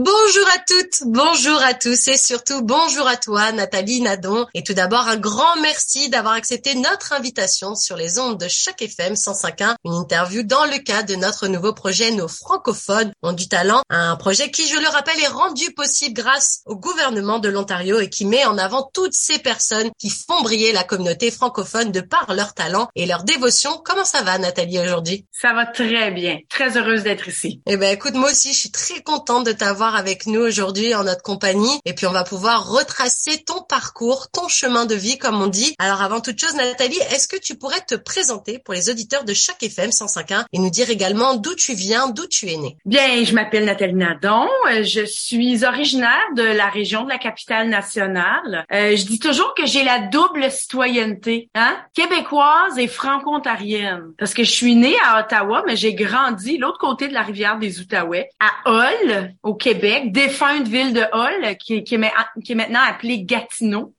Bonjour 0.00 0.46
à 0.54 0.58
toutes, 0.64 1.02
bonjour 1.06 1.60
à 1.60 1.74
tous 1.74 2.06
et 2.06 2.16
surtout 2.16 2.62
bonjour 2.62 3.08
à 3.08 3.16
toi 3.16 3.50
Nathalie 3.50 4.00
Nadon. 4.00 4.46
Et 4.54 4.62
tout 4.62 4.72
d'abord 4.72 5.08
un 5.08 5.16
grand 5.16 5.56
merci 5.60 6.08
d'avoir 6.08 6.34
accepté 6.34 6.76
notre 6.76 7.12
invitation 7.14 7.74
sur 7.74 7.96
les 7.96 8.20
ondes 8.20 8.38
de 8.38 8.46
chaque 8.46 8.80
FM 8.80 9.14
105.1, 9.14 9.74
une 9.84 9.94
interview 9.94 10.44
dans 10.44 10.66
le 10.66 10.78
cadre 10.78 11.08
de 11.08 11.16
notre 11.16 11.48
nouveau 11.48 11.72
projet 11.72 12.12
Nos 12.12 12.28
francophones 12.28 13.10
ont 13.24 13.32
du 13.32 13.48
talent, 13.48 13.82
un 13.90 14.14
projet 14.14 14.52
qui 14.52 14.68
je 14.68 14.78
le 14.78 14.86
rappelle 14.86 15.18
est 15.18 15.26
rendu 15.26 15.72
possible 15.72 16.14
grâce 16.14 16.60
au 16.66 16.76
gouvernement 16.76 17.40
de 17.40 17.48
l'Ontario 17.48 17.98
et 17.98 18.08
qui 18.08 18.24
met 18.24 18.44
en 18.44 18.56
avant 18.56 18.88
toutes 18.94 19.14
ces 19.14 19.40
personnes 19.40 19.90
qui 19.98 20.10
font 20.10 20.42
briller 20.42 20.70
la 20.70 20.84
communauté 20.84 21.32
francophone 21.32 21.90
de 21.90 22.02
par 22.02 22.34
leur 22.34 22.54
talent 22.54 22.86
et 22.94 23.04
leur 23.04 23.24
dévotion. 23.24 23.82
Comment 23.84 24.04
ça 24.04 24.22
va 24.22 24.38
Nathalie 24.38 24.78
aujourd'hui? 24.78 25.26
Ça 25.32 25.54
va 25.54 25.66
très 25.66 26.12
bien, 26.12 26.38
très 26.48 26.78
heureuse 26.78 27.02
d'être 27.02 27.26
ici. 27.26 27.62
Eh 27.66 27.76
ben 27.76 27.92
écoute 27.92 28.14
moi 28.14 28.30
aussi 28.30 28.52
je 28.52 28.60
suis 28.60 28.70
très 28.70 29.02
contente 29.02 29.44
de 29.44 29.50
t'avoir 29.50 29.87
avec 29.94 30.26
nous 30.26 30.40
aujourd'hui 30.40 30.94
en 30.94 31.04
notre 31.04 31.22
compagnie. 31.22 31.80
Et 31.84 31.94
puis 31.94 32.06
on 32.06 32.12
va 32.12 32.24
pouvoir 32.24 32.68
retracer 32.70 33.42
ton 33.44 33.62
parcours, 33.62 34.28
ton 34.30 34.48
chemin 34.48 34.86
de 34.86 34.94
vie 34.94 35.18
comme 35.18 35.40
on 35.40 35.46
dit. 35.46 35.74
Alors 35.78 36.02
avant 36.02 36.20
toute 36.20 36.38
chose 36.38 36.54
Nathalie, 36.54 36.98
est-ce 37.10 37.28
que 37.28 37.36
tu 37.36 37.56
pourrais 37.56 37.80
te 37.80 37.94
présenter 37.94 38.58
pour 38.58 38.74
les 38.74 38.90
auditeurs 38.90 39.24
de 39.24 39.34
chaque 39.34 39.62
FM 39.62 39.90
105.1 39.90 40.44
et 40.52 40.58
nous 40.58 40.70
dire 40.70 40.90
également 40.90 41.34
d'où 41.34 41.54
tu 41.54 41.74
viens, 41.74 42.08
d'où 42.08 42.26
tu 42.26 42.48
es 42.48 42.56
né? 42.56 42.76
Bien, 42.84 43.24
je 43.24 43.34
m'appelle 43.34 43.64
Nathalie 43.64 43.94
Nadon, 43.94 44.48
euh, 44.70 44.82
je 44.82 45.04
suis 45.04 45.64
originaire 45.64 46.26
de 46.36 46.42
la 46.42 46.68
région 46.68 47.04
de 47.04 47.08
la 47.08 47.18
capitale 47.18 47.68
nationale. 47.68 48.64
Euh, 48.72 48.96
je 48.96 49.04
dis 49.04 49.18
toujours 49.18 49.54
que 49.54 49.66
j'ai 49.66 49.84
la 49.84 50.00
double 50.00 50.50
citoyenneté, 50.50 51.50
hein, 51.54 51.76
québécoise 51.94 52.78
et 52.78 52.88
franco-ontarienne. 52.88 54.12
Parce 54.18 54.34
que 54.34 54.44
je 54.44 54.50
suis 54.50 54.76
née 54.76 54.96
à 55.04 55.20
Ottawa 55.20 55.62
mais 55.66 55.76
j'ai 55.76 55.94
grandi 55.94 56.58
l'autre 56.58 56.78
côté 56.78 57.08
de 57.08 57.14
la 57.14 57.22
rivière 57.22 57.58
des 57.58 57.80
Outaouais 57.80 58.28
à 58.40 58.70
Hull 58.70 59.34
au 59.42 59.54
Québec 59.54 59.77
défunte 60.10 60.68
ville 60.68 60.92
de 60.92 61.02
Hall, 61.12 61.56
qui, 61.56 61.74
est, 61.74 61.82
qui 61.84 61.94
est 61.94 62.54
maintenant 62.54 62.80
appelée 62.86 63.22
Gatineau. 63.24 63.94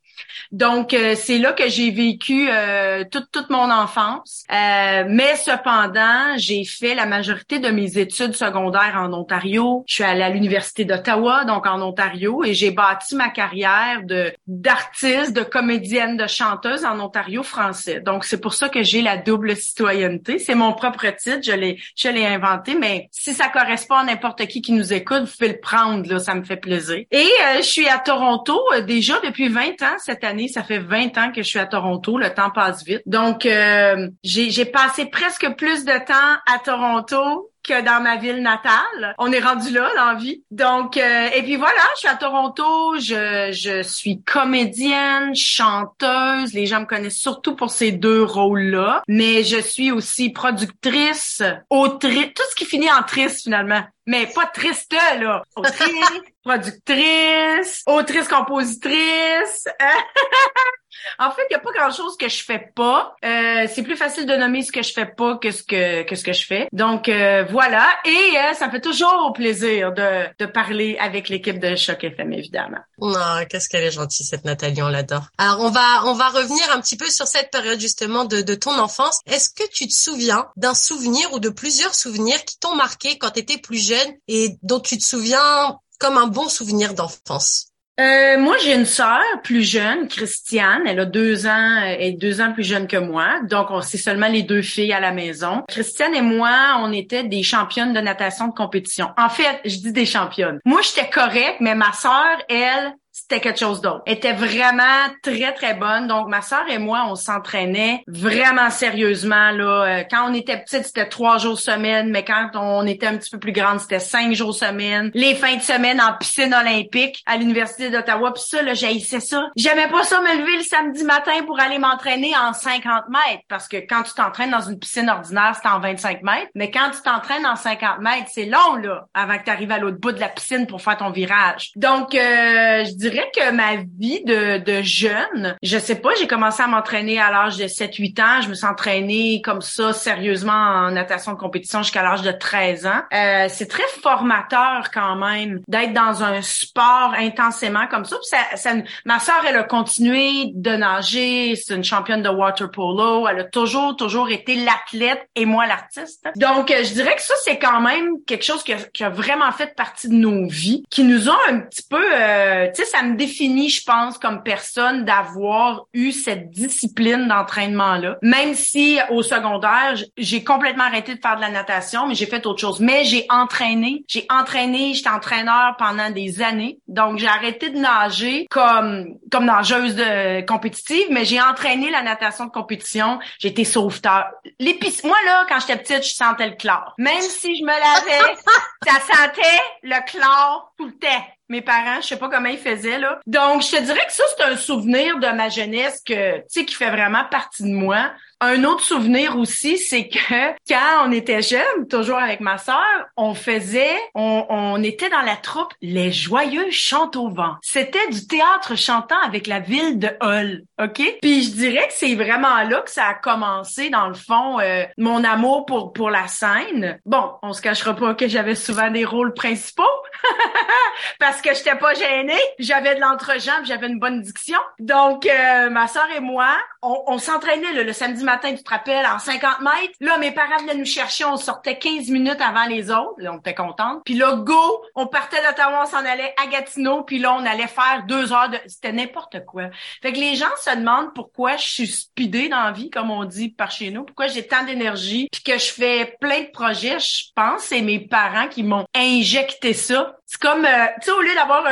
Donc, 0.52 0.94
euh, 0.94 1.14
c'est 1.16 1.38
là 1.38 1.54
que 1.54 1.70
j'ai 1.70 1.92
vécu 1.92 2.48
euh, 2.50 3.04
toute, 3.10 3.32
toute 3.32 3.50
mon 3.50 3.70
enfance. 3.70 4.44
Euh, 4.52 5.04
mais 5.08 5.36
cependant, 5.36 6.38
j'ai 6.38 6.66
fait 6.66 6.96
la 6.96 7.06
majorité 7.06 7.60
de 7.60 7.70
mes 7.70 7.98
études 7.98 8.34
secondaires 8.34 8.96
en 8.98 9.14
Ontario. 9.14 9.84
Je 9.88 9.96
suis 9.96 10.04
allée 10.04 10.24
à 10.24 10.30
l'Université 10.30 10.86
d'Ottawa, 10.86 11.46
donc 11.46 11.68
en 11.68 11.82
Ontario, 11.82 12.44
et 12.44 12.54
j'ai 12.54 12.72
bâti 12.72 13.16
ma 13.16 13.30
carrière 13.30 14.02
de 14.04 14.34
d'artiste, 14.48 15.34
de 15.34 15.44
comédienne, 15.44 16.18
de 16.18 16.28
chanteuse 16.28 16.84
en 16.84 17.00
Ontario 17.00 17.44
français. 17.44 18.00
Donc, 18.00 18.26
c'est 18.26 18.42
pour 18.42 18.54
ça 18.54 18.70
que 18.70 18.82
j'ai 18.82 19.02
la 19.02 19.18
double 19.18 19.56
citoyenneté. 19.56 20.40
C'est 20.40 20.56
mon 20.56 20.74
propre 20.74 21.06
titre, 21.16 21.42
je 21.44 21.52
l'ai 21.52 21.80
je 21.96 22.10
l'ai 22.10 22.26
inventé, 22.26 22.76
mais 22.76 23.08
si 23.12 23.34
ça 23.34 23.50
correspond 23.50 23.96
à 23.96 24.04
n'importe 24.04 24.46
qui 24.48 24.62
qui 24.62 24.72
nous 24.72 24.94
écoute, 24.94 25.24
vous 25.26 25.32
pouvez 25.38 25.50
le 25.50 25.60
prendre, 25.60 26.10
là, 26.10 26.20
ça 26.20 26.34
me 26.34 26.44
fait 26.44 26.58
plaisir. 26.58 27.04
Et 27.12 27.28
je 27.58 27.62
suis 27.62 27.88
à 27.88 28.00
Toronto 28.00 28.60
déjà 28.88 29.20
depuis 29.24 29.50
20 29.50 29.82
ans 29.84 29.98
cette 30.10 30.24
année 30.24 30.48
ça 30.48 30.64
fait 30.64 30.80
20 30.80 31.18
ans 31.18 31.32
que 31.32 31.44
je 31.44 31.48
suis 31.48 31.60
à 31.60 31.66
Toronto. 31.66 32.18
Le 32.18 32.34
temps 32.34 32.50
passe 32.50 32.84
vite. 32.84 33.02
Donc, 33.06 33.46
euh, 33.46 34.10
j'ai 34.24 34.66
passé 34.66 35.06
presque 35.06 35.48
plus 35.56 35.86
de 35.86 36.06
temps 36.06 36.40
à 36.48 36.60
Toronto 36.64 37.52
que 37.64 37.82
dans 37.82 38.02
ma 38.02 38.16
ville 38.18 38.42
natale. 38.42 39.16
On 39.18 39.32
est 39.32 39.40
rendu 39.40 39.72
là 39.72 39.90
dans 39.96 40.18
vie. 40.18 40.44
Donc 40.52 40.98
euh, 40.98 41.30
et 41.36 41.44
puis 41.44 41.56
voilà, 41.56 41.82
je 41.96 42.00
suis 42.00 42.08
à 42.08 42.16
Toronto, 42.16 42.98
je, 43.00 43.52
je 43.52 43.84
suis 43.84 44.22
comédienne, 44.24 45.36
chanteuse, 45.36 46.54
les 46.54 46.66
gens 46.66 46.82
me 46.82 46.86
connaissent 46.86 47.20
surtout 47.20 47.56
pour 47.56 47.70
ces 47.70 47.92
deux 47.92 48.24
rôles-là, 48.24 49.04
mais 49.08 49.44
je 49.44 49.60
suis 49.60 49.92
aussi 49.92 50.32
productrice, 50.32 51.42
autrice, 51.70 52.34
tout 52.36 52.44
ce 52.50 52.56
qui 52.56 52.66
finit 52.66 52.92
en 52.92 53.04
triste 53.04 53.44
finalement. 53.44 53.84
Mais 54.06 54.26
pas 54.28 54.48
triste 54.48 54.94
là, 54.94 55.44
autrice, 55.56 56.06
productrice, 56.44 57.84
autrice 57.86 58.28
compositrice. 58.28 59.68
En 61.18 61.32
fait, 61.32 61.42
il 61.50 61.54
n'y 61.54 61.56
a 61.56 61.60
pas 61.60 61.72
grand-chose 61.72 62.18
que 62.18 62.30
je 62.30 62.44
fais 62.44 62.72
pas. 62.76 63.16
Euh, 63.26 63.68
c'est 63.74 63.84
plus 63.84 63.96
facile 63.98 64.26
de 64.26 64.36
nommer 64.36 64.64
ce 64.64 64.72
que 64.72 64.82
je 64.82 64.94
fais 64.94 65.06
pas 65.06 65.38
que 65.38 65.52
ce 65.52 65.64
que, 65.64 66.04
que 66.04 66.16
ce 66.16 66.24
que 66.24 66.34
je 66.34 66.46
fais. 66.46 66.68
Donc 66.72 67.10
euh, 67.10 67.46
voilà. 67.50 67.88
Et 68.06 68.38
euh, 68.38 68.54
ça 68.54 68.70
fait 68.70 68.82
toujours 68.82 69.34
plaisir 69.34 69.92
de, 69.94 70.26
de 70.38 70.46
parler 70.46 70.98
avec 71.00 71.30
l'équipe 71.30 71.60
de 71.60 71.76
Choc 71.76 72.04
FM, 72.04 72.34
évidemment. 72.34 72.80
Non, 73.00 73.46
qu'est-ce 73.50 73.70
qu'elle 73.70 73.84
est 73.84 73.92
gentille 73.92 74.26
cette 74.26 74.46
Nathalie, 74.46 74.82
on 74.82 74.90
l'adore. 74.90 75.28
Alors 75.38 75.60
on 75.62 75.70
va 75.70 76.06
on 76.06 76.14
va 76.14 76.30
revenir 76.30 76.64
un 76.72 76.82
petit 76.82 76.98
peu 76.98 77.10
sur 77.10 77.28
cette 77.28 77.52
période 77.52 77.80
justement 77.80 78.26
de, 78.26 78.42
de 78.42 78.56
ton 78.56 78.78
enfance. 78.80 79.20
Est-ce 79.26 79.50
que 79.50 79.68
tu 79.72 79.88
te 79.88 79.94
souviens 79.94 80.48
d'un 80.56 80.74
souvenir 80.74 81.32
ou 81.34 81.40
de 81.40 81.50
plusieurs 81.50 81.96
souvenirs 81.96 82.44
qui 82.46 82.58
t'ont 82.60 82.76
marqué 82.76 83.18
quand 83.18 83.32
tu 83.32 83.40
étais 83.40 83.58
plus 83.58 83.80
jeune 83.86 84.14
et 84.28 84.58
dont 84.64 84.80
tu 84.80 84.98
te 84.98 85.04
souviens 85.04 85.78
comme 86.00 86.18
un 86.18 86.28
bon 86.28 86.50
souvenir 86.50 86.94
d'enfance? 86.94 87.69
Euh, 88.00 88.40
moi, 88.40 88.56
j'ai 88.64 88.76
une 88.76 88.86
sœur 88.86 89.20
plus 89.44 89.64
jeune, 89.64 90.08
Christiane. 90.08 90.84
Elle 90.88 91.02
a 91.02 91.06
deux 91.06 91.48
ans 91.48 91.82
et 92.00 92.14
deux 92.14 92.40
ans 92.40 92.54
plus 92.54 92.64
jeune 92.64 92.88
que 92.88 92.96
moi. 92.96 93.42
Donc, 93.50 93.68
on 93.72 93.82
c'est 93.82 93.98
seulement 93.98 94.30
les 94.30 94.44
deux 94.44 94.62
filles 94.62 94.94
à 94.94 95.02
la 95.02 95.12
maison. 95.12 95.64
Christiane 95.68 96.16
et 96.16 96.22
moi, 96.22 96.78
on 96.80 96.94
était 96.94 97.24
des 97.24 97.44
championnes 97.44 97.92
de 97.92 98.00
natation 98.00 98.48
de 98.48 98.54
compétition. 98.54 99.10
En 99.18 99.28
fait, 99.28 99.60
je 99.66 99.76
dis 99.78 99.92
des 99.92 100.06
championnes. 100.06 100.60
Moi, 100.64 100.80
j'étais 100.82 101.10
correcte, 101.10 101.58
mais 101.60 101.76
ma 101.76 101.92
sœur, 101.92 102.38
elle, 102.48 102.94
c'était 103.30 103.42
quelque 103.42 103.60
chose 103.60 103.82
d'autre. 103.82 104.02
Elle 104.08 104.14
était 104.16 104.34
vraiment 104.34 104.84
très 105.22 105.54
très 105.54 105.76
bonne. 105.76 106.08
Donc 106.08 106.28
ma 106.30 106.42
sœur 106.42 106.64
et 106.68 106.80
moi, 106.80 107.06
on 107.08 107.16
s'entraînait 107.16 108.04
vraiment 108.08 108.72
sérieusement 108.72 109.52
là. 109.52 110.00
Euh, 110.00 110.04
quand 110.10 110.30
on 110.30 110.34
était 110.34 110.58
petite, 110.58 110.86
c'était 110.86 111.08
trois 111.08 111.38
jours 111.38 111.60
semaine, 111.60 112.10
mais 112.10 112.26
quand 112.26 112.50
on 112.56 112.88
était 112.88 113.06
un 113.06 113.18
petit 113.18 113.30
peu 113.30 113.38
plus 113.38 113.52
grande, 113.52 113.80
c'était 113.80 114.00
cinq 114.00 114.34
jours 114.34 114.56
semaine. 114.56 115.12
Les 115.14 115.36
fins 115.36 115.58
de 115.58 115.62
semaine 115.62 116.02
en 116.02 116.14
piscine 116.18 116.54
olympique 116.54 117.22
à 117.28 117.38
l'université 117.38 117.92
d'Ottawa. 117.92 118.34
Puis 118.34 118.44
ça, 118.48 118.64
là, 118.64 118.74
j'haïssais 118.74 119.20
ça. 119.20 119.50
J'aimais 119.56 119.88
pas 119.88 120.04
ça 120.04 120.22
me 120.22 120.40
lever 120.40 120.58
le 120.58 120.64
samedi 120.64 121.04
matin 121.04 121.44
pour 121.46 121.60
aller 121.60 121.78
m'entraîner 121.78 122.34
en 122.36 122.54
50 122.54 123.10
mètres 123.10 123.44
parce 123.48 123.68
que 123.68 123.78
quand 123.78 124.04
tu 124.04 124.14
t'entraînes 124.14 124.52
dans 124.52 124.62
une 124.62 124.80
piscine 124.80 125.10
ordinaire, 125.10 125.56
c'est 125.62 125.70
en 125.70 125.80
25 125.80 126.24
mètres. 126.24 126.50
Mais 126.56 126.72
quand 126.72 126.90
tu 126.92 127.02
t'entraînes 127.04 127.46
en 127.46 127.56
50 127.56 128.00
mètres, 128.00 128.30
c'est 128.34 128.46
long 128.46 128.76
là 128.82 129.06
avant 129.14 129.38
que 129.38 129.44
tu 129.44 129.52
arrives 129.52 129.72
à 129.72 129.78
l'autre 129.78 130.00
bout 130.00 130.14
de 130.14 130.20
la 130.20 130.30
piscine 130.30 130.66
pour 130.66 130.82
faire 130.82 130.98
ton 130.98 131.12
virage. 131.12 131.72
Donc 131.76 132.16
euh, 132.16 132.86
je 132.86 132.96
dirais 132.96 133.19
que 133.36 133.52
ma 133.52 133.76
vie 133.98 134.24
de, 134.24 134.58
de 134.58 134.82
jeune, 134.82 135.56
je 135.62 135.78
sais 135.78 135.96
pas, 135.96 136.10
j'ai 136.20 136.28
commencé 136.28 136.62
à 136.62 136.68
m'entraîner 136.68 137.20
à 137.20 137.32
l'âge 137.32 137.58
de 137.58 137.66
7-8 137.66 138.22
ans. 138.22 138.42
Je 138.42 138.50
me 138.50 138.54
suis 138.54 138.66
entraînée 138.66 139.42
comme 139.44 139.62
ça 139.62 139.94
sérieusement 139.94 140.52
en 140.52 140.92
natation 140.92 141.34
de 141.34 141.38
compétition 141.38 141.84
jusqu'à 141.84 142.04
l'âge 142.04 142.22
de 142.22 142.32
13 142.32 142.86
ans. 142.86 143.02
Euh, 143.14 143.48
c'est 143.50 143.68
très 143.68 143.88
formateur 144.02 144.92
quand 144.94 145.16
même 145.16 145.60
d'être 145.68 145.94
dans 145.94 146.24
un 146.24 146.42
sport 146.42 147.14
intensément 147.18 147.88
comme 147.88 148.06
ça. 148.06 148.18
ça, 148.24 148.38
ça 148.56 148.74
ma 149.06 149.20
sœur, 149.20 149.44
elle 149.48 149.58
a 149.58 149.64
continué 149.64 150.52
de 150.54 150.72
nager. 150.72 151.56
C'est 151.56 151.76
une 151.76 151.84
championne 151.84 152.22
de 152.22 152.30
water 152.30 152.70
polo. 152.70 153.28
Elle 153.28 153.40
a 153.40 153.44
toujours, 153.44 153.96
toujours 153.96 154.30
été 154.30 154.56
l'athlète 154.56 155.28
et 155.36 155.46
moi 155.46 155.66
l'artiste. 155.68 156.28
Donc, 156.36 156.70
je 156.70 156.94
dirais 156.94 157.16
que 157.16 157.22
ça, 157.22 157.34
c'est 157.44 157.60
quand 157.60 157.82
même 157.82 158.24
quelque 158.26 158.44
chose 158.44 158.64
qui 158.64 158.74
a, 158.74 158.78
qui 158.94 159.04
a, 159.04 159.10
vraiment 159.10 159.52
fait 159.52 159.76
partie 159.76 160.08
de 160.08 160.14
nos 160.14 160.48
vies, 160.48 160.84
qui 160.90 161.04
nous 161.04 161.30
ont 161.30 161.38
un 161.50 161.60
petit 161.60 161.84
peu, 161.90 162.04
euh, 162.14 162.68
tu 162.74 162.84
sais, 162.84 162.90
ça 162.90 163.02
me 163.10 163.16
définit, 163.16 163.70
je 163.70 163.84
pense, 163.84 164.18
comme 164.18 164.44
personne 164.44 165.06
d'avoir 165.06 165.86
eu 165.94 166.12
cette 166.12 166.50
discipline 166.50 167.28
d'entraînement-là. 167.28 168.18
Même 168.22 168.54
si 168.54 169.00
au 169.10 169.24
secondaire, 169.24 169.96
j'ai 170.18 170.44
complètement 170.44 170.86
arrêté 170.86 171.16
de 171.16 171.20
faire 171.22 171.36
de 171.36 171.42
la 171.42 171.50
natation, 171.50 172.08
mais 172.08 172.16
j'ai 172.16 172.26
fait 172.26 172.46
autre 172.46 172.60
chose. 172.60 172.80
Mais 172.80 173.04
j'ai 173.04 173.26
entraîné. 173.30 174.04
J'ai 174.08 174.26
entraîné, 174.30 174.94
j'étais 174.94 175.10
entraîneur 175.10 175.76
pendant 175.78 176.10
des 176.10 176.42
années. 176.42 176.80
Donc, 176.88 177.20
j'ai 177.20 177.28
arrêté 177.28 177.70
de 177.70 177.78
nager 177.78 178.48
comme, 178.50 179.18
comme 179.32 179.46
nageuse 179.46 179.96
de 179.96 180.46
compétitive, 180.46 181.08
mais 181.10 181.26
j'ai 181.26 181.42
entraîné 181.42 181.90
la 181.90 182.02
natation 182.02 182.46
de 182.46 182.52
compétition. 182.52 183.20
J'étais 183.40 183.64
sauveteur. 183.64 184.26
L'épice, 184.60 185.04
moi, 185.04 185.18
là, 185.26 185.46
quand 185.48 185.60
j'étais 185.60 185.78
petite, 185.78 186.04
je 186.04 186.14
sentais 186.14 186.48
le 186.48 186.56
chlore. 186.56 186.94
Même 186.98 187.22
si 187.22 187.58
je 187.58 187.64
me 187.64 187.68
lavais, 187.68 188.36
ça 188.86 189.00
sentait 189.00 189.62
le 189.84 190.06
chlore 190.06 190.74
tout 190.78 190.86
le 190.86 190.94
temps 190.94 191.26
mes 191.50 191.62
parents, 191.62 192.02
je 192.02 192.08
sais 192.08 192.18
pas 192.18 192.30
comment 192.30 192.50
ils 192.50 192.58
faisaient 192.58 193.00
là. 193.00 193.20
Donc, 193.26 193.64
je 193.64 193.72
te 193.72 193.82
dirais 193.82 194.06
que 194.06 194.14
ça 194.14 194.24
c'est 194.38 194.44
un 194.44 194.56
souvenir 194.56 195.18
de 195.20 195.28
ma 195.28 195.50
jeunesse 195.50 196.02
que 196.06 196.38
tu 196.38 196.44
sais 196.48 196.66
qui 196.66 196.76
fait 196.76 196.92
vraiment 196.92 197.26
partie 197.30 197.64
de 197.64 197.74
moi. 197.74 198.12
Un 198.42 198.64
autre 198.64 198.84
souvenir 198.84 199.38
aussi, 199.38 199.78
c'est 199.78 200.08
que 200.08 200.52
quand 200.68 201.06
on 201.06 201.12
était 201.12 201.42
jeunes, 201.42 201.88
toujours 201.90 202.20
avec 202.20 202.40
ma 202.40 202.58
sœur, 202.58 202.78
on 203.18 203.34
faisait, 203.34 203.98
on, 204.16 204.46
on 204.50 204.82
était 204.82 205.10
dans 205.10 205.22
la 205.22 205.36
troupe 205.36 205.74
Les 205.82 206.14
Joyeux 206.14 206.72
chantent 206.72 207.18
au 207.18 207.30
vent. 207.30 207.56
C'était 207.62 208.08
du 208.10 208.28
théâtre 208.28 208.78
chantant 208.78 209.20
avec 209.26 209.46
la 209.46 209.60
ville 209.60 210.00
de 210.00 210.10
Hull, 210.22 210.64
OK? 210.82 211.02
Puis 211.22 211.44
je 211.44 211.52
dirais 211.52 211.88
que 211.88 211.94
c'est 211.94 212.16
vraiment 212.16 212.64
là 212.64 212.82
que 212.82 212.92
ça 212.92 213.08
a 213.08 213.14
commencé, 213.14 213.90
dans 213.90 214.08
le 214.08 214.14
fond, 214.14 214.60
euh, 214.62 214.86
mon 214.98 215.24
amour 215.26 215.66
pour, 215.66 215.92
pour 215.92 216.10
la 216.10 216.28
scène. 216.28 216.98
Bon, 217.06 217.34
on 217.42 217.52
se 217.52 217.62
cachera 217.62 217.94
pas 217.94 218.14
que 218.14 218.30
j'avais 218.30 218.56
souvent 218.56 218.90
des 218.90 219.04
rôles 219.04 219.34
principaux, 219.34 219.84
parce 221.20 221.42
que 221.42 221.54
j'étais 221.54 221.76
pas 221.76 221.94
gênée, 221.94 222.40
j'avais 222.58 222.96
de 222.96 223.02
l'entre-jambe, 223.02 223.66
j'avais 223.66 223.88
une 223.88 224.00
bonne 224.00 224.22
diction. 224.22 224.60
Donc, 224.80 225.26
euh, 225.26 225.70
ma 225.70 225.88
sœur 225.88 226.08
et 226.16 226.22
moi, 226.22 226.56
on, 226.82 227.04
on 227.08 227.18
s'entraînait 227.18 227.84
le, 227.84 227.92
samedi 227.92 228.24
matin, 228.30 228.54
tu 228.56 228.64
te 228.64 228.70
rappelles, 228.70 229.06
en 229.06 229.20
50 229.20 229.62
mètres. 229.62 229.94
Là, 230.00 230.18
mes 230.18 230.32
parents 230.32 230.58
venaient 230.62 230.76
nous 230.76 230.86
chercher, 230.86 231.26
on 231.26 231.38
sortait 231.38 231.78
15 231.78 232.10
minutes 232.10 232.42
avant 232.42 232.66
les 232.66 232.92
autres. 232.92 233.16
Là, 233.18 233.34
on 233.34 233.38
était 233.40 233.54
contente. 233.54 234.02
Puis 234.06 234.16
là, 234.16 234.36
go, 234.36 234.84
on 234.96 235.08
partait 235.08 235.42
d'Ottawa, 235.42 235.84
on 235.84 235.90
s'en 235.90 236.06
allait 236.06 236.34
à 236.42 236.48
Gatineau, 236.48 237.04
puis 237.04 237.20
là, 237.20 237.34
on 237.34 237.46
allait 237.46 237.68
faire 237.68 238.04
deux 238.08 238.32
heures 238.34 238.50
de... 238.50 238.58
C'était 238.68 238.92
n'importe 238.92 239.46
quoi. 239.46 239.70
Fait 240.02 240.14
que 240.14 240.20
les 240.20 240.36
gens 240.36 240.46
se 240.64 240.76
demandent 240.76 241.14
pourquoi 241.14 241.58
je 241.58 241.66
suis 241.66 241.88
speedée 241.88 242.50
dans 242.50 242.64
la 242.64 242.72
vie, 242.72 242.90
comme 242.90 243.12
on 243.12 243.26
dit 243.26 243.50
par 243.50 243.72
chez 243.72 243.92
nous, 243.92 244.04
pourquoi 244.04 244.28
j'ai 244.28 244.46
tant 244.46 244.64
d'énergie, 244.64 245.28
puis 245.32 245.42
que 245.42 245.58
je 245.58 245.72
fais 245.72 246.18
plein 246.20 246.42
de 246.42 246.52
projets. 246.52 247.00
Je 247.00 247.26
pense 247.36 247.70
c'est 247.70 247.82
mes 247.82 248.00
parents 248.00 248.48
qui 248.48 248.64
m'ont 248.64 248.86
injecté 248.96 249.74
ça 249.74 250.19
c'est 250.32 250.40
comme, 250.40 250.64
euh, 250.64 250.86
tu 251.02 251.06
sais, 251.06 251.12
au 251.12 251.22
lieu 251.22 251.34
d'avoir 251.34 251.66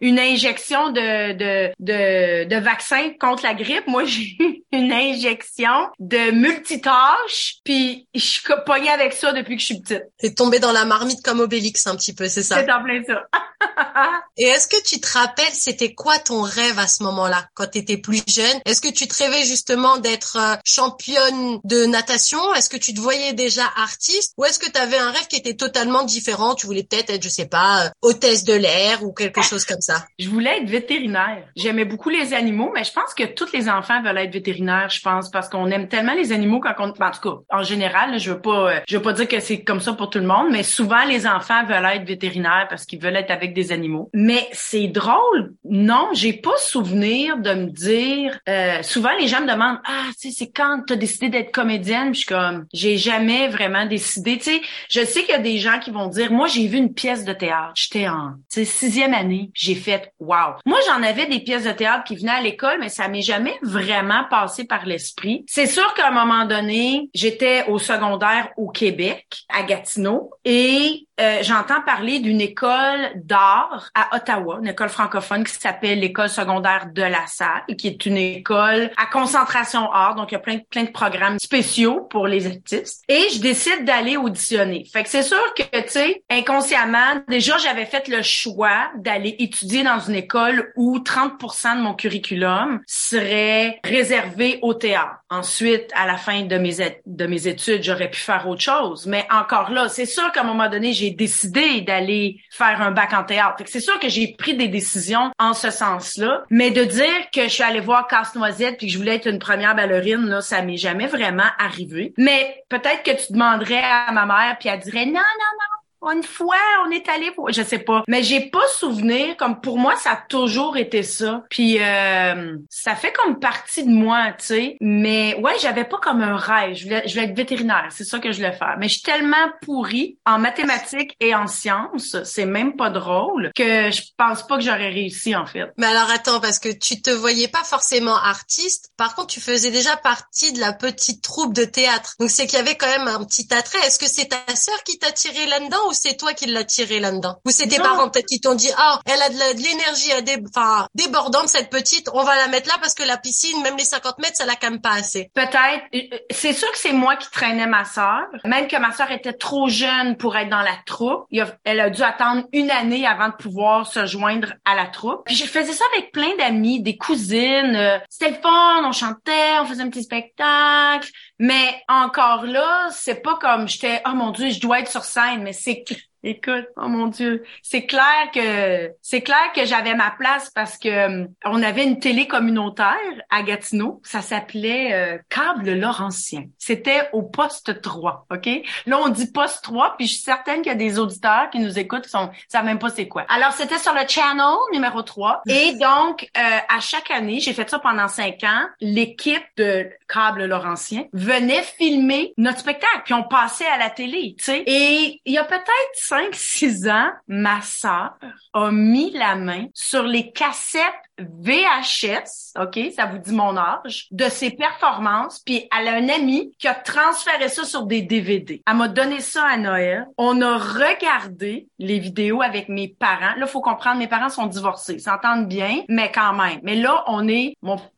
une 0.00 0.18
injection 0.18 0.90
de, 0.90 1.32
de, 1.32 1.72
de, 1.78 2.44
de, 2.44 2.56
vaccin 2.56 3.12
contre 3.20 3.44
la 3.44 3.54
grippe, 3.54 3.86
moi, 3.86 4.04
j'ai 4.04 4.36
eu 4.40 4.64
une 4.72 4.92
injection 4.92 5.88
de 6.00 6.32
multitâche, 6.32 7.58
puis 7.62 8.08
je 8.16 8.20
suis 8.20 8.42
pognée 8.66 8.90
avec 8.90 9.12
ça 9.12 9.32
depuis 9.32 9.54
que 9.54 9.60
je 9.60 9.66
suis 9.66 9.80
petite. 9.80 10.02
T'es 10.18 10.34
tombée 10.34 10.58
dans 10.58 10.72
la 10.72 10.84
marmite 10.84 11.22
comme 11.22 11.38
Obélix 11.38 11.86
un 11.86 11.94
petit 11.94 12.16
peu, 12.16 12.26
c'est 12.26 12.42
ça? 12.42 12.56
C'est 12.56 12.72
en 12.72 12.82
plein 12.82 13.00
ça. 13.04 13.22
Et 14.36 14.44
est-ce 14.44 14.66
que 14.66 14.82
tu 14.82 15.00
te 15.00 15.16
rappelles, 15.16 15.52
c'était 15.52 15.94
quoi 15.94 16.18
ton 16.18 16.42
rêve 16.42 16.78
à 16.78 16.88
ce 16.88 17.02
moment-là, 17.04 17.46
quand 17.54 17.68
tu 17.68 17.78
étais 17.78 17.96
plus 17.96 18.22
jeune? 18.26 18.60
Est-ce 18.64 18.80
que 18.80 18.90
tu 18.90 19.06
te 19.06 19.22
rêvais 19.22 19.44
justement 19.44 19.98
d'être 19.98 20.36
euh, 20.36 20.56
championne 20.64 21.60
de 21.64 21.86
natation? 21.86 22.54
Est-ce 22.54 22.68
que 22.68 22.76
tu 22.76 22.92
te 22.92 23.00
voyais 23.00 23.32
déjà 23.32 23.64
artiste? 23.76 24.34
Ou 24.36 24.44
est-ce 24.44 24.58
que 24.58 24.70
tu 24.70 24.78
avais 24.78 24.98
un 24.98 25.10
rêve 25.10 25.26
qui 25.28 25.36
était 25.36 25.54
totalement 25.54 26.02
différent? 26.02 26.54
Tu 26.54 26.66
voulais 26.66 26.82
peut-être 26.82 27.10
être, 27.10 27.22
je 27.22 27.28
sais 27.36 27.48
pas, 27.48 27.86
euh, 27.86 27.88
hôtesse 28.02 28.44
de 28.44 28.54
l'air 28.54 29.02
ou 29.02 29.12
quelque 29.12 29.42
chose 29.42 29.64
comme 29.64 29.80
ça? 29.80 30.04
Je 30.18 30.28
voulais 30.28 30.58
être 30.58 30.68
vétérinaire. 30.68 31.44
J'aimais 31.56 31.84
beaucoup 31.84 32.08
les 32.08 32.34
animaux, 32.34 32.70
mais 32.74 32.84
je 32.84 32.92
pense 32.92 33.14
que 33.14 33.24
tous 33.24 33.52
les 33.52 33.68
enfants 33.68 34.02
veulent 34.02 34.18
être 34.18 34.32
vétérinaires, 34.32 34.90
je 34.90 35.00
pense, 35.00 35.30
parce 35.30 35.48
qu'on 35.48 35.70
aime 35.70 35.88
tellement 35.88 36.14
les 36.14 36.32
animaux 36.32 36.60
quand 36.60 36.74
on... 36.78 36.86
En 36.86 37.10
tout 37.10 37.20
cas, 37.20 37.56
en 37.58 37.62
général, 37.62 38.18
je 38.18 38.32
veux 38.32 38.40
pas, 38.40 38.70
euh, 38.70 38.80
je 38.88 38.96
veux 38.96 39.02
pas 39.02 39.12
dire 39.12 39.28
que 39.28 39.40
c'est 39.40 39.62
comme 39.62 39.80
ça 39.80 39.92
pour 39.92 40.10
tout 40.10 40.18
le 40.18 40.26
monde, 40.26 40.48
mais 40.50 40.62
souvent 40.62 41.04
les 41.04 41.26
enfants 41.26 41.64
veulent 41.66 41.84
être 41.84 42.06
vétérinaires 42.06 42.66
parce 42.68 42.84
qu'ils 42.84 43.00
veulent 43.00 43.16
être 43.16 43.30
avec 43.30 43.54
des 43.54 43.72
animaux. 43.72 44.10
Mais 44.14 44.48
c'est 44.52 44.88
drôle. 44.88 45.54
Non, 45.64 46.08
j'ai 46.12 46.32
pas 46.32 46.56
souvenir 46.58 47.38
de 47.38 47.52
me 47.52 47.66
dire. 47.66 48.38
Euh, 48.48 48.82
souvent, 48.82 49.10
les 49.18 49.28
gens 49.28 49.40
me 49.40 49.52
demandent 49.52 49.78
ah, 49.84 50.06
tu 50.20 50.30
sais, 50.30 50.36
c'est 50.36 50.50
quand 50.50 50.82
t'as 50.86 50.96
décidé 50.96 51.28
d'être 51.28 51.52
comédienne. 51.52 52.12
Puis 52.12 52.20
je 52.20 52.26
suis 52.26 52.34
comme, 52.34 52.66
j'ai 52.72 52.96
jamais 52.96 53.48
vraiment 53.48 53.86
décidé. 53.86 54.38
Tu 54.38 54.44
sais, 54.44 54.60
je 54.88 55.04
sais 55.04 55.22
qu'il 55.22 55.30
y 55.30 55.34
a 55.34 55.38
des 55.38 55.58
gens 55.58 55.78
qui 55.78 55.90
vont 55.90 56.08
dire, 56.08 56.32
moi, 56.32 56.46
j'ai 56.46 56.66
vu 56.66 56.78
une 56.78 56.94
pièce 56.94 57.24
de 57.26 57.32
théâtre. 57.32 57.72
J'étais 57.74 58.08
en, 58.08 58.34
sixième 58.48 59.14
année. 59.14 59.50
J'ai 59.54 59.74
fait, 59.74 60.12
wow. 60.18 60.56
Moi, 60.64 60.78
j'en 60.86 61.02
avais 61.02 61.26
des 61.26 61.40
pièces 61.40 61.64
de 61.64 61.72
théâtre 61.72 62.04
qui 62.04 62.16
venaient 62.16 62.32
à 62.32 62.40
l'école, 62.40 62.78
mais 62.80 62.88
ça 62.88 63.08
m'est 63.08 63.22
jamais 63.22 63.58
vraiment 63.62 64.24
passé 64.30 64.64
par 64.64 64.86
l'esprit. 64.86 65.44
C'est 65.48 65.66
sûr 65.66 65.92
qu'à 65.94 66.08
un 66.08 66.12
moment 66.12 66.46
donné, 66.46 67.10
j'étais 67.14 67.64
au 67.68 67.78
secondaire 67.78 68.50
au 68.56 68.68
Québec, 68.68 69.26
à 69.48 69.62
Gatineau, 69.62 70.30
et 70.44 71.06
euh, 71.20 71.38
j'entends 71.42 71.80
parler 71.80 72.18
d'une 72.18 72.40
école 72.40 73.12
d'art 73.14 73.90
à 73.94 74.16
Ottawa, 74.16 74.58
une 74.60 74.68
école 74.68 74.90
francophone 74.90 75.44
qui 75.44 75.54
s'appelle 75.54 76.00
l'école 76.00 76.28
secondaire 76.28 76.88
de 76.92 77.02
la 77.02 77.26
Salle, 77.26 77.64
qui 77.78 77.88
est 77.88 78.04
une 78.06 78.18
école 78.18 78.90
à 78.96 79.06
concentration 79.06 79.90
art, 79.90 80.14
donc 80.14 80.32
il 80.32 80.34
y 80.34 80.36
a 80.36 80.40
plein, 80.40 80.58
plein 80.70 80.84
de 80.84 80.90
programmes 80.90 81.38
spéciaux 81.38 82.02
pour 82.10 82.26
les 82.26 82.46
artistes. 82.46 83.02
Et 83.08 83.28
je 83.32 83.40
décide 83.40 83.84
d'aller 83.84 84.16
auditionner. 84.16 84.84
Fait 84.92 85.04
que 85.04 85.08
c'est 85.08 85.22
sûr 85.22 85.42
que, 85.54 85.62
tu 85.62 85.88
sais, 85.88 86.22
inconsciemment, 86.30 87.22
déjà 87.28 87.56
j'avais 87.58 87.86
fait 87.86 88.08
le 88.08 88.22
choix 88.22 88.90
d'aller 88.96 89.36
étudier 89.38 89.82
dans 89.84 90.00
une 90.00 90.16
école 90.16 90.72
où 90.76 90.98
30% 90.98 91.78
de 91.78 91.82
mon 91.82 91.94
curriculum 91.94 92.80
serait 92.86 93.80
réservé 93.84 94.58
au 94.62 94.74
théâtre. 94.74 95.16
Ensuite, 95.30 95.90
à 95.94 96.06
la 96.06 96.16
fin 96.16 96.42
de 96.42 96.58
mes, 96.58 96.76
de 97.06 97.26
mes 97.26 97.48
études, 97.48 97.82
j'aurais 97.82 98.10
pu 98.10 98.20
faire 98.20 98.46
autre 98.48 98.60
chose. 98.60 99.06
Mais 99.06 99.26
encore 99.30 99.70
là, 99.70 99.88
c'est 99.88 100.06
sûr 100.06 100.30
qu'à 100.32 100.42
un 100.42 100.44
moment 100.44 100.68
donné, 100.68 100.92
j'ai 100.92 101.05
décidé 101.10 101.80
d'aller 101.82 102.40
faire 102.50 102.80
un 102.82 102.90
bac 102.90 103.12
en 103.12 103.24
théâtre. 103.24 103.62
C'est 103.66 103.80
sûr 103.80 103.98
que 103.98 104.08
j'ai 104.08 104.34
pris 104.36 104.54
des 104.54 104.68
décisions 104.68 105.30
en 105.38 105.54
ce 105.54 105.70
sens-là, 105.70 106.44
mais 106.50 106.70
de 106.70 106.84
dire 106.84 107.30
que 107.32 107.44
je 107.44 107.48
suis 107.48 107.62
allée 107.62 107.80
voir 107.80 108.06
Casse-Noisette 108.06 108.78
puis 108.78 108.86
que 108.86 108.92
je 108.92 108.98
voulais 108.98 109.16
être 109.16 109.28
une 109.28 109.38
première 109.38 109.74
ballerine, 109.74 110.26
là, 110.26 110.40
ça 110.40 110.62
m'est 110.62 110.76
jamais 110.76 111.06
vraiment 111.06 111.50
arrivé. 111.58 112.14
Mais 112.16 112.64
peut-être 112.68 113.02
que 113.02 113.24
tu 113.24 113.32
demanderais 113.32 113.82
à 113.82 114.12
ma 114.12 114.26
mère 114.26 114.56
puis 114.58 114.68
elle 114.68 114.80
dirait 114.80 115.06
non, 115.06 115.12
non, 115.12 115.20
non, 115.20 115.75
une 116.02 116.22
fois, 116.22 116.56
on 116.86 116.90
est 116.90 117.08
allé 117.08 117.30
pour, 117.30 117.50
je 117.50 117.62
sais 117.62 117.78
pas, 117.78 118.02
mais 118.08 118.22
j'ai 118.22 118.40
pas 118.50 118.66
souvenir 118.68 119.36
comme 119.36 119.60
pour 119.60 119.78
moi 119.78 119.96
ça 119.96 120.12
a 120.12 120.16
toujours 120.28 120.76
été 120.76 121.02
ça. 121.02 121.44
Puis 121.50 121.78
euh, 121.80 122.56
ça 122.70 122.94
fait 122.94 123.12
comme 123.12 123.38
partie 123.38 123.84
de 123.84 123.90
moi, 123.90 124.32
tu 124.38 124.46
sais. 124.46 124.76
Mais 124.80 125.36
ouais, 125.36 125.54
j'avais 125.60 125.84
pas 125.84 125.98
comme 125.98 126.22
un 126.22 126.36
rêve. 126.36 126.74
Je 126.74 126.84
voulais, 126.84 127.02
je 127.06 127.14
voulais 127.14 127.26
être 127.26 127.36
vétérinaire, 127.36 127.88
c'est 127.90 128.04
ça 128.04 128.18
que 128.18 128.30
je 128.30 128.36
voulais 128.36 128.52
faire. 128.52 128.76
Mais 128.78 128.88
je 128.88 128.94
suis 128.94 129.02
tellement 129.02 129.50
pourrie 129.62 130.18
en 130.26 130.38
mathématiques 130.38 131.16
et 131.20 131.34
en 131.34 131.46
sciences, 131.46 132.16
c'est 132.24 132.46
même 132.46 132.76
pas 132.76 132.90
drôle 132.90 133.50
que 133.54 133.90
je 133.90 134.02
pense 134.16 134.46
pas 134.46 134.56
que 134.56 134.64
j'aurais 134.64 134.90
réussi 134.90 135.34
en 135.34 135.46
fait. 135.46 135.72
Mais 135.76 135.86
alors 135.86 136.10
attends, 136.10 136.40
parce 136.40 136.58
que 136.58 136.68
tu 136.68 137.00
te 137.02 137.10
voyais 137.10 137.48
pas 137.48 137.64
forcément 137.64 138.16
artiste. 138.16 138.90
Par 138.96 139.14
contre, 139.14 139.28
tu 139.28 139.40
faisais 139.40 139.70
déjà 139.70 139.96
partie 139.96 140.52
de 140.52 140.60
la 140.60 140.72
petite 140.72 141.22
troupe 141.22 141.54
de 141.54 141.64
théâtre. 141.64 142.14
Donc 142.20 142.30
c'est 142.30 142.46
qu'il 142.46 142.58
y 142.58 142.62
avait 142.62 142.76
quand 142.76 142.86
même 142.86 143.08
un 143.08 143.24
petit 143.24 143.46
attrait. 143.52 143.78
Est-ce 143.86 143.98
que 143.98 144.06
c'est 144.06 144.26
ta 144.26 144.54
sœur 144.54 144.82
qui 144.84 144.98
t'a 144.98 145.12
tiré 145.12 145.46
là-dedans 145.46 145.88
ou 145.88 145.92
c'est 145.96 146.16
toi 146.16 146.32
qui 146.34 146.46
l'as 146.46 146.64
tiré 146.64 147.00
là-dedans 147.00 147.36
Ou 147.44 147.50
c'est 147.50 147.66
tes 147.66 147.78
parents 147.78 148.08
peut-être 148.08 148.26
qui 148.26 148.40
t'ont 148.40 148.54
dit 148.54 148.70
ah 148.76 149.00
elle 149.06 149.22
a 149.22 149.28
de 149.28 149.62
l'énergie 149.62 150.10
enfin 150.48 150.86
débordante 150.94 151.48
cette 151.48 151.70
petite, 151.70 152.08
on 152.12 152.22
va 152.22 152.36
la 152.36 152.48
mettre 152.48 152.68
là 152.68 152.74
parce 152.80 152.94
que 152.94 153.02
la 153.02 153.16
piscine, 153.16 153.62
même 153.62 153.76
les 153.76 153.84
50 153.84 154.18
mètres, 154.18 154.36
ça 154.36 154.46
la 154.46 154.54
calme 154.54 154.80
pas 154.80 154.92
assez. 154.92 155.30
Peut-être. 155.34 155.84
Euh, 155.94 155.98
euh, 156.12 156.18
c'est 156.30 156.52
sûr 156.52 156.70
que 156.70 156.78
c'est 156.78 156.92
moi 156.92 157.16
qui 157.16 157.30
traînais 157.30 157.66
ma 157.66 157.84
sœur. 157.84 158.26
Même 158.44 158.68
que 158.68 158.76
ma 158.76 158.92
sœur 158.92 159.10
était 159.10 159.32
trop 159.32 159.68
jeune 159.68 160.16
pour 160.16 160.36
être 160.36 160.48
dans 160.48 160.62
la 160.62 160.76
troupe. 160.84 161.26
Elle 161.64 161.80
a 161.80 161.90
dû 161.90 162.02
attendre 162.02 162.44
une 162.52 162.70
année 162.70 163.06
avant 163.06 163.28
de 163.28 163.34
pouvoir 163.34 163.86
se 163.86 164.06
joindre 164.06 164.54
à 164.64 164.74
la 164.74 164.86
troupe. 164.86 165.22
Puis 165.26 165.36
je 165.36 165.44
faisais 165.44 165.72
ça 165.72 165.84
avec 165.94 166.12
plein 166.12 166.34
d'amis, 166.36 166.80
des 166.82 166.96
cousines. 166.96 167.76
Euh, 167.76 167.98
c'était 168.08 168.30
le 168.30 168.36
fun, 168.36 168.84
on 168.84 168.92
chantait, 168.92 169.58
on 169.60 169.66
faisait 169.66 169.82
un 169.82 169.90
petit 169.90 170.02
spectacle. 170.02 171.10
Mais 171.38 171.82
encore 171.88 172.44
là, 172.46 172.88
c'est 172.92 173.22
pas 173.22 173.36
comme 173.36 173.68
j'étais, 173.68 174.00
oh 174.06 174.14
mon 174.14 174.30
dieu, 174.30 174.50
je 174.50 174.60
dois 174.60 174.80
être 174.80 174.90
sur 174.90 175.04
scène, 175.04 175.42
mais 175.42 175.52
c'est 175.52 175.84
Écoute, 176.22 176.66
oh 176.76 176.88
mon 176.88 177.06
Dieu, 177.06 177.44
c'est 177.62 177.86
clair 177.86 178.30
que 178.34 178.90
c'est 179.02 179.20
clair 179.20 179.52
que 179.54 179.64
j'avais 179.64 179.94
ma 179.94 180.10
place 180.10 180.50
parce 180.50 180.78
que 180.78 180.88
euh, 180.88 181.26
on 181.44 181.62
avait 181.62 181.84
une 181.84 182.00
télé 182.00 182.26
communautaire 182.26 182.96
à 183.30 183.42
Gatineau, 183.42 184.00
ça 184.02 184.22
s'appelait 184.22 184.92
euh, 184.92 185.18
Câble 185.28 185.74
Laurentien. 185.74 186.44
C'était 186.58 187.08
au 187.12 187.22
poste 187.22 187.80
3, 187.80 188.26
OK? 188.30 188.48
Là 188.86 188.98
on 188.98 189.08
dit 189.08 189.30
poste 189.30 189.62
3 189.64 189.96
puis 189.96 190.06
je 190.06 190.14
suis 190.14 190.22
certaine 190.22 190.62
qu'il 190.62 190.72
y 190.72 190.74
a 190.74 190.78
des 190.78 190.98
auditeurs 190.98 191.48
qui 191.50 191.58
nous 191.58 191.78
écoutent 191.78 192.04
qui 192.04 192.10
sont 192.10 192.30
savent 192.48 192.64
même 192.64 192.78
pas 192.78 192.88
c'est 192.88 193.08
quoi. 193.08 193.24
Alors 193.28 193.52
c'était 193.52 193.78
sur 193.78 193.92
le 193.92 194.06
channel 194.08 194.56
numéro 194.72 195.02
3 195.02 195.42
et 195.46 195.74
donc 195.74 196.28
euh, 196.36 196.58
à 196.68 196.80
chaque 196.80 197.10
année, 197.10 197.40
j'ai 197.40 197.52
fait 197.52 197.68
ça 197.68 197.78
pendant 197.78 198.08
cinq 198.08 198.42
ans, 198.42 198.66
l'équipe 198.80 199.44
de 199.56 199.88
Câble 200.08 200.46
Laurentien 200.46 201.04
venait 201.12 201.62
filmer 201.62 202.32
notre 202.36 202.58
spectacle 202.60 203.02
puis 203.04 203.14
on 203.14 203.22
passait 203.22 203.66
à 203.66 203.78
la 203.78 203.90
télé, 203.90 204.34
tu 204.38 204.44
sais. 204.44 204.62
Et 204.66 205.20
il 205.24 205.32
y 205.32 205.38
a 205.38 205.44
peut-être 205.44 205.70
5-6 206.08 206.90
ans, 206.90 207.10
ma 207.26 207.60
sœur 207.62 208.18
a 208.52 208.70
mis 208.70 209.10
la 209.12 209.34
main 209.34 209.66
sur 209.74 210.02
les 210.04 210.30
cassettes 210.30 211.05
VHS, 211.18 212.52
OK, 212.60 212.78
ça 212.94 213.06
vous 213.06 213.18
dit 213.18 213.32
mon 213.32 213.56
âge, 213.56 214.08
de 214.10 214.28
ses 214.28 214.50
performances, 214.50 215.40
puis 215.40 215.68
elle 215.76 215.88
a 215.88 215.94
un 215.94 216.08
ami 216.08 216.52
qui 216.58 216.68
a 216.68 216.74
transféré 216.74 217.48
ça 217.48 217.64
sur 217.64 217.86
des 217.86 218.02
DVD. 218.02 218.62
Elle 218.66 218.76
m'a 218.76 218.88
donné 218.88 219.20
ça 219.20 219.44
à 219.44 219.56
Noël. 219.56 220.06
On 220.18 220.40
a 220.42 220.56
regardé 220.56 221.68
les 221.78 221.98
vidéos 221.98 222.42
avec 222.42 222.68
mes 222.68 222.88
parents. 222.88 223.34
Là, 223.36 223.46
faut 223.46 223.60
comprendre, 223.60 223.98
mes 223.98 224.08
parents 224.08 224.28
sont 224.28 224.46
divorcés, 224.46 224.98
s'entendent 224.98 225.48
bien, 225.48 225.82
mais 225.88 226.10
quand 226.12 226.32
même. 226.34 226.60
Mais 226.62 226.74
là, 226.74 227.04
on 227.06 227.28
est, 227.28 227.56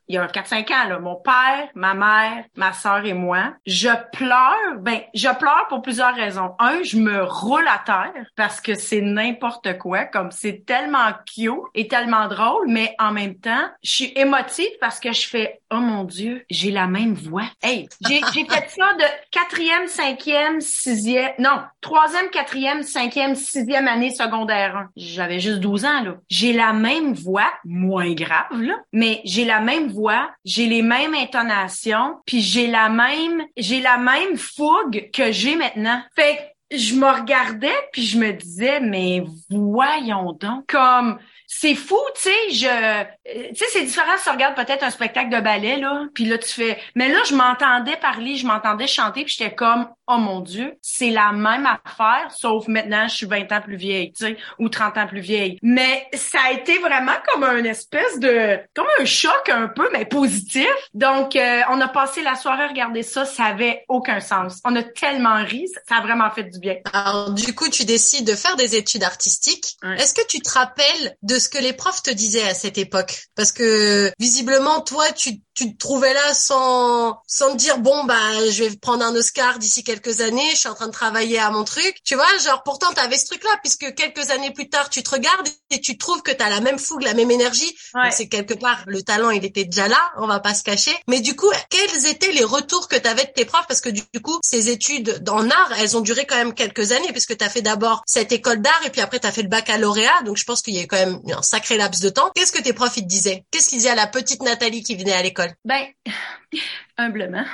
il 0.08 0.14
y 0.14 0.18
a 0.18 0.26
4-5 0.26 0.72
ans, 0.72 0.88
là, 0.88 0.98
mon 0.98 1.16
père, 1.16 1.68
ma 1.74 1.94
mère, 1.94 2.44
ma 2.56 2.72
sœur 2.72 3.04
et 3.04 3.12
moi, 3.12 3.54
je 3.66 3.90
pleure. 4.12 4.78
Ben, 4.80 5.00
je 5.14 5.28
pleure 5.36 5.66
pour 5.68 5.82
plusieurs 5.82 6.14
raisons. 6.14 6.54
Un, 6.58 6.82
je 6.82 6.96
me 6.96 7.22
roule 7.22 7.66
à 7.68 7.78
terre 7.84 8.26
parce 8.36 8.60
que 8.60 8.74
c'est 8.74 9.02
n'importe 9.02 9.76
quoi, 9.78 10.04
comme 10.04 10.30
c'est 10.30 10.64
tellement 10.64 11.10
cute 11.26 11.52
et 11.74 11.88
tellement 11.88 12.26
drôle, 12.28 12.68
mais 12.68 12.94
en 12.98 13.07
en 13.08 13.12
même 13.12 13.36
temps, 13.36 13.68
je 13.82 13.90
suis 13.90 14.12
émotive 14.16 14.68
parce 14.80 15.00
que 15.00 15.12
je 15.12 15.26
fais 15.26 15.60
oh 15.70 15.76
mon 15.76 16.04
Dieu, 16.04 16.44
j'ai 16.50 16.70
la 16.70 16.86
même 16.86 17.14
voix. 17.14 17.46
Hey, 17.62 17.88
j'ai 18.06 18.20
fait 18.20 18.68
ça 18.68 18.94
de 18.98 19.04
quatrième, 19.30 19.86
cinquième, 19.86 20.60
sixième, 20.60 21.32
non, 21.38 21.60
troisième, 21.80 22.28
quatrième, 22.30 22.82
cinquième, 22.82 23.34
sixième 23.34 23.88
année 23.88 24.10
secondaire 24.10 24.88
J'avais 24.96 25.40
juste 25.40 25.60
12 25.60 25.84
ans 25.84 26.02
là. 26.02 26.14
J'ai 26.28 26.52
la 26.52 26.72
même 26.72 27.14
voix, 27.14 27.50
moins 27.64 28.12
grave 28.12 28.60
là, 28.60 28.74
mais 28.92 29.20
j'ai 29.24 29.44
la 29.44 29.60
même 29.60 29.88
voix, 29.88 30.30
j'ai 30.44 30.66
les 30.66 30.82
mêmes 30.82 31.14
intonations, 31.14 32.16
puis 32.26 32.42
j'ai 32.42 32.66
la 32.66 32.88
même, 32.88 33.44
j'ai 33.56 33.80
la 33.80 33.96
même 33.96 34.36
fougue 34.36 35.08
que 35.12 35.32
j'ai 35.32 35.56
maintenant. 35.56 36.02
Fait 36.14 36.54
je 36.70 36.94
me 36.94 37.06
regardais 37.06 37.72
puis 37.92 38.02
je 38.02 38.18
me 38.18 38.32
disais 38.32 38.80
mais 38.80 39.24
voyons 39.48 40.32
donc 40.32 40.66
comme 40.66 41.18
c'est 41.50 41.74
fou, 41.74 41.98
tu 42.14 42.20
sais, 42.20 42.50
je 42.50 42.66
euh, 42.66 43.04
tu 43.24 43.56
sais 43.56 43.64
c'est 43.72 43.84
différent 43.84 44.18
si 44.18 44.24
tu 44.24 44.30
regardes 44.30 44.54
peut-être 44.54 44.82
un 44.82 44.90
spectacle 44.90 45.30
de 45.30 45.40
ballet 45.40 45.78
là, 45.78 46.04
puis 46.12 46.26
là 46.26 46.36
tu 46.36 46.48
fais 46.48 46.78
mais 46.94 47.08
là 47.08 47.18
je 47.26 47.34
m'entendais 47.34 47.96
parler, 47.96 48.36
je 48.36 48.46
m'entendais 48.46 48.86
chanter 48.86 49.24
puis 49.24 49.34
j'étais 49.36 49.54
comme 49.54 49.88
oh 50.08 50.18
mon 50.18 50.40
dieu, 50.40 50.74
c'est 50.82 51.10
la 51.10 51.32
même 51.32 51.66
affaire 51.66 52.32
sauf 52.36 52.66
maintenant 52.68 53.06
je 53.08 53.14
suis 53.14 53.26
20 53.26 53.52
ans 53.52 53.60
plus 53.60 53.76
vieille, 53.76 54.12
tu 54.12 54.24
sais, 54.24 54.36
ou 54.58 54.68
30 54.68 54.98
ans 54.98 55.06
plus 55.06 55.20
vieille. 55.20 55.58
Mais 55.62 56.08
ça 56.14 56.38
a 56.48 56.52
été 56.52 56.78
vraiment 56.78 57.12
comme 57.28 57.44
un 57.44 57.64
espèce 57.64 58.18
de 58.18 58.58
comme 58.74 58.86
un 59.00 59.04
choc 59.04 59.48
un 59.48 59.68
peu 59.68 59.88
mais 59.92 60.04
positif. 60.06 60.68
Donc 60.94 61.36
euh, 61.36 61.60
on 61.70 61.80
a 61.80 61.88
passé 61.88 62.22
la 62.22 62.34
soirée 62.34 62.64
à 62.64 62.68
regarder 62.68 63.02
ça, 63.02 63.24
ça 63.24 63.44
avait 63.44 63.84
aucun 63.88 64.20
sens. 64.20 64.60
On 64.64 64.74
a 64.76 64.82
tellement 64.82 65.44
ri, 65.44 65.66
ça 65.88 65.96
a 65.96 66.00
vraiment 66.00 66.30
fait 66.30 66.44
du 66.44 66.58
bien. 66.58 66.76
Alors 66.92 67.30
du 67.32 67.54
coup, 67.54 67.68
tu 67.68 67.84
décides 67.84 68.26
de 68.26 68.34
faire 68.34 68.56
des 68.56 68.76
études 68.76 69.04
artistiques. 69.04 69.76
Est-ce 69.98 70.14
que 70.14 70.26
tu 70.26 70.40
te 70.40 70.50
rappelles 70.50 71.16
de 71.22 71.38
ce 71.38 71.48
que 71.48 71.58
les 71.58 71.72
profs 71.72 72.02
te 72.02 72.10
disaient 72.10 72.48
à 72.48 72.54
cette 72.54 72.78
époque? 72.78 73.22
Parce 73.36 73.52
que 73.52 74.10
visiblement, 74.18 74.80
toi, 74.80 75.04
tu 75.12 75.40
tu 75.58 75.72
te 75.72 75.76
trouvais 75.76 76.14
là 76.14 76.34
sans 76.34 77.20
sans 77.26 77.50
te 77.50 77.56
dire 77.56 77.78
bon 77.78 78.04
bah 78.04 78.48
je 78.48 78.62
vais 78.62 78.76
prendre 78.76 79.04
un 79.04 79.12
Oscar 79.16 79.58
d'ici 79.58 79.82
quelques 79.82 80.20
années, 80.20 80.48
je 80.52 80.56
suis 80.56 80.68
en 80.68 80.74
train 80.74 80.86
de 80.86 80.92
travailler 80.92 81.40
à 81.40 81.50
mon 81.50 81.64
truc. 81.64 81.96
Tu 82.04 82.14
vois, 82.14 82.26
genre 82.44 82.62
pourtant 82.62 82.92
tu 82.94 83.00
avais 83.00 83.18
ce 83.18 83.26
truc 83.26 83.42
là 83.42 83.50
puisque 83.64 83.92
quelques 83.96 84.30
années 84.30 84.52
plus 84.52 84.68
tard, 84.68 84.88
tu 84.88 85.02
te 85.02 85.10
regardes 85.10 85.48
et 85.72 85.80
tu 85.80 85.98
trouves 85.98 86.22
que 86.22 86.30
tu 86.30 86.40
as 86.44 86.48
la 86.48 86.60
même 86.60 86.78
fougue, 86.78 87.02
la 87.02 87.12
même 87.12 87.32
énergie. 87.32 87.76
C'est 88.12 88.28
quelque 88.28 88.54
part 88.54 88.84
le 88.86 89.02
talent, 89.02 89.30
il 89.30 89.44
était 89.44 89.64
déjà 89.64 89.88
là, 89.88 89.98
on 90.18 90.28
va 90.28 90.38
pas 90.38 90.54
se 90.54 90.62
cacher. 90.62 90.94
Mais 91.08 91.20
du 91.20 91.34
coup, 91.34 91.50
quels 91.70 92.06
étaient 92.06 92.30
les 92.30 92.44
retours 92.44 92.86
que 92.86 92.94
tu 92.96 93.08
avais 93.08 93.24
de 93.24 93.32
tes 93.34 93.44
profs? 93.44 93.66
Parce 93.66 93.80
que 93.80 93.88
du, 93.88 94.04
coup, 94.22 94.38
ces 94.44 94.70
études 94.70 95.24
en 95.28 95.50
art, 95.50 95.72
elles 95.80 95.96
ont 95.96 96.02
duré 96.02 96.24
quand 96.24 96.36
même 96.36 96.54
quelques 96.54 96.92
années 96.92 97.10
puisque 97.10 97.36
tu 97.36 97.44
as 97.44 97.50
fait 97.50 97.62
d'abord 97.62 98.02
cette 98.06 98.30
école 98.30 98.62
d'art 98.62 98.80
et 98.86 98.90
puis 98.90 99.00
après 99.00 99.18
tu 99.18 99.26
as 99.26 99.32
fait 99.32 99.42
le 99.42 99.48
baccalauréat. 99.48 100.22
Donc 100.24 100.36
je 100.36 100.44
pense 100.44 100.62
qu'il 100.62 100.74
y 100.74 100.80
a 100.80 100.86
quand 100.86 100.98
même 100.98 101.20
un 101.36 101.42
sacré 101.42 101.76
laps 101.76 102.00
de 102.00 102.10
temps. 102.10 102.30
Qu'est-ce 102.36 102.52
que 102.52 102.62
tes 102.62 102.72
profs 102.72 102.96
ils 102.96 103.02
te 103.02 103.08
disaient? 103.08 103.44
Qu'est-ce 103.50 103.70
qu'ils 103.70 103.78
disaient 103.78 103.90
à 103.90 103.96
la 103.96 104.06
petite 104.06 104.42
Nathalie 104.42 104.84
qui 104.84 104.94
venait 104.94 105.14
à 105.14 105.22
l'école? 105.22 105.47
Ben, 105.64 105.86
humblement, 106.96 107.44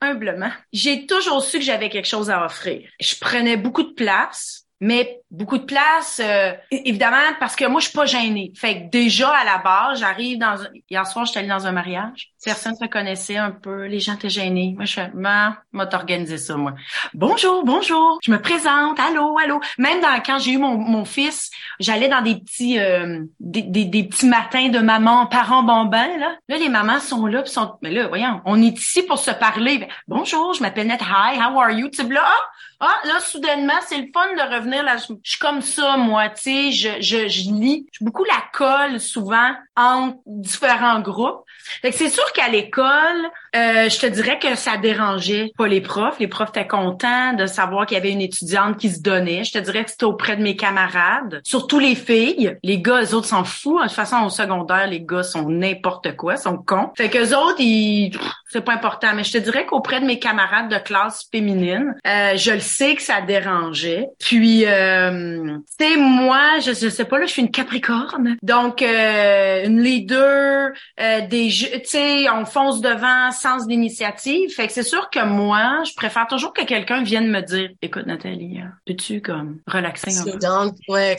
humblement, 0.00 0.52
j'ai 0.72 1.06
toujours 1.06 1.42
su 1.42 1.58
que 1.58 1.64
j'avais 1.64 1.90
quelque 1.90 2.08
chose 2.08 2.30
à 2.30 2.44
offrir. 2.44 2.88
Je 3.00 3.14
prenais 3.20 3.56
beaucoup 3.56 3.82
de 3.82 3.94
place 3.94 4.63
mais 4.80 5.20
beaucoup 5.30 5.58
de 5.58 5.64
place, 5.64 6.20
euh, 6.22 6.52
évidemment, 6.70 7.16
parce 7.40 7.56
que 7.56 7.64
moi, 7.64 7.80
je 7.80 7.88
suis 7.88 7.96
pas 7.96 8.06
gênée. 8.06 8.52
Fait 8.54 8.82
que 8.82 8.90
déjà, 8.90 9.30
à 9.30 9.44
la 9.44 9.58
base, 9.58 10.00
j'arrive 10.00 10.38
dans... 10.38 10.56
Hier 10.90 11.06
soir, 11.06 11.24
j'étais 11.24 11.40
allée 11.40 11.48
dans 11.48 11.66
un 11.66 11.72
mariage. 11.72 12.30
Personne 12.44 12.74
se 12.76 12.84
connaissait 12.86 13.36
un 13.36 13.50
peu. 13.50 13.86
Les 13.86 14.00
gens 14.00 14.14
étaient 14.14 14.28
gênés. 14.28 14.74
Moi, 14.76 14.84
je 14.84 14.94
fais, 14.94 15.10
moi, 15.14 15.86
t'organiser 15.86 16.38
ça, 16.38 16.56
moi. 16.56 16.74
Bonjour, 17.14 17.64
bonjour. 17.64 18.18
Je 18.22 18.30
me 18.30 18.40
présente. 18.40 19.00
Allô, 19.00 19.38
allô. 19.38 19.60
Même 19.78 20.00
dans, 20.00 20.20
quand 20.24 20.38
j'ai 20.38 20.52
eu 20.52 20.58
mon, 20.58 20.76
mon 20.76 21.04
fils, 21.04 21.50
j'allais 21.80 22.08
dans 22.08 22.22
des 22.22 22.36
petits, 22.36 22.78
euh, 22.78 23.24
des, 23.40 23.62
des, 23.62 24.04
petits 24.04 24.26
matins 24.26 24.68
de 24.68 24.78
maman, 24.80 25.26
parents 25.26 25.62
bambins, 25.62 26.16
là. 26.18 26.36
Là, 26.48 26.56
les 26.58 26.68
mamans 26.68 27.00
sont 27.00 27.26
là, 27.26 27.42
pis 27.42 27.50
sont, 27.50 27.76
mais 27.82 27.90
là, 27.90 28.08
voyons, 28.08 28.40
on 28.44 28.60
est 28.60 28.78
ici 28.78 29.02
pour 29.02 29.18
se 29.18 29.30
parler. 29.30 29.88
Bonjour, 30.06 30.52
je 30.52 30.62
m'appelle 30.62 30.86
Net. 30.86 31.00
Hi, 31.00 31.38
how 31.38 31.58
are 31.58 31.70
you? 31.70 31.88
Tu 31.88 32.06
là, 32.08 32.22
ah, 32.24 32.50
ah, 32.80 33.00
là, 33.04 33.20
soudainement, 33.20 33.80
c'est 33.86 33.98
le 33.98 34.08
fun 34.12 34.26
de 34.34 34.54
revenir 34.54 34.82
là. 34.82 34.96
Je, 34.96 35.14
suis 35.22 35.38
comme 35.38 35.62
ça, 35.62 35.96
moi, 35.96 36.28
tu 36.28 36.42
sais, 36.42 36.72
je, 36.72 37.00
je, 37.00 37.28
je 37.28 37.50
lis. 37.50 37.86
Je 37.92 38.04
beaucoup 38.04 38.24
la 38.24 38.42
colle 38.52 39.00
souvent 39.00 39.52
entre 39.76 40.18
différents 40.26 41.00
groupes. 41.00 41.44
Fait 41.82 41.90
que 41.90 41.96
c'est 41.96 42.10
sûr 42.10 42.30
qu'à 42.32 42.48
l'école, 42.48 43.30
euh, 43.56 43.88
je 43.88 43.98
te 43.98 44.06
dirais 44.06 44.38
que 44.38 44.54
ça 44.54 44.76
dérangeait 44.76 45.52
pas 45.56 45.66
les 45.66 45.80
profs. 45.80 46.18
Les 46.18 46.28
profs 46.28 46.50
étaient 46.50 46.66
contents 46.66 47.32
de 47.32 47.46
savoir 47.46 47.86
qu'il 47.86 47.96
y 47.96 48.00
avait 48.00 48.12
une 48.12 48.20
étudiante 48.20 48.76
qui 48.76 48.90
se 48.90 49.00
donnait. 49.00 49.44
Je 49.44 49.52
te 49.52 49.58
dirais 49.58 49.84
que 49.84 49.90
c'était 49.90 50.04
auprès 50.04 50.36
de 50.36 50.42
mes 50.42 50.56
camarades, 50.56 51.40
surtout 51.44 51.78
les 51.78 51.94
filles. 51.94 52.58
Les 52.62 52.80
gars, 52.80 53.02
eux 53.02 53.14
autres 53.14 53.28
s'en 53.28 53.44
foutent. 53.44 53.82
De 53.82 53.86
toute 53.86 53.96
façon, 53.96 54.22
au 54.24 54.28
secondaire, 54.28 54.86
les 54.86 55.00
gars 55.00 55.22
sont 55.22 55.48
n'importe 55.48 56.16
quoi, 56.16 56.36
sont 56.36 56.58
cons. 56.58 56.90
Fait 56.96 57.08
que 57.08 57.18
eux 57.18 57.36
autres, 57.36 57.60
ils, 57.60 58.16
c'est 58.54 58.64
pas 58.64 58.74
important. 58.74 59.08
Mais 59.16 59.24
je 59.24 59.32
te 59.32 59.38
dirais 59.38 59.66
qu'auprès 59.66 60.00
de 60.00 60.06
mes 60.06 60.20
camarades 60.20 60.70
de 60.70 60.78
classe 60.78 61.26
féminine, 61.32 61.96
euh, 62.06 62.36
je 62.36 62.52
le 62.52 62.60
sais 62.60 62.94
que 62.94 63.02
ça 63.02 63.20
dérangeait. 63.20 64.06
Puis, 64.20 64.64
euh, 64.64 65.58
tu 65.78 65.86
sais, 65.86 65.96
moi, 65.96 66.60
je, 66.60 66.70
je 66.70 66.88
sais 66.88 67.04
pas, 67.04 67.18
là, 67.18 67.26
je 67.26 67.32
suis 67.32 67.42
une 67.42 67.50
capricorne. 67.50 68.36
Donc, 68.42 68.80
euh, 68.80 69.66
une 69.66 69.82
leader, 69.82 70.70
euh, 71.00 71.26
des 71.26 71.48
tu 71.48 71.80
sais, 71.84 72.30
on 72.30 72.44
fonce 72.44 72.80
devant, 72.80 73.32
sens 73.32 73.66
d'initiative. 73.66 74.50
Fait 74.50 74.68
que 74.68 74.72
c'est 74.72 74.84
sûr 74.84 75.10
que 75.10 75.24
moi, 75.24 75.82
je 75.84 75.94
préfère 75.96 76.28
toujours 76.28 76.52
que 76.52 76.62
quelqu'un 76.62 77.02
vienne 77.02 77.28
me 77.28 77.40
dire, 77.40 77.70
écoute 77.82 78.06
Nathalie, 78.06 78.60
hein, 78.60 78.70
peux-tu 78.86 79.20
comme 79.20 79.58
relaxer 79.66 80.16
un 80.16 80.24
peu? 80.24 80.92
Ouais, 80.92 81.18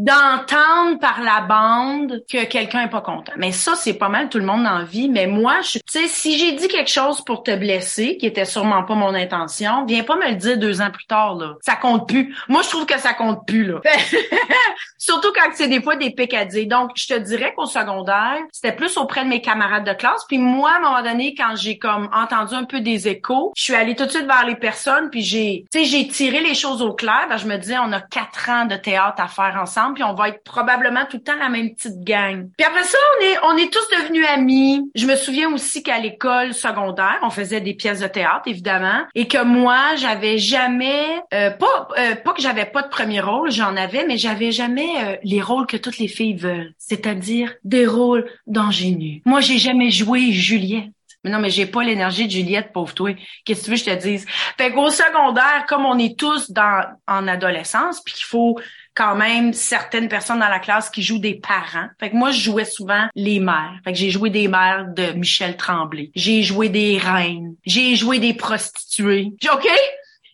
d'entendre 0.00 0.98
par 0.98 1.20
la 1.20 1.42
bande 1.42 2.22
que 2.30 2.44
quelqu'un 2.44 2.84
est 2.84 2.90
pas 2.90 3.02
content. 3.02 3.32
Mais 3.36 3.52
ça, 3.52 3.74
c'est 3.74 3.94
pas 3.94 4.08
mal 4.08 4.30
tout 4.30 4.38
le 4.38 4.46
monde 4.46 4.66
en 4.66 4.82
vie. 4.82 5.10
Mais 5.10 5.26
moi, 5.26 5.58
tu 5.62 5.78
sais, 5.86 6.08
si 6.08 6.38
j'ai 6.38 6.52
dit 6.52 6.68
quelque 6.68 6.90
chose 6.90 7.22
pour 7.22 7.42
te 7.42 7.54
blesser, 7.54 8.16
qui 8.16 8.24
était 8.24 8.46
sûrement 8.46 8.82
pas 8.84 8.94
mon 8.94 9.14
intention, 9.14 9.84
viens 9.84 10.02
pas 10.02 10.16
me 10.16 10.28
le 10.28 10.36
dire 10.36 10.56
deux 10.56 10.80
ans 10.80 10.90
plus 10.90 11.04
tard, 11.04 11.34
là. 11.34 11.56
Ça 11.60 11.76
compte 11.76 12.08
plus. 12.08 12.34
Moi, 12.48 12.62
je 12.62 12.70
trouve 12.70 12.86
que 12.86 12.98
ça 12.98 13.12
compte 13.12 13.46
plus, 13.46 13.66
là. 13.66 13.80
Surtout 14.98 15.32
quand 15.34 15.50
c'est 15.52 15.68
des 15.68 15.82
fois 15.82 15.96
des 15.96 16.10
dire. 16.10 16.66
Donc, 16.68 16.92
je 16.94 17.06
te 17.06 17.18
dirais 17.18 17.52
qu'au 17.54 17.66
secondaire, 17.66 18.38
c'était 18.52 18.74
plus 18.74 18.96
auprès 18.96 19.24
de 19.24 19.28
mes 19.28 19.42
camarades 19.42 19.86
de 19.86 19.92
classe. 19.92 20.24
Puis 20.28 20.38
moi, 20.38 20.70
à 20.72 20.76
un 20.76 20.80
moment 20.80 21.02
donné, 21.02 21.34
quand 21.34 21.56
j'ai 21.56 21.78
comme 21.78 22.08
entendu 22.14 22.54
un 22.54 22.64
peu 22.64 22.80
des 22.80 23.08
échos, 23.08 23.52
je 23.54 23.64
suis 23.64 23.74
allée 23.74 23.94
tout 23.94 24.06
de 24.06 24.10
suite 24.10 24.26
vers 24.26 24.46
les 24.46 24.56
personnes, 24.56 25.10
puis 25.10 25.22
j'ai, 25.22 25.64
tu 25.70 25.80
sais, 25.80 25.84
j'ai 25.84 26.08
tiré 26.08 26.40
les 26.40 26.54
choses 26.54 26.80
au 26.80 26.94
clair. 26.94 27.26
Ben, 27.28 27.36
je 27.36 27.46
me 27.46 27.56
disais, 27.56 27.76
on 27.78 27.92
a 27.92 28.00
quatre 28.00 28.48
ans 28.48 28.64
de 28.64 28.76
théâtre 28.76 29.20
à 29.22 29.28
faire 29.28 29.58
ensemble 29.60 29.89
puis 29.94 30.04
on 30.04 30.14
va 30.14 30.28
être 30.28 30.42
probablement 30.44 31.04
tout 31.06 31.18
le 31.18 31.22
temps 31.22 31.36
la 31.38 31.48
même 31.48 31.74
petite 31.74 32.00
gang. 32.00 32.48
Puis 32.56 32.66
après 32.66 32.84
ça, 32.84 32.98
on 33.18 33.24
est 33.24 33.38
on 33.42 33.56
est 33.56 33.72
tous 33.72 33.86
devenus 33.96 34.26
amis. 34.26 34.90
Je 34.94 35.06
me 35.06 35.16
souviens 35.16 35.52
aussi 35.52 35.82
qu'à 35.82 35.98
l'école 35.98 36.54
secondaire, 36.54 37.18
on 37.22 37.30
faisait 37.30 37.60
des 37.60 37.74
pièces 37.74 38.00
de 38.00 38.06
théâtre 38.06 38.42
évidemment 38.46 39.02
et 39.14 39.28
que 39.28 39.42
moi, 39.42 39.96
j'avais 39.96 40.38
jamais 40.38 41.20
euh, 41.34 41.50
pas 41.50 41.88
euh, 41.98 42.14
pas 42.16 42.32
que 42.32 42.42
j'avais 42.42 42.66
pas 42.66 42.82
de 42.82 42.88
premier 42.88 43.20
rôle, 43.20 43.50
j'en 43.50 43.76
avais 43.76 44.04
mais 44.06 44.16
j'avais 44.16 44.52
jamais 44.52 44.90
euh, 45.02 45.16
les 45.22 45.40
rôles 45.40 45.66
que 45.66 45.76
toutes 45.76 45.98
les 45.98 46.08
filles 46.08 46.36
veulent, 46.36 46.74
c'est-à-dire 46.78 47.54
des 47.64 47.86
rôles 47.86 48.30
d'ingénue. 48.46 49.22
Moi, 49.24 49.40
j'ai 49.40 49.58
jamais 49.58 49.90
joué 49.90 50.32
Juliette. 50.32 50.90
Mais 51.22 51.30
non, 51.30 51.38
mais 51.38 51.50
j'ai 51.50 51.66
pas 51.66 51.82
l'énergie 51.82 52.26
de 52.26 52.32
Juliette, 52.32 52.72
pauvre 52.72 52.94
toi. 52.94 53.10
Qu'est-ce 53.44 53.60
que 53.60 53.64
tu 53.66 53.70
veux 53.70 53.76
que 53.76 53.82
je 53.82 53.96
te 53.96 54.02
dise? 54.02 54.26
Fait 54.56 54.72
qu'au 54.72 54.88
secondaire, 54.88 55.66
comme 55.68 55.84
on 55.84 55.98
est 55.98 56.18
tous 56.18 56.50
dans 56.50 56.82
en 57.06 57.28
adolescence, 57.28 58.00
puis 58.02 58.14
qu'il 58.14 58.24
faut 58.24 58.58
quand 58.94 59.14
même 59.14 59.52
certaines 59.52 60.08
personnes 60.08 60.40
dans 60.40 60.48
la 60.48 60.58
classe 60.58 60.90
qui 60.90 61.02
jouent 61.02 61.18
des 61.18 61.34
parents. 61.34 61.88
Fait 61.98 62.10
que 62.10 62.16
moi, 62.16 62.30
je 62.30 62.40
jouais 62.40 62.64
souvent 62.64 63.06
les 63.14 63.40
mères. 63.40 63.78
Fait 63.84 63.92
que 63.92 63.98
j'ai 63.98 64.10
joué 64.10 64.30
des 64.30 64.48
mères 64.48 64.86
de 64.88 65.12
Michel 65.12 65.56
Tremblay. 65.56 66.10
J'ai 66.14 66.42
joué 66.42 66.68
des 66.68 66.98
reines. 66.98 67.54
J'ai 67.64 67.96
joué 67.96 68.18
des 68.18 68.34
prostituées. 68.34 69.32
OK? 69.52 69.68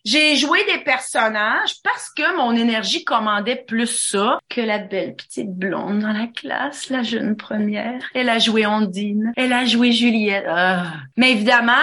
J'ai 0.07 0.37
joué 0.37 0.59
des 0.63 0.85
personnages 0.85 1.81
parce 1.83 2.09
que 2.09 2.37
mon 2.37 2.55
énergie 2.55 3.03
commandait 3.03 3.65
plus 3.67 3.87
ça 3.87 4.39
que 4.47 4.61
la 4.61 4.77
belle 4.77 5.17
petite 5.17 5.53
blonde 5.53 5.99
dans 5.99 6.13
la 6.13 6.27
classe, 6.27 6.89
la 6.89 7.03
jeune 7.03 7.35
première. 7.35 8.01
Elle 8.13 8.29
a 8.29 8.39
joué 8.39 8.65
Ondine. 8.65 9.33
Elle 9.35 9.51
a 9.51 9.65
joué 9.65 9.91
Juliette. 9.91 10.45
Ah. 10.47 10.93
Mais 11.17 11.31
évidemment, 11.31 11.73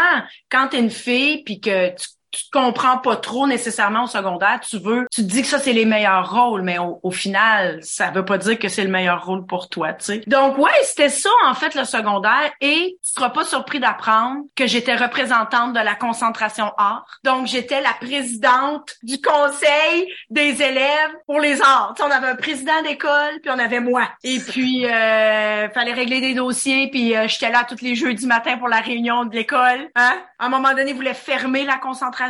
quand 0.50 0.68
t'es 0.68 0.80
une 0.80 0.88
fille 0.88 1.44
puis 1.44 1.60
que 1.60 1.90
tu 1.90 2.06
tu 2.34 2.50
comprends 2.52 2.98
pas 2.98 3.16
trop 3.16 3.46
nécessairement 3.46 4.04
au 4.04 4.06
secondaire, 4.06 4.60
tu 4.60 4.78
veux, 4.78 5.06
tu 5.10 5.22
te 5.22 5.32
dis 5.32 5.42
que 5.42 5.48
ça 5.48 5.58
c'est 5.58 5.72
les 5.72 5.84
meilleurs 5.84 6.30
rôles, 6.30 6.62
mais 6.62 6.78
au, 6.78 7.10
final, 7.10 7.78
ça 7.82 8.10
veut 8.10 8.24
pas 8.24 8.38
dire 8.38 8.58
que 8.58 8.68
c'est 8.68 8.82
le 8.82 8.90
meilleur 8.90 9.24
rôle 9.24 9.46
pour 9.46 9.68
toi, 9.68 9.92
tu 9.92 10.04
sais. 10.04 10.22
Donc 10.26 10.58
ouais, 10.58 10.70
c'était 10.82 11.08
ça 11.08 11.30
en 11.46 11.54
fait 11.54 11.74
le 11.74 11.84
secondaire 11.84 12.50
et 12.60 12.98
tu 13.02 13.12
seras 13.12 13.30
pas 13.30 13.44
surpris 13.44 13.78
d'apprendre 13.78 14.42
que 14.56 14.66
j'étais 14.66 14.96
représentante 14.96 15.72
de 15.72 15.80
la 15.80 15.94
concentration 15.94 16.72
art. 16.76 17.06
Donc 17.22 17.46
j'étais 17.46 17.80
la 17.80 17.92
présidente 18.00 18.94
du 19.02 19.20
conseil 19.20 20.08
des 20.30 20.60
élèves 20.62 21.14
pour 21.26 21.40
les 21.40 21.60
arts. 21.62 21.94
on 22.00 22.10
avait 22.10 22.28
un 22.28 22.36
président 22.36 22.82
d'école 22.82 23.40
puis 23.42 23.50
on 23.50 23.58
avait 23.58 23.80
moi. 23.80 24.08
Et 24.24 24.38
puis 24.40 24.86
euh, 24.86 25.68
fallait 25.70 25.92
régler 25.92 26.20
des 26.20 26.34
dossiers 26.34 26.90
puis 26.90 27.16
euh, 27.16 27.28
j'étais 27.28 27.50
là 27.50 27.64
tous 27.68 27.82
les 27.82 27.94
jeudis 27.94 28.26
matin 28.26 28.56
pour 28.58 28.68
la 28.68 28.80
réunion 28.80 29.24
de 29.24 29.34
l'école, 29.34 29.90
hein. 29.94 30.18
À 30.38 30.46
un 30.46 30.48
moment 30.50 30.74
donné, 30.74 30.90
ils 30.90 30.94
voulaient 30.94 31.14
fermer 31.14 31.64
la 31.64 31.78
concentration 31.78 32.23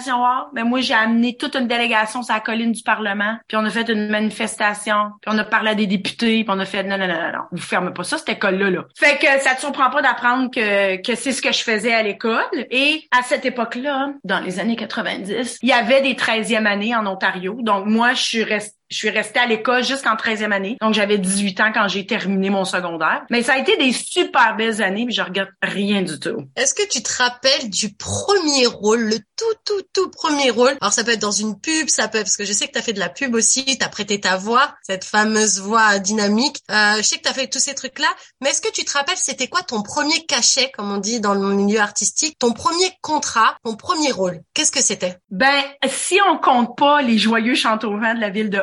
Mais 0.52 0.64
moi, 0.64 0.80
j'ai 0.80 0.94
amené 0.94 1.36
toute 1.36 1.56
une 1.56 1.66
délégation 1.66 2.22
sur 2.22 2.34
la 2.34 2.40
colline 2.40 2.72
du 2.72 2.82
Parlement, 2.82 3.36
puis 3.48 3.56
on 3.56 3.64
a 3.64 3.70
fait 3.70 3.88
une 3.88 4.08
manifestation, 4.08 5.12
puis 5.20 5.32
on 5.34 5.38
a 5.38 5.44
parlé 5.44 5.70
à 5.70 5.74
des 5.74 5.86
députés, 5.86 6.44
puis 6.44 6.46
on 6.48 6.58
a 6.58 6.64
fait 6.64 6.82
non, 6.82 6.98
non, 6.98 7.06
non, 7.06 7.14
non, 7.14 7.32
non, 7.32 7.44
vous 7.52 7.58
fermez 7.62 7.92
pas 7.92 8.04
ça, 8.04 8.18
cette 8.18 8.28
école-là. 8.28 8.70
Là. 8.70 8.84
Fait 8.96 9.18
que 9.18 9.26
ça 9.40 9.54
te 9.54 9.60
surprend 9.60 9.90
pas 9.90 10.02
d'apprendre 10.02 10.50
que, 10.50 11.00
que 11.02 11.14
c'est 11.14 11.32
ce 11.32 11.42
que 11.42 11.52
je 11.52 11.62
faisais 11.62 11.92
à 11.92 12.02
l'école. 12.02 12.44
Et 12.70 13.04
à 13.10 13.22
cette 13.22 13.44
époque-là, 13.44 14.12
dans 14.24 14.40
les 14.40 14.60
années 14.60 14.76
90, 14.76 15.58
il 15.62 15.68
y 15.68 15.72
avait 15.72 16.02
des 16.02 16.14
13e 16.14 16.66
années 16.66 16.94
en 16.94 17.06
Ontario. 17.06 17.56
Donc 17.60 17.86
moi, 17.86 18.14
je 18.14 18.22
suis 18.22 18.44
restée 18.44 18.74
je 18.90 18.96
suis 18.96 19.10
restée 19.10 19.40
à 19.40 19.46
l'école 19.46 19.84
jusqu'en 19.84 20.14
13e 20.14 20.52
année. 20.52 20.76
Donc, 20.80 20.94
j'avais 20.94 21.18
18 21.18 21.60
ans 21.60 21.72
quand 21.72 21.88
j'ai 21.88 22.06
terminé 22.06 22.50
mon 22.50 22.64
secondaire. 22.64 23.22
Mais 23.30 23.42
ça 23.42 23.54
a 23.54 23.58
été 23.58 23.76
des 23.76 23.92
super 23.92 24.56
belles 24.56 24.82
années, 24.82 25.04
mais 25.04 25.12
je 25.12 25.22
regrette 25.22 25.50
rien 25.62 26.02
du 26.02 26.18
tout. 26.18 26.44
Est-ce 26.56 26.74
que 26.74 26.86
tu 26.88 27.02
te 27.02 27.22
rappelles 27.22 27.70
du 27.70 27.94
premier 27.94 28.66
rôle, 28.66 29.00
le 29.00 29.18
tout, 29.18 29.44
tout, 29.64 29.82
tout 29.92 30.10
premier 30.10 30.50
rôle? 30.50 30.76
Alors, 30.80 30.92
ça 30.92 31.04
peut 31.04 31.12
être 31.12 31.20
dans 31.20 31.30
une 31.30 31.58
pub, 31.60 31.88
ça 31.88 32.08
peut 32.08 32.18
être, 32.18 32.24
parce 32.24 32.36
que 32.36 32.44
je 32.44 32.52
sais 32.52 32.66
que 32.66 32.72
tu 32.72 32.78
as 32.78 32.82
fait 32.82 32.92
de 32.92 33.00
la 33.00 33.08
pub 33.08 33.34
aussi, 33.34 33.64
tu 33.64 33.84
as 33.84 33.88
prêté 33.88 34.20
ta 34.20 34.36
voix, 34.36 34.74
cette 34.82 35.04
fameuse 35.04 35.60
voix 35.60 35.98
dynamique. 35.98 36.58
Euh, 36.70 36.96
je 36.98 37.02
sais 37.02 37.16
que 37.16 37.22
tu 37.22 37.28
as 37.28 37.34
fait 37.34 37.48
tous 37.48 37.58
ces 37.58 37.74
trucs-là, 37.74 38.08
mais 38.40 38.50
est-ce 38.50 38.60
que 38.60 38.72
tu 38.72 38.84
te 38.84 38.92
rappelles, 38.92 39.16
c'était 39.16 39.48
quoi 39.48 39.62
ton 39.62 39.82
premier 39.82 40.24
cachet, 40.26 40.70
comme 40.76 40.92
on 40.92 40.98
dit 40.98 41.20
dans 41.20 41.34
le 41.34 41.54
milieu 41.54 41.80
artistique, 41.80 42.38
ton 42.38 42.52
premier 42.52 42.90
contrat, 43.00 43.56
ton 43.64 43.76
premier 43.76 44.12
rôle? 44.12 44.40
Qu'est-ce 44.54 44.72
que 44.72 44.82
c'était? 44.82 45.18
Ben, 45.30 45.62
si 45.88 46.18
on 46.28 46.38
compte 46.38 46.76
pas 46.76 47.02
les 47.02 47.18
joyeux 47.18 47.54
vent 47.82 48.14
de 48.14 48.20
la 48.20 48.30
ville 48.30 48.50
de 48.50 48.58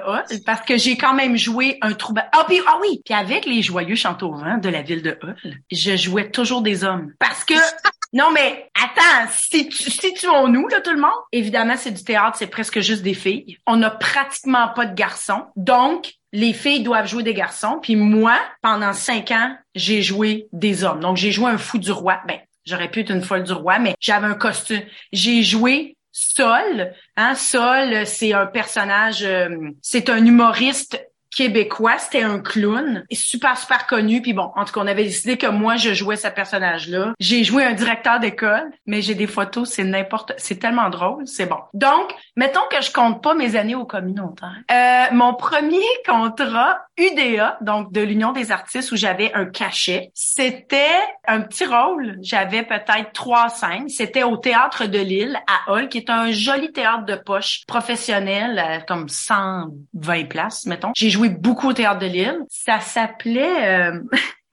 Parce 0.46 0.62
que 0.62 0.78
j'ai 0.78 0.98
quand 0.98 1.14
même 1.14 1.38
joué 1.38 1.78
un 1.82 1.94
troubadour. 1.94 2.30
Ah, 2.34 2.46
puis, 2.48 2.60
ah 2.68 2.78
oui, 2.82 3.02
puis 3.04 3.14
avec 3.14 3.46
les 3.46 3.62
joyeux 3.62 3.96
vent 3.96 4.58
de 4.58 4.70
la 4.70 4.82
ville 4.82 5.02
de 5.02 5.18
Hull, 5.22 5.36
je 5.72 5.96
jouais 5.96 6.30
toujours 6.30 6.62
des 6.62 6.84
hommes. 6.84 7.14
Parce 7.20 7.44
que 7.44 7.54
Non, 8.14 8.30
mais 8.34 8.70
attends, 8.76 9.32
situons-nous, 9.32 10.68
là, 10.68 10.82
tout 10.82 10.92
le 10.92 11.00
monde. 11.00 11.12
Évidemment, 11.32 11.76
c'est 11.78 11.92
du 11.92 12.04
théâtre, 12.04 12.36
c'est 12.38 12.48
presque 12.48 12.82
juste 12.82 13.04
des 13.04 13.14
filles. 13.14 13.58
On 13.66 13.78
n'a 13.78 13.90
pratiquement 13.90 14.68
pas 14.70 14.86
de 14.86 14.94
garçons. 14.94 15.46
Donc, 15.56 16.16
les 16.34 16.52
filles 16.52 16.84
doivent 16.84 17.08
jouer 17.08 17.24
des 17.24 17.34
garçons. 17.34 17.80
Puis 17.82 17.96
moi, 17.96 18.38
pendant 18.62 18.92
cinq 18.92 19.32
ans, 19.32 19.56
j'ai 19.76 20.02
joué 20.02 20.48
des 20.52 20.84
hommes. 20.84 21.00
Donc, 21.00 21.16
j'ai 21.16 21.32
joué 21.32 21.52
un 21.52 21.58
fou 21.58 21.78
du 21.78 21.92
roi. 21.92 22.20
Ben, 22.28 22.40
j'aurais 22.66 22.92
pu 22.92 23.00
être 23.00 23.12
une 23.12 23.22
folle 23.22 23.44
du 23.44 23.54
roi, 23.54 23.80
mais 23.80 23.96
j'avais 24.02 24.28
un 24.28 24.34
costume. 24.34 24.82
J'ai 25.14 25.42
joué 25.42 25.96
Sol, 26.12 26.94
hein, 27.16 27.36
Sol, 27.36 28.06
c'est 28.06 28.34
un 28.34 28.46
personnage, 28.46 29.24
euh, 29.24 29.50
c'est 29.82 30.10
un 30.10 30.26
humoriste 30.26 31.02
québécois, 31.36 31.98
c'était 31.98 32.24
un 32.24 32.40
clown, 32.40 33.04
super 33.12 33.58
super 33.58 33.88
connu. 33.88 34.22
Puis 34.22 34.34
bon, 34.34 34.52
en 34.56 34.66
tout 34.66 34.74
cas, 34.74 34.82
on 34.82 34.88
avait 34.88 35.04
décidé 35.04 35.38
que 35.38 35.48
moi 35.48 35.76
je 35.76 35.94
jouais 35.94 36.16
ce 36.16 36.28
personnage-là. 36.28 37.14
J'ai 37.20 37.44
joué 37.44 37.64
un 37.64 37.74
directeur 37.74 38.20
d'école, 38.20 38.72
mais 38.86 39.02
j'ai 39.02 39.16
des 39.16 39.28
photos, 39.28 39.70
c'est 39.70 39.84
n'importe, 39.84 40.34
c'est 40.38 40.60
tellement 40.60 40.90
drôle, 40.90 41.28
c'est 41.28 41.46
bon. 41.46 41.60
Donc, 41.74 42.14
mettons 42.36 42.62
que 42.70 42.82
je 42.82 42.92
compte 42.92 43.24
pas 43.24 43.34
mes 43.34 43.56
années 43.56 43.76
au 43.76 43.86
communautaire. 43.86 44.58
Euh, 44.72 45.14
mon 45.14 45.34
premier 45.34 45.80
contrat 46.08 46.80
UDA, 46.98 47.58
donc 47.62 47.92
de 47.92 48.02
l'Union 48.02 48.32
des 48.32 48.52
artistes, 48.52 48.92
où 48.92 48.96
j'avais 48.96 49.34
un 49.34 49.46
cachet, 49.46 50.12
c'était 50.14 50.86
un 51.28 51.42
petit 51.42 51.66
rôle. 51.66 52.18
J'avais 52.22 52.64
peut-être 52.64 53.12
trois 53.14 53.50
scènes. 53.50 53.90
C'était 53.90 54.24
au 54.24 54.38
théâtre 54.38 54.86
de 54.86 55.00
Lille 55.00 55.40
à 55.48 55.72
Hall, 55.72 55.90
qui 55.90 55.98
est 55.98 56.10
un 56.10 56.32
joli 56.32 56.72
théâtre 56.72 57.06
de 57.06 57.16
poche 57.16 57.62
professionnel, 57.68 58.60
euh, 58.60 58.80
comme 58.88 59.10
120 59.10 60.28
places, 60.28 60.66
mettons. 60.66 60.92
J'ai 60.96 61.10
joué 61.10 61.21
beaucoup 61.30 61.70
au 61.70 61.74
théâtre 61.74 62.00
de 62.00 62.08
Lille. 62.08 62.40
Ça 62.50 62.80
s'appelait 62.80 63.92
euh... 63.92 64.00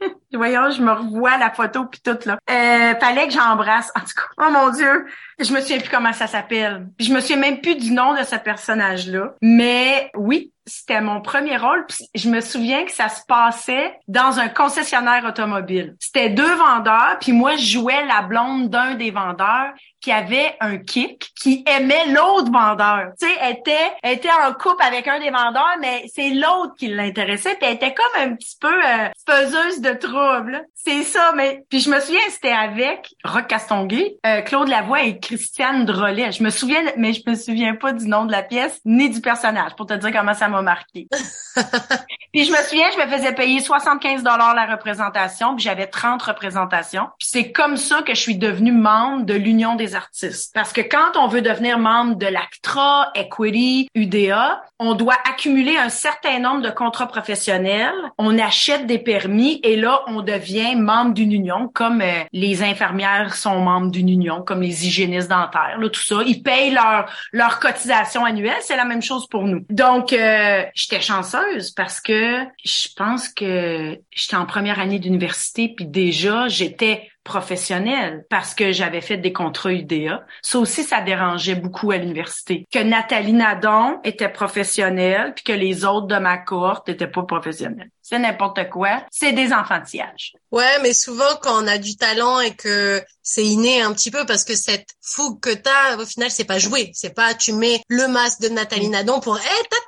Voyons, 0.33 0.71
je 0.71 0.83
me 0.83 0.93
revois 0.93 1.39
la 1.39 1.51
photo 1.51 1.87
puis 1.87 2.01
tout 2.01 2.19
là. 2.27 2.39
Euh, 2.51 2.95
fallait 3.01 3.27
que 3.27 3.33
j'embrasse. 3.33 3.91
En 3.97 4.01
tout 4.01 4.15
cas, 4.15 4.47
oh 4.47 4.51
mon 4.53 4.71
Dieu, 4.71 5.07
je 5.41 5.53
me 5.53 5.61
souviens 5.61 5.79
plus 5.79 5.91
comment 5.91 6.13
ça 6.13 6.27
s'appelle. 6.27 6.87
je 7.01 7.13
me 7.13 7.21
souviens 7.21 7.37
même 7.37 7.61
plus 7.61 7.77
du 7.77 7.93
nom 7.93 8.15
de 8.15 8.25
ce 8.25 8.37
personnage-là. 8.37 9.35
Mais 9.43 10.11
oui, 10.15 10.53
c'était 10.69 11.01
mon 11.01 11.21
premier 11.21 11.57
rôle. 11.57 11.87
je 12.15 12.29
me 12.29 12.41
souviens 12.41 12.85
que 12.85 12.93
ça 12.93 13.09
se 13.09 13.23
passait 13.27 13.99
dans 14.07 14.39
un 14.39 14.49
concessionnaire 14.49 15.25
automobile. 15.25 15.97
C'était 15.99 16.31
deux 16.31 16.55
vendeurs, 16.55 17.17
puis 17.21 17.33
moi 17.33 17.57
je 17.57 17.73
jouais 17.73 18.05
la 18.07 18.23
blonde 18.23 18.71
d'un 18.71 18.95
des 18.95 19.11
vendeurs 19.11 19.73
qui 20.01 20.13
avait 20.13 20.55
un 20.61 20.79
kick, 20.79 21.31
qui 21.41 21.65
aimait 21.67 22.07
l'autre 22.13 22.53
vendeur. 22.53 23.13
Tu 23.21 23.27
sais, 23.27 23.51
était 23.51 23.75
était 24.05 24.31
en 24.31 24.53
couple 24.53 24.83
avec 24.85 25.09
un 25.09 25.19
des 25.19 25.31
vendeurs, 25.31 25.77
mais 25.81 26.05
c'est 26.15 26.31
l'autre 26.31 26.75
qui 26.79 26.89
l'intéressait. 26.89 27.57
Puis 27.57 27.69
elle 27.69 27.75
était 27.75 27.95
comme 27.95 28.31
un 28.31 28.35
petit 28.37 28.57
peu 28.61 28.73
euh, 28.73 29.09
faiseuse 29.29 29.81
de 29.81 29.93
troubles. 29.93 30.65
C'est 30.75 31.03
ça, 31.03 31.33
mais 31.35 31.65
puis 31.69 31.81
je 31.81 31.91
me 31.91 31.99
souviens, 32.01 32.21
c'était 32.31 32.53
avec 32.53 33.15
Rock 33.25 33.49
Castonguay, 33.49 34.17
euh, 34.25 34.41
Claude 34.43 34.69
Lavoie 34.69 35.03
et 35.03 35.19
Christiane 35.19 35.85
Drolet. 35.85 36.31
Je 36.33 36.43
me 36.43 36.51
souviens, 36.51 36.83
mais 36.97 37.13
je 37.13 37.23
me 37.29 37.35
souviens 37.35 37.75
pas 37.75 37.93
du 37.93 38.07
nom 38.07 38.25
de 38.25 38.33
la 38.33 38.43
pièce 38.43 38.81
ni 38.85 39.11
du 39.11 39.21
personnage 39.21 39.75
pour 39.77 39.87
te 39.87 39.95
dire 39.95 40.13
comment 40.13 40.35
ça 40.35 40.49
m'a 40.49 40.58
marqué. 40.63 41.07
puis 42.33 42.45
je 42.45 42.53
me 42.53 42.57
souviens, 42.59 42.87
je 42.93 43.03
me 43.03 43.11
faisais 43.11 43.35
payer 43.35 43.61
75 43.61 44.23
dollars 44.23 44.55
la 44.55 44.67
représentation, 44.67 45.55
puis 45.55 45.65
j'avais 45.65 45.87
30 45.87 46.23
représentations. 46.23 47.09
Puis 47.19 47.29
c'est 47.31 47.53
comme 47.53 47.77
ça 47.77 48.03
que 48.03 48.15
je 48.15 48.21
suis 48.21 48.37
devenue 48.37 48.73
membre 48.73 49.25
de 49.25 49.35
l'Union 49.35 49.77
des 49.77 49.95
artistes. 49.95 50.53
Parce 50.55 50.73
que 50.73 50.81
quand 50.81 51.17
on 51.17 51.29
veut 51.29 51.43
devenir 51.43 51.79
membre 51.79 52.17
de 52.17 52.27
l'ACTRA, 52.27 53.13
Equity, 53.15 53.89
UDA, 53.95 54.63
on 54.79 54.95
doit 54.95 55.17
accumuler 55.29 55.77
un 55.77 55.89
certain 55.89 56.39
nombre 56.39 56.63
de 56.63 56.71
contrats 56.71 57.09
professionnels, 57.09 57.95
on 58.19 58.39
achète 58.39 58.87
des 58.87 58.99
permis 58.99 59.61
et 59.63 59.77
là, 59.77 60.03
on 60.07 60.23
devient 60.23 60.77
membre 60.77 61.15
d'une 61.15 61.33
union, 61.33 61.69
comme 61.69 62.01
euh, 62.01 62.23
les 62.33 62.63
infirmières 62.63 63.35
sont 63.35 63.59
membres 63.61 63.91
d'une 63.91 64.09
union, 64.09 64.43
comme 64.43 64.63
les 64.63 64.87
hygiénistes 64.87 65.29
dentaires, 65.29 65.79
là, 65.79 65.89
tout 65.89 66.03
ça. 66.03 66.17
Ils 66.27 66.43
payent 66.43 66.71
leur, 66.71 67.11
leur 67.33 67.59
cotisation 67.59 68.25
annuelle, 68.25 68.59
c'est 68.61 68.77
la 68.77 68.85
même 68.85 69.03
chose 69.03 69.27
pour 69.29 69.45
nous. 69.45 69.65
Donc, 69.71 70.13
euh, 70.13 70.63
j'étais 70.75 71.01
chanceuse 71.01 71.71
parce 71.73 72.01
que 72.01 72.18
je 72.65 72.89
pense 72.97 73.29
que 73.29 73.99
j'étais 74.11 74.37
en 74.37 74.47
première 74.47 74.79
année 74.79 74.99
d'université, 74.99 75.73
puis 75.75 75.87
déjà, 75.87 76.49
j'étais 76.49 77.09
professionnelle 77.29 78.25
parce 78.31 78.55
que 78.55 78.73
j'avais 78.73 79.03
fait 79.03 79.19
des 79.19 79.33
contrats 79.33 79.73
UDA. 79.73 80.25
Ça 80.41 80.59
aussi, 80.59 80.83
ça 80.83 81.03
dérangeait 81.03 81.55
beaucoup 81.55 81.91
à 81.91 81.99
l'université. 81.99 82.67
Que 82.73 82.79
Nathalie 82.79 83.35
Nadon 83.35 84.01
était 84.03 84.31
professionnelle 84.31 85.35
puis 85.35 85.45
que 85.45 85.53
les 85.53 85.85
autres 85.85 86.07
de 86.07 86.17
ma 86.17 86.39
cohorte 86.39 86.89
étaient 86.89 87.07
pas 87.07 87.23
professionnels. 87.25 87.91
C'est 88.09 88.19
n'importe 88.19 88.71
quoi. 88.71 89.03
C'est 89.11 89.33
des 89.33 89.53
enfantillages. 89.53 90.33
Ouais, 90.51 90.79
mais 90.83 90.95
souvent 90.95 91.37
quand 91.43 91.63
on 91.63 91.67
a 91.67 91.77
du 91.77 91.97
talent 91.97 92.41
et 92.41 92.55
que 92.55 93.03
c'est 93.23 93.45
inné 93.45 93.83
un 93.83 93.93
petit 93.93 94.11
peu 94.11 94.25
parce 94.25 94.45
que 94.45 94.57
cette 94.57 94.89
fougue 95.03 95.41
que 95.41 95.53
t'as, 95.53 95.99
au 95.99 96.07
final, 96.07 96.31
c'est 96.31 96.45
pas 96.45 96.59
joué. 96.59 96.91
C'est 96.95 97.15
pas 97.15 97.35
tu 97.35 97.53
mets 97.53 97.83
le 97.89 98.09
masque 98.09 98.41
de 98.41 98.49
Nathalie 98.49 98.89
Nadon 98.89 99.21
pour 99.21 99.37
hey, 99.37 99.63
ta, 99.71 99.79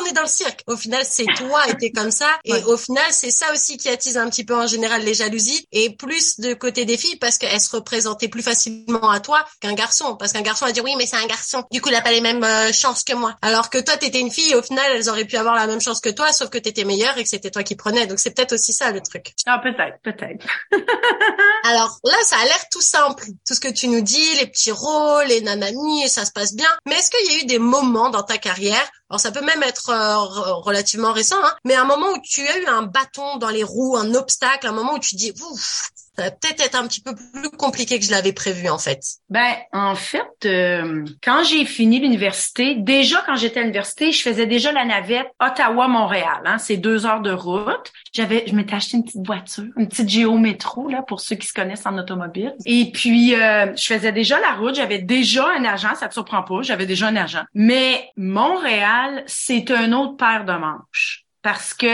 on 0.00 0.06
est 0.06 0.12
dans 0.12 0.22
le 0.22 0.28
cirque. 0.28 0.62
Au 0.66 0.76
final, 0.76 1.04
c'est 1.08 1.24
toi 1.36 1.68
et 1.68 1.76
t'es 1.76 1.90
comme 1.90 2.10
ça. 2.10 2.28
Et 2.44 2.54
au 2.64 2.76
final, 2.76 3.04
c'est 3.10 3.30
ça 3.30 3.50
aussi 3.52 3.76
qui 3.76 3.88
attise 3.88 4.16
un 4.16 4.28
petit 4.28 4.44
peu 4.44 4.54
en 4.54 4.66
général 4.66 5.02
les 5.02 5.14
jalousies 5.14 5.66
et 5.72 5.96
plus 5.96 6.40
de 6.40 6.54
côté 6.54 6.84
des 6.84 6.96
filles 6.96 7.16
parce 7.16 7.38
qu'elles 7.38 7.60
se 7.60 7.74
représentaient 7.74 8.28
plus 8.28 8.42
facilement 8.42 9.10
à 9.10 9.20
toi 9.20 9.44
qu'un 9.60 9.74
garçon. 9.74 10.16
Parce 10.16 10.32
qu'un 10.32 10.42
garçon 10.42 10.66
va 10.66 10.72
dire 10.72 10.84
oui, 10.84 10.94
mais 10.96 11.06
c'est 11.06 11.16
un 11.16 11.26
garçon. 11.26 11.64
Du 11.70 11.80
coup, 11.80 11.88
il 11.88 11.94
a 11.94 12.02
pas 12.02 12.12
les 12.12 12.20
mêmes 12.20 12.44
euh, 12.44 12.72
chances 12.72 13.04
que 13.04 13.14
moi. 13.14 13.36
Alors 13.42 13.70
que 13.70 13.78
toi, 13.78 13.96
t'étais 13.96 14.20
une 14.20 14.30
fille, 14.30 14.54
au 14.54 14.62
final, 14.62 14.84
elles 14.92 15.08
auraient 15.08 15.24
pu 15.24 15.36
avoir 15.36 15.54
la 15.54 15.66
même 15.66 15.80
chance 15.80 16.00
que 16.00 16.10
toi, 16.10 16.32
sauf 16.32 16.50
que 16.50 16.58
t'étais 16.58 16.84
meilleure 16.84 17.18
et 17.22 17.24
que 17.24 17.30
c'était 17.30 17.50
toi 17.50 17.62
qui 17.62 17.76
prenais. 17.76 18.06
Donc 18.06 18.18
c'est 18.18 18.34
peut-être 18.34 18.52
aussi 18.52 18.72
ça 18.72 18.90
le 18.90 19.00
truc. 19.00 19.34
Ah, 19.46 19.60
peut-être, 19.62 19.98
peut-être. 20.02 20.46
Alors 21.64 21.98
là, 22.04 22.16
ça 22.24 22.36
a 22.36 22.44
l'air 22.44 22.68
tout 22.70 22.82
simple. 22.82 23.24
Tout 23.46 23.54
ce 23.54 23.60
que 23.60 23.72
tu 23.72 23.88
nous 23.88 24.02
dis, 24.02 24.34
les 24.38 24.46
petits 24.46 24.72
rôles, 24.72 25.26
les 25.26 25.40
nanani, 25.40 26.04
et 26.04 26.08
ça 26.08 26.24
se 26.24 26.32
passe 26.32 26.54
bien. 26.54 26.68
Mais 26.86 26.96
est-ce 26.96 27.10
qu'il 27.10 27.32
y 27.32 27.38
a 27.38 27.42
eu 27.42 27.46
des 27.46 27.58
moments 27.58 28.10
dans 28.10 28.22
ta 28.22 28.38
carrière 28.38 28.90
alors 29.10 29.20
ça 29.20 29.30
peut 29.30 29.44
même 29.44 29.62
être 29.62 29.90
euh, 29.90 30.54
relativement 30.62 31.12
récent, 31.12 31.36
hein, 31.44 31.54
mais 31.66 31.74
un 31.74 31.84
moment 31.84 32.12
où 32.12 32.18
tu 32.22 32.48
as 32.48 32.56
eu 32.56 32.64
un 32.64 32.80
bâton 32.80 33.36
dans 33.36 33.50
les 33.50 33.62
roues, 33.62 33.94
un 33.98 34.14
obstacle, 34.14 34.66
un 34.66 34.72
moment 34.72 34.94
où 34.94 34.98
tu 34.98 35.16
dis, 35.16 35.34
ouf, 35.50 35.90
ça 36.16 36.24
va 36.24 36.30
peut-être 36.30 36.62
être 36.62 36.74
un 36.74 36.86
petit 36.86 37.00
peu 37.00 37.14
plus 37.14 37.50
compliqué 37.50 37.98
que 37.98 38.04
je 38.04 38.10
l'avais 38.10 38.34
prévu 38.34 38.68
en 38.68 38.78
fait. 38.78 39.00
Ben 39.30 39.54
en 39.72 39.94
fait, 39.94 40.26
euh, 40.44 41.04
quand 41.22 41.42
j'ai 41.44 41.64
fini 41.64 42.00
l'université, 42.00 42.74
déjà 42.74 43.22
quand 43.24 43.36
j'étais 43.36 43.60
à 43.60 43.62
l'université, 43.62 44.12
je 44.12 44.20
faisais 44.20 44.46
déjà 44.46 44.72
la 44.72 44.84
navette 44.84 45.28
Ottawa-Montréal. 45.40 46.42
Hein, 46.44 46.58
c'est 46.58 46.76
deux 46.76 47.06
heures 47.06 47.22
de 47.22 47.32
route. 47.32 47.92
J'avais, 48.12 48.44
je 48.46 48.54
m'étais 48.54 48.74
acheté 48.74 48.98
une 48.98 49.04
petite 49.04 49.26
voiture, 49.26 49.64
une 49.76 49.88
petite 49.88 50.08
Géo 50.10 50.36
Métro 50.36 50.88
là 50.88 51.02
pour 51.02 51.20
ceux 51.20 51.36
qui 51.36 51.46
se 51.46 51.54
connaissent 51.54 51.86
en 51.86 51.96
automobile. 51.96 52.54
Et 52.66 52.90
puis 52.92 53.34
euh, 53.34 53.74
je 53.74 53.94
faisais 53.94 54.12
déjà 54.12 54.38
la 54.38 54.52
route. 54.52 54.74
J'avais 54.74 54.98
déjà 54.98 55.48
un 55.58 55.64
agent, 55.64 55.94
ça 55.94 56.08
te 56.08 56.12
surprend 56.12 56.42
pas. 56.42 56.60
J'avais 56.60 56.86
déjà 56.86 57.06
un 57.06 57.16
agent. 57.16 57.44
Mais 57.54 58.10
Montréal 58.16 59.24
c'est 59.26 59.70
un 59.70 59.92
autre 59.92 60.16
paire 60.16 60.44
de 60.44 60.52
manches. 60.52 61.21
Parce 61.42 61.74
que 61.74 61.86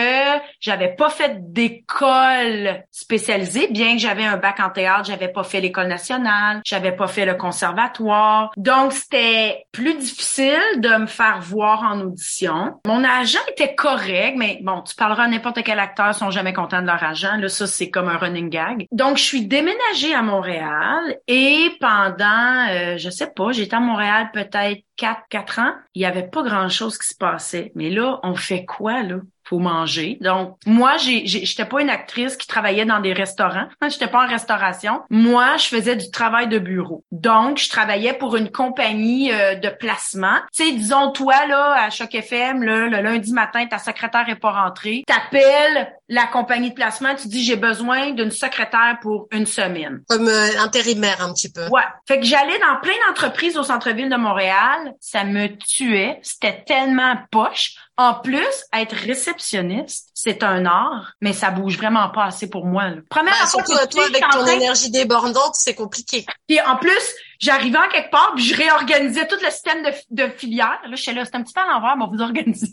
j'avais 0.61 0.95
pas 0.95 1.09
fait 1.09 1.53
d'école 1.53 2.85
spécialisée, 2.91 3.69
bien 3.69 3.95
que 3.95 4.01
j'avais 4.01 4.25
un 4.25 4.37
bac 4.37 4.61
en 4.61 4.71
théâtre, 4.71 5.07
j'avais 5.07 5.29
pas 5.29 5.43
fait 5.43 5.61
l'école 5.61 5.89
nationale, 5.89 6.61
j'avais 6.65 6.93
pas 6.93 7.09
fait 7.09 7.25
le 7.25 7.35
conservatoire. 7.35 8.51
Donc 8.57 8.93
c'était 8.93 9.67
plus 9.73 9.95
difficile 9.95 10.61
de 10.77 11.01
me 11.01 11.07
faire 11.07 11.41
voir 11.41 11.83
en 11.83 12.01
audition. 12.01 12.81
Mon 12.87 13.05
agent 13.05 13.39
était 13.51 13.75
correct, 13.75 14.35
mais 14.37 14.59
bon, 14.63 14.83
tu 14.83 14.95
parleras 14.95 15.25
à 15.25 15.29
n'importe 15.29 15.63
quel 15.65 15.79
acteur, 15.79 16.09
ils 16.09 16.15
sont 16.15 16.31
jamais 16.31 16.53
contents 16.53 16.83
de 16.83 16.87
leur 16.87 17.03
agent. 17.03 17.37
Là, 17.37 17.49
ça 17.49 17.67
c'est 17.67 17.91
comme 17.91 18.09
un 18.09 18.19
running 18.19 18.51
gag. 18.51 18.87
Donc 18.93 19.17
je 19.17 19.23
suis 19.23 19.47
déménagée 19.47 20.15
à 20.15 20.23
Montréal 20.23 21.17
et 21.27 21.71
pendant, 21.81 22.69
euh, 22.71 22.97
je 22.99 23.11
sais 23.11 23.31
pas, 23.35 23.53
j'étais 23.53 23.77
à 23.77 23.81
Montréal 23.81 24.31
peut-être 24.33 24.83
4, 24.97 25.23
4 25.31 25.59
ans. 25.61 25.73
Il 25.95 26.03
y 26.03 26.05
avait 26.05 26.27
pas 26.27 26.43
grand 26.43 26.69
chose 26.69 26.99
qui 26.99 27.09
se 27.09 27.17
passait. 27.17 27.73
Mais 27.75 27.89
là, 27.89 28.21
on 28.23 28.35
fait 28.35 28.65
quoi 28.65 29.03
là? 29.03 29.17
Faut 29.49 29.59
manger. 29.59 30.19
Donc 30.21 30.57
moi, 30.67 30.97
j'ai, 30.99 31.27
j'étais 31.27 31.65
pas 31.65 31.81
une 31.81 31.91
actrice 31.91 32.37
qui 32.37 32.47
travaillait 32.47 32.85
dans 32.85 33.01
des 33.01 33.13
restaurants. 33.13 33.69
J'étais 33.89 34.07
pas 34.07 34.25
en 34.25 34.29
restauration. 34.29 35.03
Moi, 35.11 35.57
je 35.57 35.65
faisais 35.65 35.97
du 35.97 36.11
travail 36.11 36.49
de 36.49 36.59
bureau. 36.59 37.05
Donc 37.13 37.59
je 37.59 37.69
travaillais 37.69 38.13
pour 38.13 38.37
une 38.37 38.51
compagnie 38.51 39.33
euh, 39.33 39.55
de 39.55 39.71
placement. 39.71 40.39
Tu 40.53 40.65
sais, 40.65 40.73
disons 40.73 41.13
toi 41.13 41.47
là 41.47 41.85
à 41.85 41.91
Choc 41.91 42.15
FM, 42.15 42.63
là, 42.63 42.89
le 42.89 43.01
lundi 43.03 43.33
matin, 43.33 43.67
ta 43.67 43.79
secrétaire 43.79 44.29
est 44.29 44.37
pas 44.37 44.53
rentrée. 44.53 45.05
T'appelles 45.07 45.93
la 46.09 46.27
compagnie 46.27 46.71
de 46.71 46.75
placement, 46.75 47.15
tu 47.15 47.29
dis 47.29 47.43
j'ai 47.43 47.57
besoin 47.57 48.11
d'une 48.11 48.31
secrétaire 48.31 48.99
pour 49.01 49.29
une 49.31 49.47
semaine. 49.47 50.03
Comme 50.09 50.29
euh, 50.29 50.61
intérimaire 50.61 51.23
un 51.23 51.33
petit 51.33 51.51
peu. 51.51 51.67
Ouais. 51.69 51.83
Fait 52.07 52.19
que 52.19 52.27
j'allais 52.27 52.59
dans 52.59 52.81
plein 52.81 52.95
d'entreprises 53.07 53.57
au 53.57 53.63
centre-ville 53.63 54.09
de 54.09 54.17
Montréal. 54.17 54.95
Ça 55.01 55.25
me 55.25 55.49
tuait. 55.59 56.19
C'était 56.23 56.65
tellement 56.67 57.17
poche. 57.31 57.75
En 57.99 58.15
plus, 58.15 58.47
être 58.73 58.95
réceptionniste, 58.95 60.11
c'est 60.15 60.45
un 60.45 60.67
art, 60.67 61.15
mais 61.21 61.33
ça 61.33 61.51
bouge 61.51 61.77
vraiment 61.77 62.09
pas 62.11 62.27
assez 62.27 62.49
pour 62.49 62.65
moi. 62.65 62.91
Là. 62.91 62.97
Première 63.11 63.35
bah, 63.43 63.49
surtout 63.49 63.73
toi, 63.91 64.05
avec 64.07 64.25
ton 64.31 64.47
énergie 64.47 64.93
débordante, 64.93 65.55
c'est 65.55 65.75
compliqué. 65.75 66.25
Puis 66.47 66.61
en 66.61 66.77
plus, 66.77 67.03
j'arrivais 67.41 67.79
en 67.79 67.89
quelque 67.89 68.13
part, 68.13 68.35
puis 68.37 68.45
je 68.45 68.55
réorganisais 68.55 69.27
tout 69.27 69.35
le 69.43 69.51
système 69.51 69.83
de, 69.83 69.91
de 70.11 70.31
filière. 70.31 70.79
Là, 70.85 70.95
je 70.95 71.03
suis 71.03 71.13
là, 71.13 71.25
c'est 71.25 71.35
un 71.35 71.43
petit 71.43 71.53
peu 71.53 71.61
à 71.61 71.67
l'envers, 71.67 71.97
mais 71.97 72.05
vous 72.09 72.23
organiser. 72.23 72.69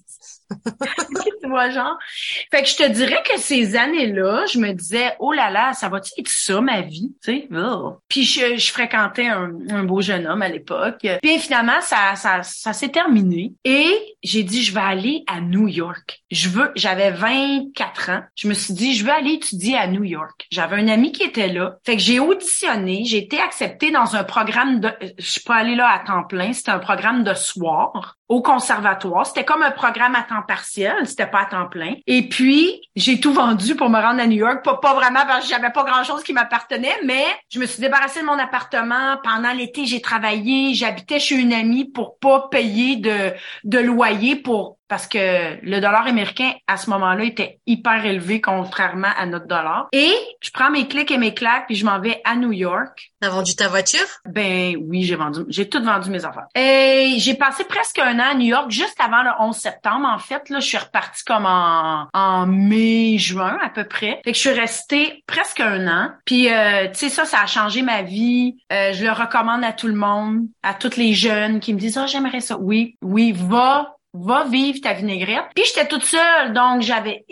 Tu 1.42 1.50
vois, 1.50 1.70
genre. 1.70 1.98
Fait 2.52 2.64
que 2.64 2.70
je 2.70 2.76
te 2.76 2.88
dirais 2.88 3.22
que 3.24 3.40
ces 3.40 3.76
années-là, 3.76 4.46
je 4.52 4.60
me 4.60 4.72
disais, 4.74 5.16
oh 5.20 5.32
là 5.32 5.50
là, 5.50 5.74
ça 5.74 5.90
va-tu 5.90 6.12
être 6.18 6.28
ça, 6.28 6.62
ma 6.62 6.82
vie? 6.82 7.14
Tu 7.24 7.32
sais, 7.32 7.48
oh. 7.56 7.98
Puis 8.08 8.24
je, 8.24 8.72
fréquentais 8.72 9.28
un, 9.28 9.52
un, 9.70 9.84
beau 9.84 10.02
jeune 10.02 10.28
homme 10.28 10.42
à 10.42 10.50
l'époque. 10.50 11.06
Puis 11.22 11.40
finalement, 11.40 11.82
ça, 11.82 12.16
ça, 12.16 12.44
ça 12.44 12.74
s'est 12.74 12.90
terminé. 12.90 13.54
Et 13.64 13.92
j'ai 14.24 14.44
dit, 14.44 14.64
je 14.64 14.74
vais 14.74 14.82
aller 14.82 15.24
à 15.28 15.42
New 15.42 15.68
York. 15.68 16.22
Je 16.32 16.50
veux, 16.50 16.72
j'avais 16.76 17.12
24 17.12 18.10
ans. 18.10 18.22
Je 18.36 18.48
me 18.48 18.54
suis 18.54 18.74
dit, 18.74 18.96
je 18.96 19.06
veux 19.06 19.12
aller 19.12 19.34
étudier 19.34 19.78
à 19.78 19.88
New 19.88 20.04
York. 20.04 20.48
J'avais 20.52 20.78
un 20.78 20.88
ami 20.88 21.12
qui 21.12 21.24
était 21.24 21.48
là. 21.48 21.78
Fait 21.86 21.96
que 21.96 22.02
j'ai 22.02 22.20
auditionné. 22.20 23.04
J'ai 23.06 23.18
été 23.18 23.40
acceptée 23.40 23.92
dans 23.92 24.16
un 24.16 24.24
programme 24.24 24.80
de, 24.80 24.90
je 25.18 25.32
suis 25.32 25.42
pas 25.42 25.56
allée 25.56 25.76
là 25.76 25.90
à 25.90 26.00
temps 26.00 26.24
plein. 26.24 26.54
C'était 26.54 26.72
un 26.72 26.80
programme 26.80 27.24
de 27.24 27.34
soir 27.34 28.18
au 28.28 28.42
conservatoire. 28.42 29.26
C'était 29.26 29.46
comme 29.46 29.62
un 29.62 29.72
programme 29.72 30.16
à 30.16 30.24
temps 30.24 30.42
partiel, 30.48 30.96
c'était 31.06 31.28
pas 31.28 31.42
à 31.42 31.46
temps 31.46 31.68
plein. 31.68 31.94
Et 32.08 32.28
puis, 32.28 32.82
j'ai 32.96 33.20
tout 33.20 33.34
vendu 33.34 33.76
pour 33.76 33.90
me 33.90 34.00
rendre 34.00 34.22
à 34.22 34.28
New 34.28 34.38
York. 34.38 34.64
Pas, 34.64 34.94
vraiment 34.94 35.26
parce 35.28 35.46
que 35.46 35.50
j'avais 35.50 35.72
pas 35.72 35.84
grand-chose 35.84 36.24
qui 36.24 36.34
m'appartenait, 36.34 36.96
mais 37.04 37.26
je 37.50 37.60
me 37.60 37.66
suis 37.66 37.82
débarrassée 37.82 38.22
de 38.22 38.26
mon 38.26 38.40
appartement. 38.40 39.18
Pendant 39.24 39.54
l'été, 39.54 39.86
j'ai 39.86 40.02
travaillé. 40.02 40.74
J'habitais 40.74 41.20
chez 41.20 41.36
une 41.36 41.54
amie 41.54 41.86
pour 41.86 42.18
pas 42.20 42.48
payer 42.50 42.96
de 42.96 43.80
loyer 43.80 44.36
pour 44.36 44.78
parce 44.88 45.08
que 45.08 45.60
le 45.64 45.80
dollar 45.80 46.08
américain 46.08 46.52
à 46.68 46.78
ce 46.78 46.90
moment-là 46.90 47.24
était 47.24 47.60
hyper 47.66 48.06
élevé 48.06 48.42
contrairement 48.42 49.10
à 49.18 49.26
notre 49.26 49.48
dollar. 49.48 49.88
Et 49.92 50.14
je 50.42 50.52
prends 50.52 50.70
mes 50.70 50.88
clics 50.88 51.12
et 51.12 51.18
mes 51.18 51.34
claques 51.34 51.68
puis 51.68 51.76
je 51.76 51.86
m'en 51.86 52.00
vais 52.00 52.22
à 52.24 52.36
New 52.36 52.52
York. 52.52 53.12
T'as 53.20 53.30
vendu 53.30 53.56
ta 53.56 53.68
voiture? 53.68 54.06
Ben 54.26 54.76
oui, 54.88 55.04
j'ai 55.04 55.16
vendu, 55.16 55.42
j'ai 55.48 55.68
tout 55.68 55.84
vendu 55.84 56.10
mes 56.10 56.26
affaires. 56.26 56.48
Et 56.56 57.16
j'ai 57.18 57.34
passé 57.34 57.64
presque 57.64 58.00
un 58.00 58.20
an 58.20 58.32
à 58.32 58.34
New 58.36 58.48
York 58.48 58.70
juste 58.70 59.00
avant 59.00 59.24
le 59.24 59.32
11 59.40 59.56
septembre. 59.56 60.08
En 60.08 60.20
fait, 60.20 60.50
là, 60.50 60.60
je 60.60 60.66
suis 60.66 60.78
repartie 60.78 61.24
comme 61.24 61.46
en, 61.46 62.08
en 62.14 62.46
mai, 62.46 63.18
juin 63.18 63.58
à 63.64 63.70
peu 63.70 63.86
près. 63.86 64.22
Fait 64.24 64.32
que 64.32 64.34
je 64.34 64.40
suis 64.40 64.52
restée 64.52 65.24
presque 65.28 65.60
un 65.60 65.88
an. 65.88 66.12
Puis 66.26 66.52
euh, 66.52 66.88
tu 66.90 66.96
sais 66.96 67.10
ça, 67.10 67.26
ça 67.26 67.42
a 67.42 67.46
changé 67.48 67.82
ma 67.82 68.02
vie. 68.02 68.58
Euh, 68.72 68.94
je 68.94 69.04
le 69.04 69.12
recommande 69.12 69.64
à 69.64 69.74
tout 69.74 69.88
le 69.88 69.96
monde, 69.96 70.48
à 70.64 70.74
toutes 70.74 70.98
les 70.98 71.14
jeunes 71.14 71.60
qui 71.60 71.74
me 71.74 71.80
disent 71.80 71.98
"Ah, 71.98 72.04
oh, 72.06 72.08
j'aimerais 72.08 72.42
ça." 72.42 72.58
Oui, 72.58 72.98
oui, 73.02 73.32
va 73.32 73.95
va 74.24 74.46
vivre 74.46 74.80
ta 74.82 74.94
vinaigrette. 74.94 75.46
Puis 75.56 75.64
j'étais 75.66 75.88
toute 75.88 76.04
seule, 76.04 76.54
donc 76.54 76.82
j'avais 76.82 77.26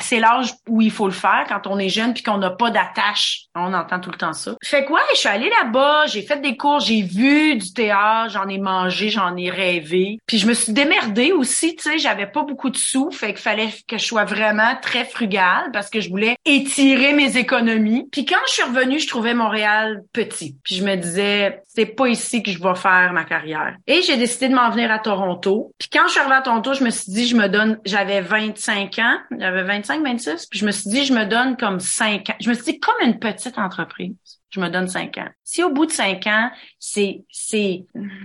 c'est 0.00 0.20
l'âge 0.20 0.54
où 0.68 0.80
il 0.80 0.90
faut 0.90 1.06
le 1.06 1.12
faire 1.12 1.44
quand 1.48 1.66
on 1.66 1.78
est 1.78 1.88
jeune 1.88 2.14
puis 2.14 2.22
qu'on 2.22 2.38
n'a 2.38 2.50
pas 2.50 2.70
d'attache. 2.70 3.44
On 3.54 3.72
entend 3.74 4.00
tout 4.00 4.10
le 4.10 4.16
temps 4.16 4.32
ça. 4.32 4.54
Fait 4.62 4.84
quoi, 4.84 5.00
je 5.12 5.18
suis 5.18 5.28
allée 5.28 5.50
là-bas, 5.62 6.06
j'ai 6.06 6.22
fait 6.22 6.40
des 6.40 6.56
cours, 6.56 6.80
j'ai 6.80 7.02
vu 7.02 7.56
du 7.56 7.72
théâtre, 7.72 8.32
j'en 8.32 8.48
ai 8.48 8.58
mangé, 8.58 9.10
j'en 9.10 9.36
ai 9.36 9.50
rêvé. 9.50 10.18
Puis 10.26 10.38
je 10.38 10.46
me 10.46 10.54
suis 10.54 10.72
démerdée 10.72 11.32
aussi, 11.32 11.76
tu 11.76 11.82
sais, 11.82 11.98
j'avais 11.98 12.26
pas 12.26 12.42
beaucoup 12.42 12.70
de 12.70 12.76
sous, 12.76 13.10
fait 13.10 13.28
qu'il 13.28 13.42
fallait 13.42 13.70
que 13.86 13.98
je 13.98 14.04
sois 14.04 14.24
vraiment 14.24 14.76
très 14.80 15.04
frugale 15.04 15.70
parce 15.72 15.90
que 15.90 16.00
je 16.00 16.08
voulais 16.08 16.36
étirer 16.44 17.12
mes 17.12 17.36
économies. 17.36 18.08
Puis 18.10 18.24
quand 18.24 18.40
je 18.48 18.52
suis 18.52 18.62
revenue, 18.62 18.98
je 18.98 19.08
trouvais 19.08 19.34
Montréal 19.34 20.02
petit. 20.12 20.56
Puis 20.64 20.76
je 20.76 20.84
me 20.84 20.96
disais, 20.96 21.62
c'est 21.80 21.86
pas 21.86 22.08
ici 22.08 22.42
que 22.42 22.50
je 22.50 22.62
vais 22.62 22.74
faire 22.74 23.12
ma 23.14 23.24
carrière. 23.24 23.76
Et 23.86 24.02
j'ai 24.02 24.18
décidé 24.18 24.50
de 24.50 24.54
m'en 24.54 24.68
venir 24.70 24.90
à 24.90 24.98
Toronto. 24.98 25.72
Puis 25.78 25.88
quand 25.90 26.06
je 26.08 26.12
suis 26.12 26.20
à 26.20 26.42
Toronto, 26.42 26.74
je 26.74 26.84
me 26.84 26.90
suis 26.90 27.10
dit, 27.10 27.26
je 27.26 27.34
me 27.34 27.48
donne, 27.48 27.78
j'avais 27.86 28.20
25 28.20 28.98
ans, 28.98 29.18
j'avais 29.38 29.62
25, 29.62 30.02
26, 30.04 30.46
puis 30.46 30.58
je 30.58 30.66
me 30.66 30.72
suis 30.72 30.90
dit, 30.90 31.04
je 31.06 31.14
me 31.14 31.24
donne 31.24 31.56
comme 31.56 31.80
5 31.80 32.28
ans. 32.28 32.34
Je 32.38 32.50
me 32.50 32.54
suis 32.54 32.64
dit, 32.64 32.80
comme 32.80 33.00
une 33.02 33.18
petite 33.18 33.56
entreprise, 33.56 34.39
je 34.50 34.60
me 34.60 34.68
donne 34.68 34.88
5 34.88 35.16
ans. 35.18 35.28
Si 35.44 35.62
au 35.62 35.70
bout 35.70 35.86
de 35.86 35.92
5 35.92 36.26
ans, 36.26 36.50
c'est, 36.78 37.22
c'est, 37.30 37.84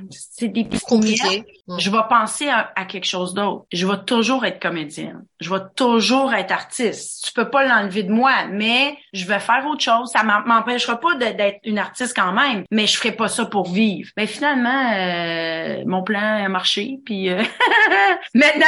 c'est 0.09 0.47
des 0.47 0.67
compliqué. 0.87 1.43
Je 1.79 1.89
vais 1.89 2.03
penser 2.09 2.47
à, 2.49 2.85
quelque 2.85 3.05
chose 3.05 3.33
d'autre. 3.33 3.65
Je 3.71 3.87
vais 3.87 3.97
toujours 4.05 4.45
être 4.45 4.61
comédienne. 4.61 5.25
Je 5.39 5.49
vais 5.49 5.61
toujours 5.75 6.33
être 6.33 6.51
artiste. 6.51 7.25
Tu 7.25 7.33
peux 7.33 7.49
pas 7.49 7.65
l'enlever 7.65 8.03
de 8.03 8.11
moi, 8.11 8.45
mais 8.51 8.97
je 9.13 9.25
vais 9.25 9.39
faire 9.39 9.65
autre 9.67 9.83
chose. 9.83 10.11
Ça 10.11 10.23
m'empêchera 10.23 10.99
pas 10.99 11.15
d'être 11.15 11.59
une 11.63 11.79
artiste 11.79 12.15
quand 12.15 12.33
même, 12.33 12.63
mais 12.69 12.85
je 12.85 12.97
ferai 12.97 13.11
pas 13.11 13.27
ça 13.27 13.45
pour 13.45 13.71
vivre. 13.71 14.09
Mais 14.15 14.27
finalement, 14.27 14.91
euh, 14.93 15.83
mon 15.87 16.03
plan 16.03 16.45
a 16.45 16.49
marché, 16.49 16.99
puis 17.03 17.29
euh, 17.29 17.41
maintenant, 18.35 18.65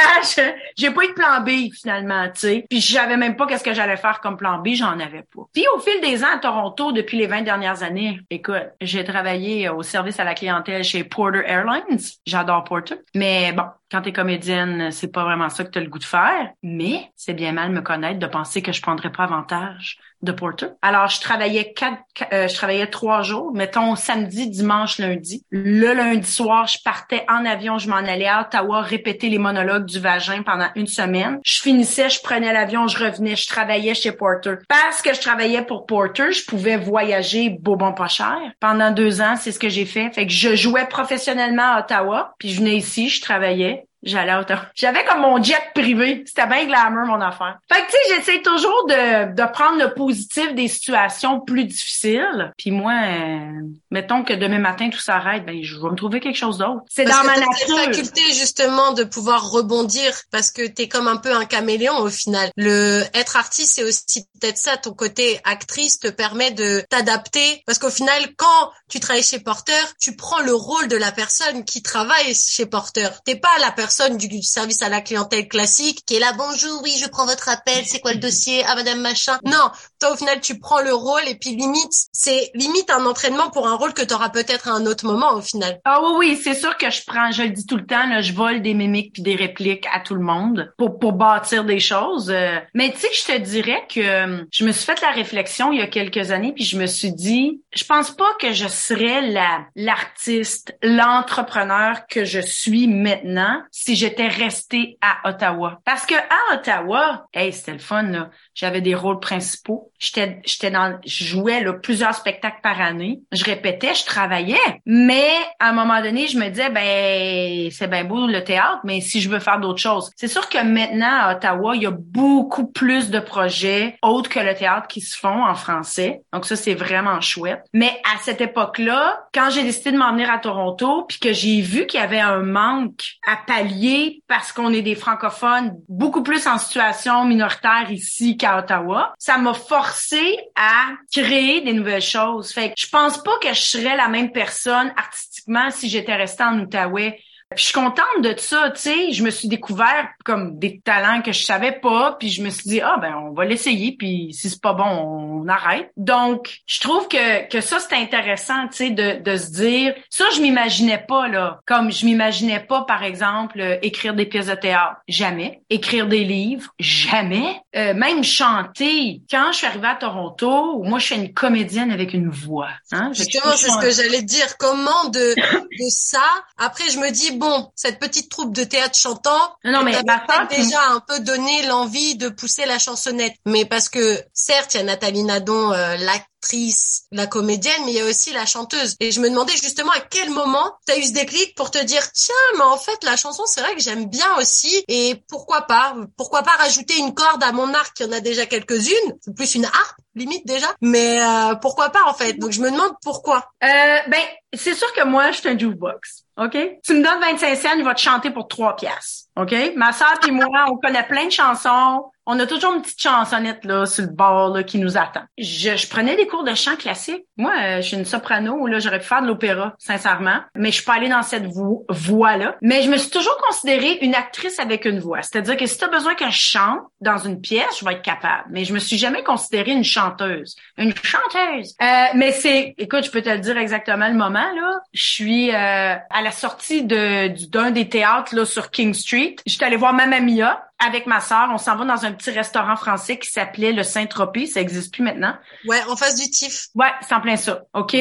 j'ai 0.76 0.90
pas 0.90 1.04
eu 1.04 1.08
de 1.08 1.12
plan 1.12 1.40
B 1.40 1.72
finalement, 1.72 2.26
tu 2.28 2.40
sais. 2.40 2.66
Puis 2.68 2.80
je 2.80 2.94
savais 2.94 3.16
même 3.16 3.36
pas 3.36 3.46
qu'est-ce 3.46 3.64
que 3.64 3.74
j'allais 3.74 3.96
faire 3.96 4.20
comme 4.20 4.36
plan 4.36 4.58
B, 4.58 4.70
j'en 4.74 4.98
avais 4.98 5.22
pas. 5.22 5.42
Puis 5.52 5.64
au 5.74 5.78
fil 5.78 6.00
des 6.00 6.24
ans 6.24 6.34
à 6.34 6.38
Toronto, 6.38 6.90
depuis 6.92 7.16
les 7.16 7.26
20 7.26 7.47
dernières 7.48 7.82
années, 7.82 8.20
écoute, 8.28 8.68
j'ai 8.82 9.04
travaillé 9.04 9.70
au 9.70 9.82
service 9.82 10.20
à 10.20 10.24
la 10.24 10.34
clientèle 10.34 10.84
chez 10.84 11.02
Porter 11.02 11.42
Airlines. 11.46 11.98
J'adore 12.26 12.62
Porter. 12.64 12.96
Mais 13.14 13.52
bon, 13.52 13.64
quand 13.90 14.02
t'es 14.02 14.12
comédienne, 14.12 14.90
c'est 14.90 15.12
pas 15.12 15.24
vraiment 15.24 15.48
ça 15.48 15.64
que 15.64 15.70
t'as 15.70 15.80
le 15.80 15.88
goût 15.88 15.98
de 15.98 16.04
faire. 16.04 16.50
Mais 16.62 17.10
c'est 17.16 17.34
bien 17.34 17.52
mal 17.52 17.70
me 17.70 17.80
connaître 17.80 18.18
de 18.18 18.26
penser 18.26 18.62
que 18.62 18.72
je 18.72 18.82
prendrais 18.82 19.10
pas 19.10 19.24
avantage 19.24 19.98
de 20.22 20.32
Porter. 20.32 20.66
Alors, 20.82 21.08
je 21.08 21.20
travaillais 21.20 21.72
quatre, 21.72 22.02
euh, 22.32 22.48
je 22.48 22.54
travaillais 22.54 22.88
trois 22.88 23.22
jours, 23.22 23.52
mettons 23.54 23.94
samedi, 23.94 24.50
dimanche, 24.50 24.98
lundi. 24.98 25.44
Le 25.50 25.92
lundi 25.92 26.28
soir, 26.28 26.66
je 26.66 26.78
partais 26.84 27.24
en 27.28 27.44
avion, 27.44 27.78
je 27.78 27.88
m'en 27.88 27.96
allais 27.96 28.26
à 28.26 28.40
Ottawa 28.40 28.82
répéter 28.82 29.28
les 29.28 29.38
monologues 29.38 29.84
du 29.84 30.00
vagin 30.00 30.42
pendant 30.42 30.68
une 30.74 30.88
semaine. 30.88 31.38
Je 31.44 31.60
finissais, 31.60 32.10
je 32.10 32.20
prenais 32.20 32.52
l'avion, 32.52 32.88
je 32.88 33.02
revenais, 33.02 33.36
je 33.36 33.46
travaillais 33.46 33.94
chez 33.94 34.10
Porter. 34.12 34.54
Parce 34.68 35.02
que 35.02 35.14
je 35.14 35.20
travaillais 35.20 35.62
pour 35.62 35.86
Porter, 35.86 36.32
je 36.32 36.44
pouvais 36.44 36.76
voyager 36.76 37.50
beau 37.50 37.76
bon 37.76 37.92
pas 37.92 38.08
cher. 38.08 38.36
Pendant 38.60 38.90
deux 38.90 39.20
ans, 39.20 39.36
c'est 39.36 39.52
ce 39.52 39.58
que 39.60 39.68
j'ai 39.68 39.86
fait. 39.86 40.10
Fait 40.12 40.26
que 40.26 40.32
je 40.32 40.56
jouais 40.56 40.86
professionnellement 40.88 41.74
à 41.74 41.80
Ottawa, 41.80 42.34
puis 42.38 42.48
je 42.48 42.58
venais 42.58 42.76
ici, 42.76 43.08
je 43.08 43.20
travaillais. 43.20 43.77
J'allais 44.08 44.32
à 44.32 44.44
J'avais 44.74 45.04
comme 45.04 45.20
mon 45.20 45.42
jet 45.42 45.70
privé. 45.74 46.24
C'était 46.26 46.46
bien 46.46 46.66
glamour, 46.66 47.06
mon 47.06 47.20
affaire. 47.20 47.58
Fait 47.72 47.82
que, 47.82 47.86
tu 47.86 47.92
sais, 47.92 48.14
j'essaie 48.16 48.42
toujours 48.42 48.86
de, 48.88 49.34
de 49.34 49.52
prendre 49.52 49.78
le 49.78 49.94
positif 49.94 50.54
des 50.54 50.68
situations 50.68 51.40
plus 51.40 51.64
difficiles. 51.64 52.52
Puis 52.56 52.70
moi, 52.70 52.92
euh, 52.92 53.60
mettons 53.90 54.24
que 54.24 54.32
demain 54.32 54.58
matin, 54.58 54.88
tout 54.90 54.98
s'arrête, 54.98 55.44
ben, 55.44 55.62
je 55.62 55.76
vais 55.76 55.90
me 55.90 55.96
trouver 55.96 56.20
quelque 56.20 56.36
chose 56.36 56.58
d'autre. 56.58 56.82
C'est 56.88 57.04
dans 57.04 57.24
ma 57.24 57.36
nature. 57.36 57.54
Cette 57.56 57.94
faculté, 57.94 58.22
justement, 58.32 58.92
de 58.92 59.04
pouvoir 59.04 59.50
rebondir 59.50 60.12
parce 60.30 60.50
que 60.50 60.66
t'es 60.66 60.88
comme 60.88 61.08
un 61.08 61.16
peu 61.16 61.34
un 61.34 61.44
caméléon, 61.44 61.98
au 61.98 62.08
final. 62.08 62.50
Le 62.56 63.02
être 63.14 63.36
artiste, 63.36 63.74
c'est 63.74 63.84
aussi 63.84 64.24
peut-être 64.40 64.58
ça. 64.58 64.76
Ton 64.76 64.92
côté 64.92 65.40
actrice 65.44 65.98
te 65.98 66.08
permet 66.08 66.50
de 66.50 66.82
t'adapter 66.88 67.62
parce 67.66 67.78
qu'au 67.78 67.90
final, 67.90 68.22
quand 68.36 68.70
tu 68.88 69.00
travailles 69.00 69.22
chez 69.22 69.40
Porter, 69.40 69.72
tu 70.00 70.16
prends 70.16 70.40
le 70.40 70.54
rôle 70.54 70.88
de 70.88 70.96
la 70.96 71.12
personne 71.12 71.64
qui 71.64 71.82
travaille 71.82 72.34
chez 72.34 72.66
Porter. 72.66 73.08
T'es 73.24 73.36
pas 73.36 73.48
la 73.60 73.70
personne 73.70 74.16
du 74.16 74.42
service 74.42 74.82
à 74.82 74.88
la 74.88 75.00
clientèle 75.00 75.48
classique 75.48 76.04
qui 76.06 76.16
est 76.16 76.20
là, 76.20 76.32
bonjour, 76.36 76.80
oui, 76.82 76.94
je 77.02 77.08
prends 77.08 77.26
votre 77.26 77.48
appel, 77.48 77.84
c'est 77.84 78.00
quoi 78.00 78.12
le 78.12 78.18
dossier? 78.18 78.64
Ah, 78.66 78.74
madame 78.74 79.00
machin. 79.00 79.38
Non, 79.44 79.70
toi, 80.00 80.12
au 80.12 80.16
final, 80.16 80.40
tu 80.40 80.58
prends 80.58 80.80
le 80.80 80.94
rôle 80.94 81.26
et 81.26 81.34
puis 81.34 81.50
limite, 81.50 81.92
c'est 82.12 82.50
limite 82.54 82.90
un 82.90 83.04
entraînement 83.06 83.50
pour 83.50 83.68
un 83.68 83.74
rôle 83.74 83.92
que 83.92 84.02
tu 84.02 84.14
auras 84.14 84.30
peut-être 84.30 84.68
à 84.68 84.72
un 84.72 84.86
autre 84.86 85.04
moment 85.04 85.34
au 85.34 85.40
final. 85.40 85.80
Ah 85.84 86.00
oui, 86.02 86.14
oui, 86.18 86.40
c'est 86.42 86.54
sûr 86.54 86.76
que 86.76 86.90
je 86.90 87.02
prends, 87.06 87.30
je 87.30 87.42
le 87.42 87.50
dis 87.50 87.66
tout 87.66 87.76
le 87.76 87.86
temps, 87.86 88.06
là, 88.06 88.20
je 88.20 88.32
vole 88.32 88.62
des 88.62 88.74
mimiques 88.74 89.12
puis 89.12 89.22
des 89.22 89.36
répliques 89.36 89.86
à 89.92 90.00
tout 90.00 90.14
le 90.14 90.22
monde 90.22 90.72
pour, 90.78 90.98
pour 90.98 91.12
bâtir 91.12 91.64
des 91.64 91.80
choses. 91.80 92.30
Euh. 92.30 92.58
mais 92.74 92.92
tu 92.92 93.00
sais, 93.00 93.08
je 93.12 93.24
te 93.32 93.38
dirais 93.38 93.86
que 93.92 94.00
euh, 94.00 94.44
je 94.50 94.64
me 94.64 94.72
suis 94.72 94.84
fait 94.84 95.00
la 95.02 95.10
réflexion 95.10 95.72
il 95.72 95.78
y 95.78 95.82
a 95.82 95.86
quelques 95.86 96.30
années 96.30 96.52
puis 96.52 96.64
je 96.64 96.78
me 96.78 96.86
suis 96.86 97.12
dit, 97.12 97.62
je 97.74 97.84
pense 97.84 98.10
pas 98.10 98.32
que 98.40 98.52
je 98.52 98.66
serais 98.78 99.20
la 99.22 99.66
l'artiste, 99.74 100.76
l'entrepreneur 100.82 102.06
que 102.06 102.24
je 102.24 102.40
suis 102.40 102.86
maintenant 102.86 103.62
si 103.70 103.96
j'étais 103.96 104.28
restée 104.28 104.98
à 105.00 105.28
Ottawa. 105.28 105.80
Parce 105.84 106.06
que 106.06 106.14
à 106.14 106.54
Ottawa, 106.54 107.26
hey, 107.34 107.52
c'était 107.52 107.72
le 107.72 107.78
fun 107.78 108.02
là. 108.02 108.30
J'avais 108.58 108.80
des 108.80 108.96
rôles 108.96 109.20
principaux. 109.20 109.92
J'étais 110.00 110.40
j'étais 110.44 110.72
dans 110.72 110.98
je 111.06 111.24
jouais 111.24 111.62
là, 111.62 111.74
plusieurs 111.74 112.12
spectacles 112.12 112.58
par 112.60 112.80
année. 112.80 113.20
Je 113.30 113.44
répétais, 113.44 113.94
je 113.94 114.04
travaillais, 114.04 114.58
mais 114.84 115.30
à 115.60 115.68
un 115.68 115.72
moment 115.72 116.02
donné, 116.02 116.26
je 116.26 116.36
me 116.38 116.48
disais 116.48 116.68
ben 116.68 117.70
c'est 117.70 117.86
bien 117.86 118.02
beau 118.02 118.26
le 118.26 118.42
théâtre, 118.42 118.80
mais 118.82 119.00
si 119.00 119.20
je 119.20 119.28
veux 119.28 119.38
faire 119.38 119.60
d'autres 119.60 119.80
choses. 119.80 120.10
C'est 120.16 120.26
sûr 120.26 120.48
que 120.48 120.58
maintenant 120.58 121.20
à 121.20 121.36
Ottawa, 121.36 121.76
il 121.76 121.82
y 121.82 121.86
a 121.86 121.92
beaucoup 121.92 122.66
plus 122.66 123.10
de 123.10 123.20
projets 123.20 123.96
autres 124.02 124.28
que 124.28 124.40
le 124.40 124.56
théâtre 124.56 124.88
qui 124.88 125.02
se 125.02 125.16
font 125.16 125.44
en 125.44 125.54
français. 125.54 126.22
Donc 126.32 126.44
ça 126.44 126.56
c'est 126.56 126.74
vraiment 126.74 127.20
chouette. 127.20 127.62
Mais 127.72 128.00
à 128.12 128.18
cette 128.22 128.40
époque-là, 128.40 129.20
quand 129.32 129.50
j'ai 129.50 129.62
décidé 129.62 129.92
de 129.92 129.98
m'en 129.98 130.10
venir 130.10 130.32
à 130.32 130.38
Toronto, 130.38 131.04
puis 131.04 131.20
que 131.20 131.32
j'ai 131.32 131.60
vu 131.60 131.86
qu'il 131.86 132.00
y 132.00 132.02
avait 132.02 132.18
un 132.18 132.42
manque 132.42 133.04
à 133.24 133.36
pallier 133.36 134.20
parce 134.26 134.50
qu'on 134.50 134.72
est 134.72 134.82
des 134.82 134.96
francophones 134.96 135.76
beaucoup 135.88 136.24
plus 136.24 136.48
en 136.48 136.58
situation 136.58 137.24
minoritaire 137.24 137.86
ici 137.92 138.36
qu'à 138.36 138.47
Ottawa, 138.56 139.14
ça 139.18 139.36
m'a 139.38 139.54
forcé 139.54 140.38
à 140.56 140.92
créer 141.12 141.60
des 141.60 141.72
nouvelles 141.72 142.00
choses. 142.00 142.52
Fait 142.52 142.70
que 142.70 142.74
je 142.78 142.88
pense 142.88 143.22
pas 143.22 143.36
que 143.42 143.48
je 143.48 143.60
serais 143.60 143.96
la 143.96 144.08
même 144.08 144.32
personne 144.32 144.92
artistiquement 144.96 145.70
si 145.70 145.88
j'étais 145.88 146.16
restée 146.16 146.44
en 146.44 146.58
Outaouais 146.60 147.20
je 147.56 147.64
suis 147.64 147.72
contente 147.72 148.22
de 148.22 148.34
ça, 148.36 148.70
tu 148.74 148.82
sais. 148.82 149.12
Je 149.12 149.22
me 149.22 149.30
suis 149.30 149.48
découvert 149.48 150.08
comme 150.24 150.58
des 150.58 150.80
talents 150.80 151.22
que 151.22 151.32
je 151.32 151.44
savais 151.44 151.72
pas, 151.72 152.16
puis 152.18 152.28
je 152.28 152.42
me 152.42 152.50
suis 152.50 152.68
dit 152.68 152.80
ah 152.82 152.98
ben 153.00 153.14
on 153.16 153.32
va 153.32 153.46
l'essayer, 153.46 153.96
puis 153.96 154.34
si 154.34 154.50
c'est 154.50 154.60
pas 154.60 154.74
bon 154.74 154.84
on 154.84 155.48
arrête. 155.48 155.90
Donc 155.96 156.60
je 156.66 156.80
trouve 156.80 157.08
que 157.08 157.48
que 157.48 157.62
ça 157.62 157.78
c'est 157.80 157.96
intéressant, 157.96 158.68
tu 158.68 158.76
sais, 158.76 158.90
de 158.90 159.22
de 159.22 159.36
se 159.36 159.50
dire 159.50 159.94
ça 160.10 160.26
je 160.34 160.42
m'imaginais 160.42 160.98
pas 160.98 161.28
là, 161.28 161.60
comme 161.66 161.90
je 161.90 162.04
m'imaginais 162.04 162.60
pas 162.60 162.82
par 162.82 163.02
exemple 163.02 163.60
euh, 163.60 163.78
écrire 163.80 164.14
des 164.14 164.26
pièces 164.26 164.46
de 164.46 164.54
théâtre, 164.54 164.96
jamais. 165.08 165.62
Écrire 165.70 166.06
des 166.06 166.24
livres, 166.24 166.70
jamais. 166.78 167.62
Euh, 167.74 167.94
même 167.94 168.24
chanter. 168.24 169.22
Quand 169.30 169.52
je 169.52 169.58
suis 169.58 169.66
arrivée 169.66 169.88
à 169.88 169.94
Toronto, 169.94 170.82
moi 170.82 170.98
je 170.98 171.06
suis 171.06 171.14
une 171.14 171.32
comédienne 171.32 171.90
avec 171.90 172.12
une 172.12 172.28
voix. 172.28 172.68
Hein? 172.92 173.10
Justement 173.14 173.52
c'est 173.56 173.70
ce 173.70 173.78
que 173.78 173.90
j'allais 173.90 174.22
dire. 174.22 174.58
Comment 174.58 175.08
de 175.08 175.34
de 175.34 175.88
ça? 175.88 176.20
Après 176.58 176.90
je 176.90 176.98
me 176.98 177.10
dis 177.10 177.37
bon, 177.38 177.70
cette 177.74 177.98
petite 177.98 178.30
troupe 178.30 178.54
de 178.54 178.64
théâtre 178.64 178.98
chantant, 178.98 179.56
non, 179.64 179.82
mais 179.82 180.00
ma 180.04 180.18
déjà 180.46 180.82
un 180.90 181.00
peu 181.00 181.20
donné 181.20 181.66
l'envie 181.66 182.16
de 182.16 182.28
pousser 182.28 182.66
la 182.66 182.78
chansonnette. 182.78 183.34
Mais 183.46 183.64
parce 183.64 183.88
que 183.88 184.22
certes, 184.32 184.74
il 184.74 184.78
y 184.78 184.80
a 184.80 184.84
Nathalie 184.84 185.24
Nadon, 185.24 185.72
euh, 185.72 185.96
l'actrice, 185.96 187.04
la 187.10 187.26
comédienne, 187.26 187.82
mais 187.84 187.92
il 187.92 187.98
y 187.98 188.00
a 188.00 188.04
aussi 188.04 188.32
la 188.32 188.46
chanteuse. 188.46 188.96
Et 189.00 189.10
je 189.10 189.20
me 189.20 189.28
demandais 189.28 189.52
justement 189.52 189.92
à 189.92 190.00
quel 190.00 190.30
moment 190.30 190.76
tu 190.86 190.92
as 190.92 190.98
eu 190.98 191.04
ce 191.04 191.12
déclic 191.12 191.54
pour 191.54 191.70
te 191.70 191.82
dire 191.82 192.12
tiens, 192.12 192.34
mais 192.56 192.64
en 192.64 192.78
fait 192.78 193.02
la 193.04 193.16
chanson, 193.16 193.44
c'est 193.46 193.60
vrai 193.60 193.74
que 193.74 193.80
j'aime 193.80 194.06
bien 194.06 194.36
aussi. 194.36 194.84
Et 194.88 195.22
pourquoi 195.28 195.62
pas 195.62 195.96
Pourquoi 196.16 196.42
pas 196.42 196.52
rajouter 196.58 196.96
une 196.98 197.14
corde 197.14 197.42
à 197.42 197.52
mon 197.52 197.72
arc? 197.74 197.98
Il 198.00 198.06
y 198.06 198.08
en 198.08 198.12
a 198.12 198.20
déjà 198.20 198.46
quelques-unes. 198.46 199.34
Plus 199.36 199.54
une 199.54 199.64
harpe 199.64 199.98
limite 200.14 200.46
déjà. 200.46 200.66
Mais 200.80 201.20
euh, 201.20 201.54
pourquoi 201.56 201.90
pas 201.90 202.04
en 202.06 202.14
fait? 202.14 202.34
Donc 202.34 202.52
je 202.52 202.60
me 202.60 202.70
demande 202.70 202.92
pourquoi. 203.02 203.48
Euh, 203.62 203.98
ben 204.08 204.22
c'est 204.54 204.74
sûr 204.74 204.92
que 204.92 205.04
moi 205.04 205.30
je 205.30 205.38
suis 205.38 205.48
un 205.48 205.58
jukebox. 205.58 206.24
OK? 206.38 206.56
Tu 206.84 206.94
me 206.94 207.02
donnes 207.02 207.20
25 207.20 207.56
cents, 207.56 207.74
il 207.76 207.84
va 207.84 207.94
te 207.94 208.00
chanter 208.00 208.30
pour 208.30 208.46
trois 208.46 208.76
pièces. 208.76 209.26
OK? 209.36 209.54
Ma 209.74 209.92
soeur 209.92 210.14
et 210.26 210.30
moi, 210.30 210.66
on 210.70 210.76
connaît 210.76 211.06
plein 211.06 211.26
de 211.26 211.32
chansons 211.32 212.04
on 212.30 212.38
a 212.38 212.46
toujours 212.46 212.74
une 212.74 212.82
petite 212.82 213.02
chansonnette 213.02 213.64
là 213.64 213.86
sur 213.86 214.04
le 214.04 214.10
bord 214.10 214.50
là, 214.50 214.62
qui 214.62 214.78
nous 214.78 214.98
attend. 214.98 215.22
Je, 215.38 215.76
je, 215.76 215.88
prenais 215.88 216.14
des 216.14 216.26
cours 216.26 216.44
de 216.44 216.54
chant 216.54 216.76
classique. 216.76 217.24
Moi, 217.38 217.52
euh, 217.58 217.76
je 217.78 217.86
suis 217.86 217.96
une 217.96 218.04
soprano, 218.04 218.66
là, 218.66 218.78
j'aurais 218.80 218.98
pu 218.98 219.06
faire 219.06 219.22
de 219.22 219.26
l'opéra, 219.26 219.74
sincèrement, 219.78 220.40
mais 220.54 220.68
je 220.68 220.74
suis 220.74 220.84
pas 220.84 220.94
allée 220.94 221.08
dans 221.08 221.22
cette 221.22 221.46
voie-là. 221.46 222.56
Mais 222.60 222.82
je 222.82 222.90
me 222.90 222.98
suis 222.98 223.08
toujours 223.08 223.36
considérée 223.48 223.98
une 224.02 224.14
actrice 224.14 224.58
avec 224.58 224.84
une 224.84 225.00
voix. 225.00 225.22
C'est-à-dire 225.22 225.56
que 225.56 225.64
si 225.64 225.78
tu 225.78 225.84
as 225.84 225.88
besoin 225.88 226.14
que 226.14 226.26
je 226.26 226.38
chante 226.38 226.82
dans 227.00 227.16
une 227.16 227.40
pièce, 227.40 227.78
je 227.80 227.84
vais 227.86 227.94
être 227.94 228.02
capable. 228.02 228.44
Mais 228.50 228.66
je 228.66 228.74
me 228.74 228.78
suis 228.78 228.98
jamais 228.98 229.22
considérée 229.22 229.72
une 229.72 229.84
chanteuse. 229.84 230.54
Une 230.76 230.92
chanteuse. 231.02 231.76
Euh, 231.80 231.86
mais 232.14 232.32
c'est, 232.32 232.74
écoute, 232.76 233.04
je 233.04 233.10
peux 233.10 233.22
te 233.22 233.30
le 233.30 233.38
dire 233.38 233.56
exactement 233.56 234.06
le 234.06 234.14
moment, 234.14 234.52
là. 234.54 234.80
Je 234.92 235.02
suis 235.02 235.50
euh, 235.50 235.54
à 235.54 236.22
la 236.22 236.30
sortie 236.30 236.82
de, 236.84 237.28
d'un 237.48 237.70
des 237.70 237.88
théâtres 237.88 238.34
là, 238.34 238.44
sur 238.44 238.70
King 238.70 238.92
Street. 238.92 239.36
J'étais 239.46 239.64
allée 239.64 239.76
voir 239.76 239.94
Mamma 239.94 240.20
Mia 240.20 240.67
avec 240.78 241.06
ma 241.06 241.20
sœur, 241.20 241.48
on 241.52 241.58
s'en 241.58 241.76
va 241.76 241.84
dans 241.84 242.04
un 242.04 242.12
petit 242.12 242.30
restaurant 242.30 242.76
français 242.76 243.18
qui 243.18 243.28
s'appelait 243.28 243.72
le 243.72 243.82
Saint-Tropez. 243.82 244.46
Ça 244.46 244.60
existe 244.60 244.92
plus 244.92 245.02
maintenant. 245.02 245.34
Ouais, 245.66 245.82
en 245.88 245.96
face 245.96 246.14
du 246.16 246.30
TIFF. 246.30 246.68
Ouais, 246.74 246.90
c'est 247.00 247.14
en 247.14 247.20
plein 247.20 247.36
ça. 247.36 247.62
OK? 247.74 247.96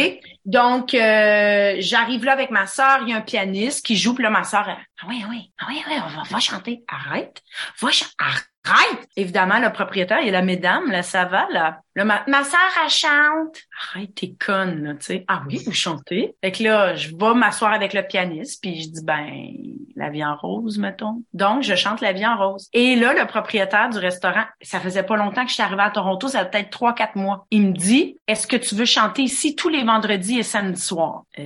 Donc, 0.47 0.93
euh, 0.93 1.75
j'arrive 1.79 2.23
là 2.23 2.31
avec 2.31 2.51
ma 2.51 2.65
sœur. 2.67 2.99
Il 3.01 3.09
y 3.09 3.13
a 3.13 3.17
un 3.17 3.21
pianiste 3.21 3.85
qui 3.85 3.97
joue. 3.97 4.15
Puis 4.15 4.23
là, 4.23 4.29
ma 4.29 4.45
sœur, 4.45 4.65
ah 4.67 5.05
oui, 5.07 5.21
ah 5.23 5.27
oui, 5.29 5.51
ah 5.59 5.65
oui, 5.67 5.83
oui, 5.87 5.95
on 6.01 6.23
va, 6.23 6.39
chanter. 6.39 6.83
Arrête. 6.87 7.43
Va 7.81 7.91
chanter. 7.91 8.13
Arrête! 8.17 9.07
Évidemment, 9.15 9.59
le 9.59 9.71
propriétaire, 9.71 10.19
il 10.21 10.27
est 10.27 10.31
la 10.31 10.41
mesdames, 10.41 10.91
là, 10.91 11.01
ça 11.01 11.25
va, 11.25 11.47
là. 11.51 11.79
ma, 11.95 12.23
ma 12.27 12.43
sœur, 12.43 12.59
elle 12.83 12.89
chante. 12.89 13.57
Arrête, 13.93 14.13
t'es 14.15 14.33
conne, 14.33 14.83
là, 14.83 14.93
tu 14.95 15.05
sais. 15.05 15.25
Ah 15.27 15.43
oui, 15.47 15.61
vous 15.65 15.71
chantez? 15.71 16.35
Fait 16.43 16.51
que 16.51 16.63
là, 16.63 16.95
je 16.95 17.15
vais 17.15 17.33
m'asseoir 17.33 17.71
avec 17.71 17.93
le 17.93 18.01
pianiste, 18.01 18.61
puis 18.61 18.81
je 18.81 18.89
dis, 18.89 19.03
ben, 19.03 19.51
la 19.95 20.09
vie 20.09 20.23
en 20.23 20.35
rose, 20.35 20.77
mettons. 20.77 21.23
Donc, 21.33 21.63
je 21.63 21.75
chante 21.75 22.01
la 22.01 22.11
vie 22.11 22.25
en 22.25 22.37
rose. 22.37 22.67
Et 22.73 22.95
là, 22.95 23.13
le 23.13 23.25
propriétaire 23.25 23.89
du 23.89 23.99
restaurant, 23.99 24.43
ça 24.61 24.79
faisait 24.79 25.03
pas 25.03 25.15
longtemps 25.15 25.43
que 25.43 25.49
je 25.49 25.55
suis 25.55 25.63
arrivée 25.63 25.83
à 25.83 25.89
Toronto, 25.89 26.27
ça 26.27 26.43
peut-être 26.43 26.69
trois, 26.69 26.93
quatre 26.93 27.15
mois. 27.15 27.45
Il 27.51 27.67
me 27.67 27.73
dit, 27.73 28.17
est-ce 28.27 28.47
que 28.47 28.57
tu 28.57 28.75
veux 28.75 28.85
chanter 28.85 29.23
ici 29.23 29.55
tous 29.55 29.69
les 29.69 29.83
vendredis 29.83 30.36
et 30.37 30.43
samedis 30.43 30.81
soirs? 30.81 31.23
Euh, 31.39 31.43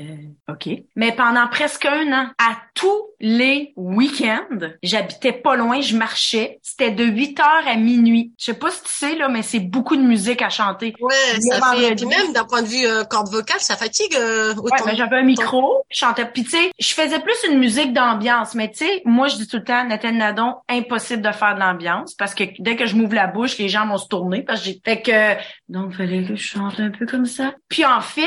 OK. 0.49 0.69
Mais 0.95 1.11
pendant 1.11 1.47
presque 1.47 1.85
un 1.85 2.11
an, 2.13 2.27
à 2.37 2.57
tous 2.73 3.11
les 3.19 3.73
week-ends, 3.75 4.69
j'habitais 4.81 5.31
pas 5.31 5.55
loin, 5.55 5.81
je 5.81 5.95
marchais. 5.95 6.59
C'était 6.63 6.91
de 6.91 7.03
8 7.03 7.39
heures 7.39 7.67
à 7.67 7.75
minuit. 7.75 8.33
Je 8.39 8.45
sais 8.45 8.53
pas 8.53 8.71
si 8.71 8.83
tu 8.83 8.89
sais, 8.89 9.15
là, 9.15 9.29
mais 9.29 9.43
c'est 9.43 9.59
beaucoup 9.59 9.95
de 9.95 10.01
musique 10.01 10.41
à 10.41 10.49
chanter. 10.49 10.95
Ouais, 10.99 11.13
ça 11.39 11.61
fait, 11.75 11.95
puis 11.95 12.05
même 12.05 12.33
d'un 12.33 12.45
point 12.45 12.63
de 12.63 12.67
vue 12.67 12.85
euh, 12.85 13.03
corde 13.03 13.29
vocale, 13.29 13.59
ça 13.59 13.75
fatigue 13.75 14.15
euh, 14.15 14.53
autant. 14.55 14.75
Ouais, 14.75 14.91
ben, 14.91 14.95
j'avais 14.95 15.17
un 15.17 15.23
micro, 15.23 15.85
je 15.89 15.97
chantais. 15.97 16.25
Puis 16.25 16.43
tu 16.43 16.51
sais, 16.51 16.71
je 16.79 16.93
faisais 16.93 17.19
plus 17.19 17.35
une 17.49 17.59
musique 17.59 17.93
d'ambiance. 17.93 18.55
Mais 18.55 18.71
tu 18.71 18.85
sais, 18.85 19.01
moi, 19.05 19.27
je 19.27 19.35
dis 19.35 19.47
tout 19.47 19.57
le 19.57 19.63
temps, 19.63 19.85
Nathalie 19.85 20.17
Nadon, 20.17 20.55
impossible 20.67 21.21
de 21.21 21.31
faire 21.31 21.55
de 21.55 21.59
l'ambiance 21.59 22.15
parce 22.15 22.33
que 22.33 22.43
dès 22.59 22.75
que 22.75 22.85
je 22.85 22.95
m'ouvre 22.95 23.13
la 23.13 23.27
bouche, 23.27 23.57
les 23.57 23.69
gens 23.69 23.85
vont 23.87 23.97
se 23.97 24.07
tourner 24.07 24.41
parce 24.41 24.61
que 24.61 24.65
j'ai... 24.65 24.81
Fait 24.83 25.01
que, 25.01 25.35
donc, 25.69 25.93
fallait 25.93 26.23
que 26.23 26.35
je 26.35 26.43
chante 26.43 26.79
un 26.79 26.89
peu 26.89 27.05
comme 27.05 27.25
ça. 27.25 27.53
Puis 27.69 27.85
en 27.85 28.01
fait, 28.01 28.25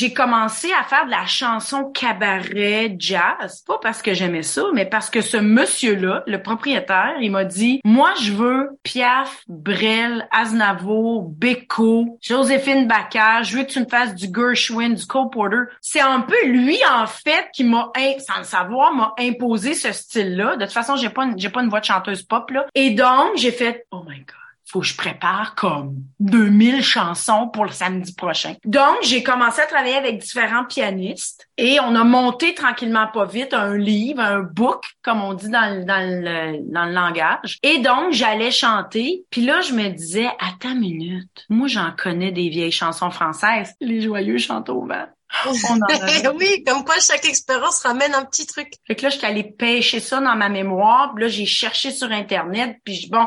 j'ai 0.00 0.14
commencé 0.14 0.72
à 0.72 0.82
faire 0.82 1.04
de 1.04 1.10
la 1.10 1.26
chanson 1.26 1.84
cabaret 1.92 2.96
jazz. 2.98 3.62
Pas 3.66 3.78
parce 3.82 4.00
que 4.00 4.14
j'aimais 4.14 4.42
ça, 4.42 4.62
mais 4.72 4.86
parce 4.86 5.10
que 5.10 5.20
ce 5.20 5.36
monsieur-là, 5.36 6.22
le 6.26 6.40
propriétaire, 6.40 7.16
il 7.20 7.30
m'a 7.30 7.44
dit, 7.44 7.82
moi, 7.84 8.14
je 8.18 8.32
veux 8.32 8.70
Piaf, 8.82 9.44
Brel, 9.46 10.26
Aznavour, 10.30 11.28
Beko, 11.28 12.18
Joséphine 12.22 12.88
Bacar, 12.88 13.44
je 13.44 13.58
veux 13.58 13.64
que 13.64 13.72
tu 13.72 13.80
me 13.80 13.84
fasses 13.84 14.14
du 14.14 14.28
Gershwin, 14.34 14.94
du 14.94 15.04
Cole 15.04 15.28
Porter. 15.28 15.64
C'est 15.82 16.00
un 16.00 16.20
peu 16.20 16.46
lui, 16.46 16.78
en 16.90 17.06
fait, 17.06 17.50
qui 17.52 17.64
m'a, 17.64 17.92
sans 18.20 18.38
le 18.38 18.44
savoir, 18.44 18.94
m'a 18.94 19.12
imposé 19.18 19.74
ce 19.74 19.92
style-là. 19.92 20.56
De 20.56 20.64
toute 20.64 20.72
façon, 20.72 20.96
j'ai 20.96 21.10
pas, 21.10 21.28
j'ai 21.36 21.50
pas 21.50 21.62
une 21.62 21.68
voix 21.68 21.80
de 21.80 21.84
chanteuse 21.84 22.22
pop, 22.22 22.50
là. 22.50 22.64
Et 22.74 22.88
donc, 22.92 23.36
j'ai 23.36 23.52
fait, 23.52 23.84
oh 23.90 24.02
my 24.08 24.16
God 24.20 24.39
faut 24.70 24.80
que 24.80 24.86
je 24.86 24.96
prépare 24.96 25.54
comme 25.56 25.96
2000 26.20 26.82
chansons 26.82 27.48
pour 27.48 27.64
le 27.64 27.72
samedi 27.72 28.14
prochain. 28.14 28.54
Donc, 28.64 28.98
j'ai 29.02 29.22
commencé 29.22 29.60
à 29.60 29.66
travailler 29.66 29.96
avec 29.96 30.18
différents 30.18 30.64
pianistes 30.64 31.48
et 31.56 31.80
on 31.80 31.94
a 31.96 32.04
monté 32.04 32.54
tranquillement 32.54 33.08
pas 33.08 33.24
vite 33.24 33.52
un 33.52 33.76
livre, 33.76 34.20
un 34.20 34.40
book, 34.40 34.84
comme 35.02 35.22
on 35.22 35.34
dit 35.34 35.48
dans 35.48 35.74
le, 35.74 35.84
dans 35.84 36.00
le, 36.00 36.72
dans 36.72 36.84
le 36.84 36.92
langage. 36.92 37.58
Et 37.62 37.78
donc, 37.78 38.12
j'allais 38.12 38.52
chanter. 38.52 39.24
Puis 39.30 39.42
là, 39.42 39.60
je 39.60 39.72
me 39.72 39.88
disais, 39.88 40.28
attends 40.38 40.70
une 40.70 40.80
minute. 40.80 41.46
Moi, 41.48 41.66
j'en 41.66 41.90
connais 41.90 42.30
des 42.30 42.48
vieilles 42.48 42.70
chansons 42.70 43.10
françaises. 43.10 43.74
Les 43.80 44.00
joyeux 44.00 44.38
chantent 44.38 44.70
au 44.70 44.86
vent. 44.86 45.06
oui, 46.34 46.64
comme 46.66 46.84
quoi 46.84 46.96
chaque 47.00 47.24
expérience 47.24 47.82
ramène 47.84 48.14
un 48.14 48.24
petit 48.24 48.46
truc. 48.46 48.72
Fait 48.86 48.96
que 48.96 49.02
là, 49.02 49.10
j'étais 49.10 49.26
allée 49.26 49.44
pêcher 49.44 50.00
ça 50.00 50.20
dans 50.20 50.34
ma 50.34 50.48
mémoire. 50.48 51.12
Puis 51.14 51.24
là, 51.24 51.28
j'ai 51.28 51.46
cherché 51.46 51.90
sur 51.92 52.10
Internet. 52.10 52.78
Puis 52.84 53.08
bon, 53.10 53.26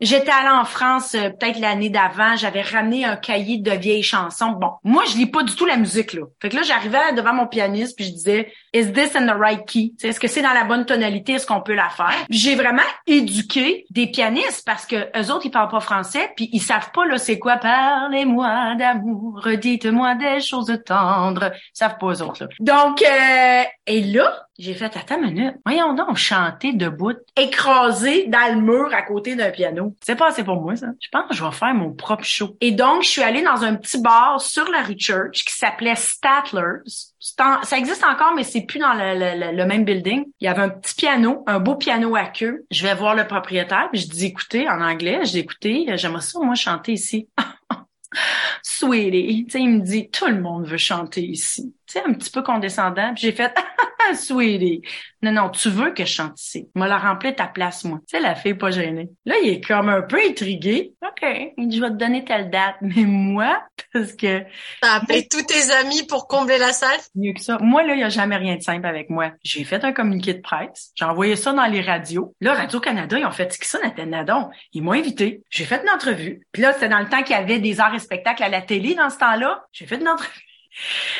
J'étais 0.00 0.30
allée 0.30 0.48
en 0.48 0.64
France 0.64 1.14
euh, 1.14 1.30
peut-être 1.30 1.60
l'année 1.60 1.88
d'avant, 1.88 2.36
j'avais 2.36 2.62
ramené 2.62 3.04
un 3.04 3.16
cahier 3.16 3.58
de 3.58 3.70
vieilles 3.70 4.02
chansons. 4.02 4.50
Bon, 4.50 4.72
moi 4.82 5.04
je 5.06 5.16
lis 5.16 5.26
pas 5.26 5.44
du 5.44 5.54
tout 5.54 5.66
la 5.66 5.76
musique 5.76 6.12
là. 6.14 6.22
Fait 6.42 6.48
que 6.48 6.56
là 6.56 6.62
j'arrivais 6.62 7.12
devant 7.16 7.32
mon 7.32 7.46
pianiste 7.46 7.96
puis 7.96 8.06
je 8.06 8.10
disais 8.10 8.52
is 8.72 8.92
this 8.92 9.14
in 9.14 9.26
the 9.26 9.38
right 9.38 9.64
key? 9.66 9.92
Est-ce 10.02 10.18
que 10.18 10.26
c'est 10.26 10.42
dans 10.42 10.52
la 10.52 10.64
bonne 10.64 10.84
tonalité? 10.84 11.34
Est-ce 11.34 11.46
qu'on 11.46 11.60
peut 11.60 11.74
la 11.74 11.90
faire? 11.90 12.12
J'ai 12.28 12.56
vraiment 12.56 12.82
éduqué 13.06 13.86
des 13.90 14.08
pianistes 14.08 14.64
parce 14.66 14.84
que 14.84 14.96
eux 14.96 15.32
autres 15.32 15.46
ils 15.46 15.50
parlent 15.50 15.70
pas 15.70 15.80
français 15.80 16.32
puis 16.36 16.50
ils 16.52 16.60
savent 16.60 16.90
pas 16.92 17.06
là 17.06 17.16
c'est 17.16 17.38
quoi 17.38 17.56
parlez-moi 17.56 18.74
d'amour, 18.76 19.46
dites-moi 19.60 20.16
des 20.16 20.40
choses 20.40 20.76
tendres. 20.84 21.52
Ils 21.54 21.78
savent 21.78 21.98
pas 21.98 22.06
eux 22.08 22.22
autres 22.22 22.42
là. 22.42 22.48
Donc 22.58 23.00
euh, 23.00 23.62
et 23.86 24.00
là 24.00 24.43
j'ai 24.58 24.74
fait, 24.74 24.96
attends 24.96 25.20
une 25.20 25.34
minute, 25.34 25.56
voyons 25.66 25.94
donc 25.94 26.16
chanter 26.16 26.72
debout, 26.72 27.14
écrasé 27.36 28.26
dans 28.28 28.54
le 28.54 28.60
mur 28.60 28.94
à 28.94 29.02
côté 29.02 29.34
d'un 29.34 29.50
piano. 29.50 29.94
C'est 30.00 30.14
pas 30.14 30.28
assez 30.28 30.44
pour 30.44 30.60
moi, 30.60 30.76
ça. 30.76 30.88
Je 31.00 31.08
pense 31.10 31.28
que 31.28 31.34
je 31.34 31.44
vais 31.44 31.50
faire 31.50 31.74
mon 31.74 31.92
propre 31.92 32.24
show. 32.24 32.56
Et 32.60 32.70
donc, 32.70 33.02
je 33.02 33.08
suis 33.08 33.22
allée 33.22 33.42
dans 33.42 33.64
un 33.64 33.74
petit 33.74 34.00
bar 34.00 34.40
sur 34.40 34.70
la 34.70 34.82
rue 34.82 34.96
Church 34.96 35.44
qui 35.44 35.52
s'appelait 35.52 35.96
Statler's. 35.96 37.14
ça 37.18 37.78
existe 37.78 38.04
encore, 38.04 38.34
mais 38.36 38.44
c'est 38.44 38.60
plus 38.60 38.78
dans 38.78 38.94
le, 38.94 39.52
le, 39.52 39.66
même 39.66 39.84
building. 39.84 40.24
Il 40.40 40.44
y 40.44 40.48
avait 40.48 40.62
un 40.62 40.68
petit 40.68 40.94
piano, 40.94 41.42
un 41.48 41.58
beau 41.58 41.74
piano 41.74 42.14
à 42.14 42.26
queue. 42.26 42.64
Je 42.70 42.86
vais 42.86 42.94
voir 42.94 43.16
le 43.16 43.26
propriétaire, 43.26 43.88
puis 43.92 44.02
je 44.02 44.08
dis, 44.08 44.26
écoutez, 44.26 44.68
en 44.68 44.80
anglais, 44.80 45.20
je 45.24 45.32
dis, 45.32 45.38
écoutez, 45.40 45.86
j'aimerais 45.96 46.22
ça, 46.22 46.38
moi, 46.38 46.54
chanter 46.54 46.92
ici. 46.92 47.28
Sweetie, 48.62 49.46
tu 49.46 49.50
sais, 49.50 49.60
il 49.60 49.70
me 49.70 49.80
dit, 49.80 50.10
tout 50.10 50.26
le 50.26 50.40
monde 50.40 50.66
veut 50.66 50.76
chanter 50.76 51.22
ici. 51.22 51.74
Tu 51.86 51.98
sais, 51.98 52.02
un 52.06 52.12
petit 52.14 52.30
peu 52.30 52.42
condescendant. 52.42 53.12
Puis 53.14 53.22
j'ai 53.22 53.32
fait, 53.32 53.54
sweetie, 54.14 54.82
non, 55.22 55.32
non, 55.32 55.48
tu 55.48 55.70
veux 55.70 55.92
que 55.92 56.04
je 56.04 56.12
chante 56.12 56.38
ici. 56.40 56.68
Moi, 56.74 56.86
la 56.86 56.98
remplir 56.98 57.34
ta 57.34 57.46
place, 57.46 57.84
moi. 57.84 57.98
Tu 58.06 58.16
sais, 58.16 58.20
la 58.22 58.34
fille 58.34 58.54
pas 58.54 58.70
gênée. 58.70 59.08
Là, 59.24 59.36
il 59.42 59.48
est 59.48 59.60
comme 59.66 59.88
un 59.88 60.02
peu 60.02 60.18
intrigué. 60.18 60.92
OK. 61.02 61.26
Il 61.56 61.68
dit, 61.68 61.78
je 61.78 61.82
vais 61.82 61.88
te 61.88 61.94
donner 61.94 62.24
telle 62.24 62.50
date. 62.50 62.76
Mais 62.82 63.04
moi, 63.04 63.62
parce 63.92 64.12
que... 64.12 64.42
T'as 64.82 64.96
appelé 64.96 65.26
tous 65.26 65.42
tes 65.42 65.72
amis 65.72 66.02
pour 66.06 66.28
combler 66.28 66.58
la 66.58 66.72
salle? 66.72 66.98
Mieux 67.14 67.32
que 67.32 67.40
ça. 67.40 67.56
Moi, 67.60 67.82
là, 67.84 67.94
il 67.94 68.00
y 68.00 68.04
a 68.04 68.10
jamais 68.10 68.36
rien 68.36 68.56
de 68.56 68.62
simple 68.62 68.86
avec 68.86 69.08
moi. 69.08 69.30
J'ai 69.42 69.64
fait 69.64 69.82
un 69.84 69.92
communiqué 69.92 70.34
de 70.34 70.42
presse. 70.42 70.92
J'ai 70.94 71.06
envoyé 71.06 71.36
ça 71.36 71.52
dans 71.52 71.66
les 71.66 71.80
radios. 71.80 72.34
Là, 72.40 72.52
Radio-Canada, 72.54 73.18
ils 73.18 73.24
ont 73.24 73.30
fait 73.30 73.50
ça, 73.62 73.78
Nathalie 73.80 74.10
Nadon? 74.10 74.50
Ils 74.72 74.82
m'ont 74.82 74.92
invité. 74.92 75.42
J'ai 75.48 75.64
fait 75.64 75.80
une 75.82 75.90
entrevue. 75.90 76.46
Puis 76.52 76.62
là, 76.62 76.74
c'était 76.74 76.88
dans 76.88 76.98
le 76.98 77.08
temps 77.08 77.22
qu'il 77.22 77.34
y 77.36 77.38
avait 77.38 77.60
des 77.60 77.80
arts 77.80 77.94
et 77.94 77.98
spectacles 77.98 78.42
à 78.42 78.48
la 78.48 78.60
télé 78.60 78.94
dans 78.94 79.08
ce 79.08 79.18
temps-là. 79.18 79.64
J'ai 79.72 79.86
fait 79.86 79.96
une 79.96 80.08
entrevue. 80.08 80.43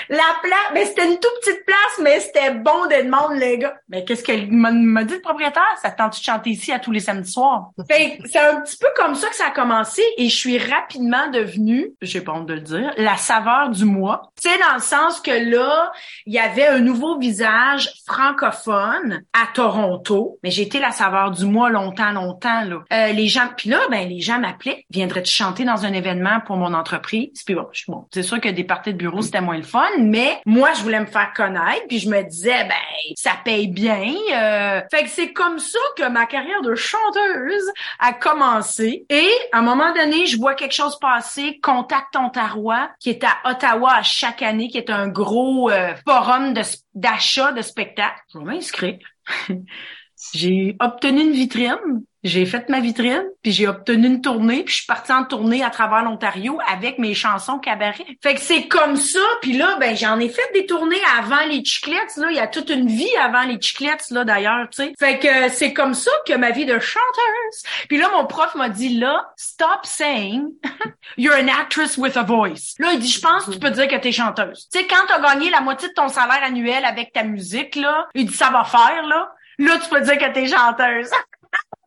La 0.08 0.16
place, 0.42 0.70
mais 0.72 0.84
c'était 0.84 1.06
une 1.06 1.18
toute 1.18 1.32
petite 1.40 1.64
place, 1.64 2.00
mais 2.02 2.20
c'était 2.20 2.52
bon 2.52 2.86
de 2.86 3.04
demander 3.04 3.38
les 3.38 3.58
gars. 3.58 3.74
Mais 3.88 4.04
qu'est-ce 4.04 4.22
qu'elle 4.22 4.50
m'a 4.50 5.04
dit 5.04 5.14
le 5.14 5.20
propriétaire? 5.20 5.62
Ça 5.80 5.90
tente 5.90 6.18
de 6.18 6.22
chanter 6.22 6.50
ici 6.50 6.72
à 6.72 6.78
tous 6.78 6.90
les 6.90 7.00
samedis 7.00 7.30
soirs? 7.30 7.70
c'est 7.88 8.38
un 8.38 8.60
petit 8.60 8.76
peu 8.76 8.88
comme 8.96 9.14
ça 9.14 9.28
que 9.28 9.36
ça 9.36 9.46
a 9.46 9.50
commencé 9.50 10.02
et 10.16 10.28
je 10.28 10.36
suis 10.36 10.58
rapidement 10.58 11.28
devenue, 11.30 11.92
j'ai 12.02 12.20
pas 12.20 12.32
honte 12.32 12.46
de 12.46 12.54
le 12.54 12.60
dire, 12.60 12.92
la 12.96 13.16
saveur 13.16 13.70
du 13.70 13.84
mois. 13.84 14.32
Tu 14.40 14.48
sais, 14.48 14.58
dans 14.58 14.74
le 14.74 14.80
sens 14.80 15.20
que 15.20 15.30
là, 15.30 15.92
il 16.26 16.34
y 16.34 16.38
avait 16.38 16.66
un 16.66 16.80
nouveau 16.80 17.18
visage 17.18 17.90
francophone 18.06 19.22
à 19.32 19.46
Toronto, 19.52 20.38
mais 20.42 20.50
j'ai 20.50 20.62
été 20.62 20.78
la 20.78 20.90
saveur 20.90 21.30
du 21.30 21.44
mois 21.44 21.70
longtemps, 21.70 22.12
longtemps, 22.12 22.62
là. 22.62 22.82
Euh, 22.92 23.12
les 23.12 23.28
gens, 23.28 23.48
puis 23.56 23.70
là, 23.70 23.80
ben, 23.90 24.08
les 24.08 24.20
gens 24.20 24.38
m'appelaient, 24.38 24.84
viendraient 24.90 25.24
chanter 25.24 25.64
dans 25.64 25.84
un 25.84 25.92
événement 25.92 26.40
pour 26.44 26.56
mon 26.56 26.74
entreprise? 26.74 27.42
Puis 27.44 27.54
bon, 27.54 27.66
bon 27.88 28.06
c'est 28.12 28.22
sûr 28.22 28.40
que 28.40 28.48
des 28.48 28.64
parties 28.64 28.92
de 28.92 28.98
bureau, 28.98 29.22
c'était 29.22 29.40
moins 29.44 29.56
le 29.56 29.62
fun, 29.62 29.88
mais 29.98 30.40
moi, 30.46 30.72
je 30.74 30.82
voulais 30.82 31.00
me 31.00 31.06
faire 31.06 31.32
connaître, 31.34 31.86
puis 31.88 31.98
je 31.98 32.08
me 32.08 32.22
disais, 32.22 32.64
ben, 32.64 33.14
ça 33.16 33.32
paye 33.44 33.68
bien. 33.68 34.12
Euh... 34.32 34.80
Fait 34.90 35.04
que 35.04 35.10
c'est 35.10 35.32
comme 35.32 35.58
ça 35.58 35.78
que 35.96 36.08
ma 36.08 36.26
carrière 36.26 36.62
de 36.62 36.74
chanteuse 36.74 37.70
a 37.98 38.12
commencé. 38.12 39.06
Et 39.10 39.30
à 39.52 39.58
un 39.58 39.62
moment 39.62 39.92
donné, 39.92 40.26
je 40.26 40.36
vois 40.38 40.54
quelque 40.54 40.74
chose 40.74 40.98
passer, 40.98 41.60
Contact 41.62 42.16
Ontario, 42.16 42.72
qui 43.00 43.10
est 43.10 43.24
à 43.24 43.36
Ottawa 43.44 43.94
à 43.96 44.02
chaque 44.02 44.42
année, 44.42 44.68
qui 44.68 44.78
est 44.78 44.90
un 44.90 45.08
gros 45.08 45.70
euh, 45.70 45.94
forum 46.06 46.54
d'achat 46.94 47.52
de, 47.52 47.58
de 47.58 47.62
spectacles. 47.62 48.20
Je 48.32 48.38
vais 48.38 48.44
m'inscrire. 48.44 48.98
J'ai 50.34 50.76
obtenu 50.80 51.22
une 51.22 51.32
vitrine 51.32 52.04
j'ai 52.24 52.46
fait 52.46 52.68
ma 52.70 52.80
vitrine, 52.80 53.24
puis 53.42 53.52
j'ai 53.52 53.68
obtenu 53.68 54.06
une 54.06 54.22
tournée, 54.22 54.64
puis 54.64 54.72
je 54.72 54.78
suis 54.78 54.86
partie 54.86 55.12
en 55.12 55.24
tournée 55.24 55.62
à 55.62 55.68
travers 55.68 56.02
l'Ontario 56.02 56.58
avec 56.66 56.98
mes 56.98 57.12
chansons 57.12 57.58
cabaret. 57.58 58.06
Fait 58.22 58.34
que 58.34 58.40
c'est 58.40 58.66
comme 58.66 58.96
ça, 58.96 59.20
puis 59.42 59.52
là, 59.56 59.76
ben 59.78 59.94
j'en 59.94 60.18
ai 60.18 60.30
fait 60.30 60.50
des 60.54 60.64
tournées 60.64 61.00
avant 61.18 61.44
les 61.48 61.62
chiclettes, 61.62 62.16
là. 62.16 62.28
Il 62.30 62.36
y 62.36 62.40
a 62.40 62.46
toute 62.46 62.70
une 62.70 62.88
vie 62.88 63.14
avant 63.20 63.42
les 63.42 63.60
chiclettes, 63.60 64.06
là, 64.10 64.24
d'ailleurs, 64.24 64.68
tu 64.70 64.82
sais. 64.82 64.94
Fait 64.98 65.18
que 65.18 65.50
c'est 65.50 65.74
comme 65.74 65.92
ça 65.92 66.10
que 66.26 66.32
ma 66.32 66.50
vie 66.50 66.64
de 66.64 66.78
chanteuse. 66.78 67.62
Puis 67.88 67.98
là, 67.98 68.08
mon 68.12 68.24
prof 68.24 68.54
m'a 68.54 68.70
dit, 68.70 68.98
là, 68.98 69.30
stop 69.36 69.80
saying 69.84 70.48
you're 71.18 71.36
an 71.36 71.48
actress 71.48 71.98
with 71.98 72.16
a 72.16 72.22
voice. 72.22 72.74
Là, 72.78 72.92
il 72.94 73.00
dit, 73.00 73.10
je 73.10 73.20
pense 73.20 73.44
que 73.44 73.50
tu 73.50 73.58
peux 73.58 73.70
dire 73.70 73.86
que 73.86 73.96
t'es 73.96 74.12
chanteuse. 74.12 74.66
Tu 74.72 74.78
sais, 74.78 74.86
quand 74.86 75.04
t'as 75.06 75.20
gagné 75.20 75.50
la 75.50 75.60
moitié 75.60 75.88
de 75.88 75.94
ton 75.94 76.08
salaire 76.08 76.42
annuel 76.42 76.86
avec 76.86 77.12
ta 77.12 77.22
musique, 77.22 77.76
là, 77.76 78.06
il 78.14 78.26
dit, 78.26 78.34
ça 78.34 78.48
va 78.48 78.64
faire, 78.64 79.06
là. 79.06 79.30
Là, 79.58 79.78
tu 79.78 79.88
peux 79.88 80.00
dire 80.00 80.18
que 80.18 80.32
t'es 80.32 80.46
chanteuse. 80.48 81.10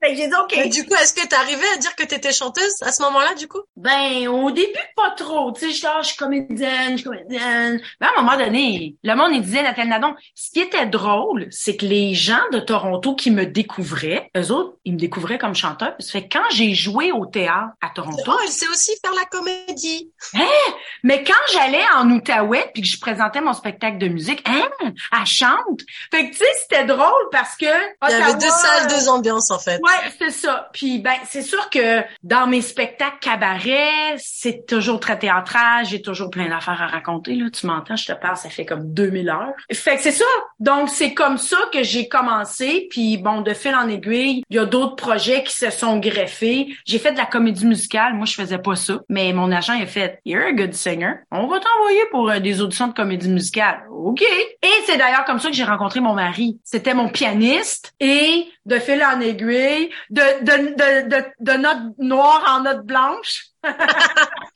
j'ai 0.03 0.27
dit 0.27 0.33
OK. 0.33 0.53
Mais 0.55 0.69
du 0.69 0.85
coup, 0.85 0.95
est-ce 0.95 1.13
que 1.13 1.27
t'arrivais 1.27 1.67
à 1.73 1.77
dire 1.77 1.95
que 1.95 2.03
t'étais 2.03 2.31
chanteuse 2.31 2.81
à 2.81 2.91
ce 2.91 3.01
moment-là, 3.03 3.33
du 3.35 3.47
coup? 3.47 3.61
Ben, 3.75 4.27
au 4.27 4.51
début, 4.51 4.73
pas 4.95 5.11
trop. 5.11 5.51
Tu 5.51 5.71
sais, 5.71 5.71
je, 5.71 5.87
ah, 5.87 5.99
je 6.01 6.07
suis 6.07 6.17
comédienne, 6.17 6.91
je 6.91 6.97
suis 6.97 7.03
comédienne. 7.03 7.81
Mais 7.99 8.07
à 8.07 8.11
un 8.17 8.21
moment 8.21 8.37
donné, 8.37 8.95
le 9.03 9.15
monde, 9.15 9.31
il 9.33 9.41
disait, 9.41 9.63
Nathalie 9.63 9.89
Nadon, 9.89 10.15
ce 10.35 10.51
qui 10.51 10.61
était 10.61 10.85
drôle, 10.85 11.47
c'est 11.51 11.77
que 11.77 11.85
les 11.85 12.13
gens 12.13 12.43
de 12.51 12.59
Toronto 12.59 13.15
qui 13.15 13.31
me 13.31 13.45
découvraient, 13.45 14.29
eux 14.35 14.51
autres, 14.51 14.77
ils 14.85 14.93
me 14.93 14.99
découvraient 14.99 15.37
comme 15.37 15.55
chanteuse. 15.55 16.11
Fait 16.11 16.27
quand 16.27 16.43
j'ai 16.51 16.73
joué 16.73 17.11
au 17.11 17.25
théâtre 17.25 17.73
à 17.81 17.89
Toronto. 17.89 18.23
Oh, 18.27 18.37
elle 18.43 18.49
sait 18.49 18.67
aussi 18.67 18.91
faire 19.03 19.13
la 19.13 19.25
comédie. 19.25 20.11
Hein? 20.33 20.73
Mais 21.03 21.23
quand 21.23 21.33
j'allais 21.53 21.83
en 21.95 22.09
Outaouais 22.11 22.71
puis 22.73 22.81
que 22.81 22.87
je 22.87 22.99
présentais 22.99 23.41
mon 23.41 23.53
spectacle 23.53 23.97
de 23.97 24.07
musique, 24.07 24.43
hein? 24.45 24.69
Elle 24.81 25.25
chante. 25.25 25.81
Fait 26.11 26.29
que, 26.29 26.31
tu 26.31 26.37
sais, 26.37 26.45
c'était 26.61 26.85
drôle 26.85 27.29
parce 27.31 27.55
que. 27.55 27.65
Il 27.65 28.11
y 28.11 28.13
avait 28.13 28.33
deux 28.33 28.49
salles, 28.49 28.87
deux 28.89 29.09
ambiances, 29.09 29.51
en 29.51 29.59
fait. 29.59 29.79
Ouais, 29.87 30.11
c'est 30.19 30.31
ça. 30.31 30.69
Puis 30.73 30.99
ben, 30.99 31.15
c'est 31.25 31.41
sûr 31.41 31.69
que 31.69 32.01
dans 32.23 32.45
mes 32.45 32.61
spectacles 32.61 33.19
cabaret, 33.21 34.15
c'est 34.17 34.65
toujours 34.65 34.99
très 34.99 35.17
théâtral, 35.17 35.85
j'ai 35.85 36.01
toujours 36.01 36.29
plein 36.29 36.49
d'affaires 36.49 36.81
à 36.81 36.87
raconter 36.87 37.35
là, 37.35 37.49
tu 37.49 37.65
m'entends, 37.67 37.95
je 37.95 38.05
te 38.05 38.11
parle, 38.11 38.35
ça 38.35 38.49
fait 38.49 38.65
comme 38.65 38.93
2000 38.93 39.29
heures. 39.29 39.53
Fait 39.71 39.95
que 39.95 40.01
c'est 40.01 40.11
ça. 40.11 40.25
Donc 40.59 40.89
c'est 40.89 41.13
comme 41.13 41.37
ça 41.37 41.57
que 41.71 41.83
j'ai 41.83 42.09
commencé, 42.09 42.87
puis 42.89 43.17
bon, 43.17 43.41
de 43.41 43.53
fil 43.53 43.75
en 43.75 43.87
aiguille, 43.87 44.43
il 44.49 44.55
y 44.55 44.59
a 44.59 44.65
d'autres 44.65 44.95
projets 44.95 45.43
qui 45.43 45.53
se 45.53 45.69
sont 45.69 45.99
greffés. 45.99 46.67
J'ai 46.85 46.99
fait 46.99 47.13
de 47.13 47.17
la 47.17 47.25
comédie 47.25 47.65
musicale, 47.65 48.13
moi 48.13 48.25
je 48.25 48.33
faisais 48.33 48.57
pas 48.57 48.75
ça, 48.75 48.99
mais 49.07 49.31
mon 49.31 49.51
agent 49.51 49.81
a 49.81 49.85
fait 49.85 50.19
"You're 50.25 50.47
a 50.47 50.51
good 50.51 50.73
singer. 50.73 51.13
On 51.31 51.47
va 51.47 51.59
t'envoyer 51.59 52.01
pour 52.11 52.29
euh, 52.29 52.39
des 52.39 52.61
auditions 52.61 52.87
de 52.87 52.93
comédie 52.93 53.29
musicale." 53.29 53.83
OK. 53.89 54.21
Et 54.21 54.67
c'est 54.85 54.97
d'ailleurs 54.97 55.25
comme 55.25 55.39
ça 55.39 55.49
que 55.49 55.55
j'ai 55.55 55.63
rencontré 55.63 55.99
mon 55.99 56.13
mari. 56.13 56.59
C'était 56.63 56.93
mon 56.93 57.09
pianiste 57.09 57.93
et 57.99 58.47
de 58.65 58.79
fil 58.79 59.01
en 59.03 59.19
aiguille, 59.21 59.76
de, 60.09 60.43
de, 60.43 61.09
de, 61.09 61.25
de, 61.39 61.57
note 61.57 61.97
noire 61.97 62.43
en 62.47 62.61
note 62.61 62.85
blanche. 62.85 63.45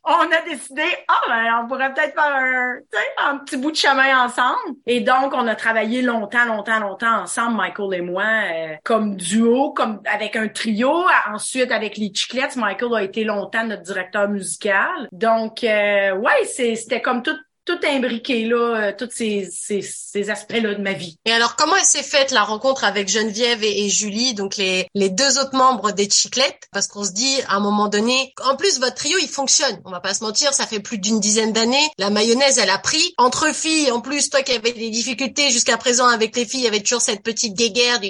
on 0.04 0.32
a 0.32 0.42
décidé, 0.48 0.84
ah 1.08 1.22
ben, 1.28 1.64
on 1.64 1.68
pourrait 1.68 1.94
peut-être 1.94 2.14
faire 2.14 2.34
un, 2.34 2.80
un 3.18 3.38
petit 3.40 3.58
bout 3.58 3.72
de 3.72 3.76
chemin 3.76 4.26
ensemble. 4.26 4.78
Et 4.86 5.02
donc, 5.02 5.34
on 5.34 5.48
a 5.48 5.56
travaillé 5.56 6.02
longtemps, 6.02 6.46
longtemps, 6.46 6.80
longtemps 6.80 7.22
ensemble, 7.22 7.58
Michael 7.58 7.94
et 7.94 8.02
moi, 8.02 8.24
euh, 8.24 8.76
comme 8.84 9.16
duo, 9.16 9.72
comme 9.74 10.02
avec 10.06 10.36
un 10.36 10.48
trio. 10.48 11.06
Ensuite, 11.32 11.72
avec 11.72 11.98
les 11.98 12.12
Chiclettes, 12.14 12.56
Michael 12.56 12.94
a 12.96 13.04
été 13.04 13.24
longtemps 13.24 13.66
notre 13.66 13.84
directeur 13.84 14.30
musical. 14.30 15.10
Donc, 15.12 15.64
euh, 15.64 16.16
ouais, 16.16 16.46
c'était 16.46 17.02
comme 17.02 17.24
tout 17.24 17.38
tout 17.72 17.88
imbriqué 17.88 18.46
là, 18.46 18.76
euh, 18.76 18.94
tous 18.98 19.10
ces, 19.12 19.50
ces, 19.52 19.82
ces 19.82 20.30
aspects-là 20.30 20.76
de 20.76 20.82
ma 20.82 20.94
vie. 20.94 21.18
Et 21.26 21.32
alors, 21.32 21.56
comment 21.56 21.76
elle 21.76 21.84
s'est 21.84 22.04
faite 22.04 22.32
la 22.32 22.44
rencontre 22.44 22.84
avec 22.84 23.08
Geneviève 23.08 23.64
et, 23.64 23.90
Julie, 23.90 24.34
donc 24.34 24.58
les, 24.58 24.88
les 24.94 25.10
deux 25.10 25.40
autres 25.40 25.56
membres 25.56 25.92
des 25.92 26.10
Chiclettes? 26.10 26.68
Parce 26.72 26.88
qu'on 26.88 27.04
se 27.04 27.12
dit, 27.12 27.36
à 27.48 27.56
un 27.56 27.60
moment 27.60 27.88
donné, 27.88 28.34
en 28.44 28.56
plus, 28.56 28.80
votre 28.80 28.96
trio, 28.96 29.18
il 29.22 29.28
fonctionne. 29.28 29.80
On 29.86 29.92
va 29.92 30.00
pas 30.00 30.14
se 30.14 30.24
mentir, 30.24 30.54
ça 30.54 30.66
fait 30.66 30.80
plus 30.80 30.98
d'une 30.98 31.20
dizaine 31.20 31.54
d'années. 31.54 31.88
La 31.98 32.10
mayonnaise, 32.10 32.58
elle 32.58 32.70
a 32.70 32.78
pris. 32.78 33.14
Entre 33.18 33.54
filles, 33.54 33.92
en 33.92 34.02
plus, 34.02 34.30
toi 34.30 34.42
qui 34.42 34.54
avais 34.54 34.74
des 34.74 34.90
difficultés 34.90 35.50
jusqu'à 35.50 35.78
présent 35.78 36.08
avec 36.08 36.36
les 36.36 36.46
filles, 36.46 36.62
il 36.62 36.66
y 36.66 36.68
avait 36.68 36.82
toujours 36.82 37.02
cette 37.02 37.24
petite 37.24 37.54
guéguerre 37.54 38.00
du 38.00 38.10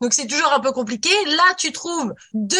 Donc 0.00 0.12
c'est 0.12 0.26
toujours 0.26 0.52
un 0.52 0.60
peu 0.60 0.72
compliqué. 0.72 1.10
Là, 1.26 1.54
tu 1.58 1.72
trouves 1.72 2.12
deux 2.32 2.58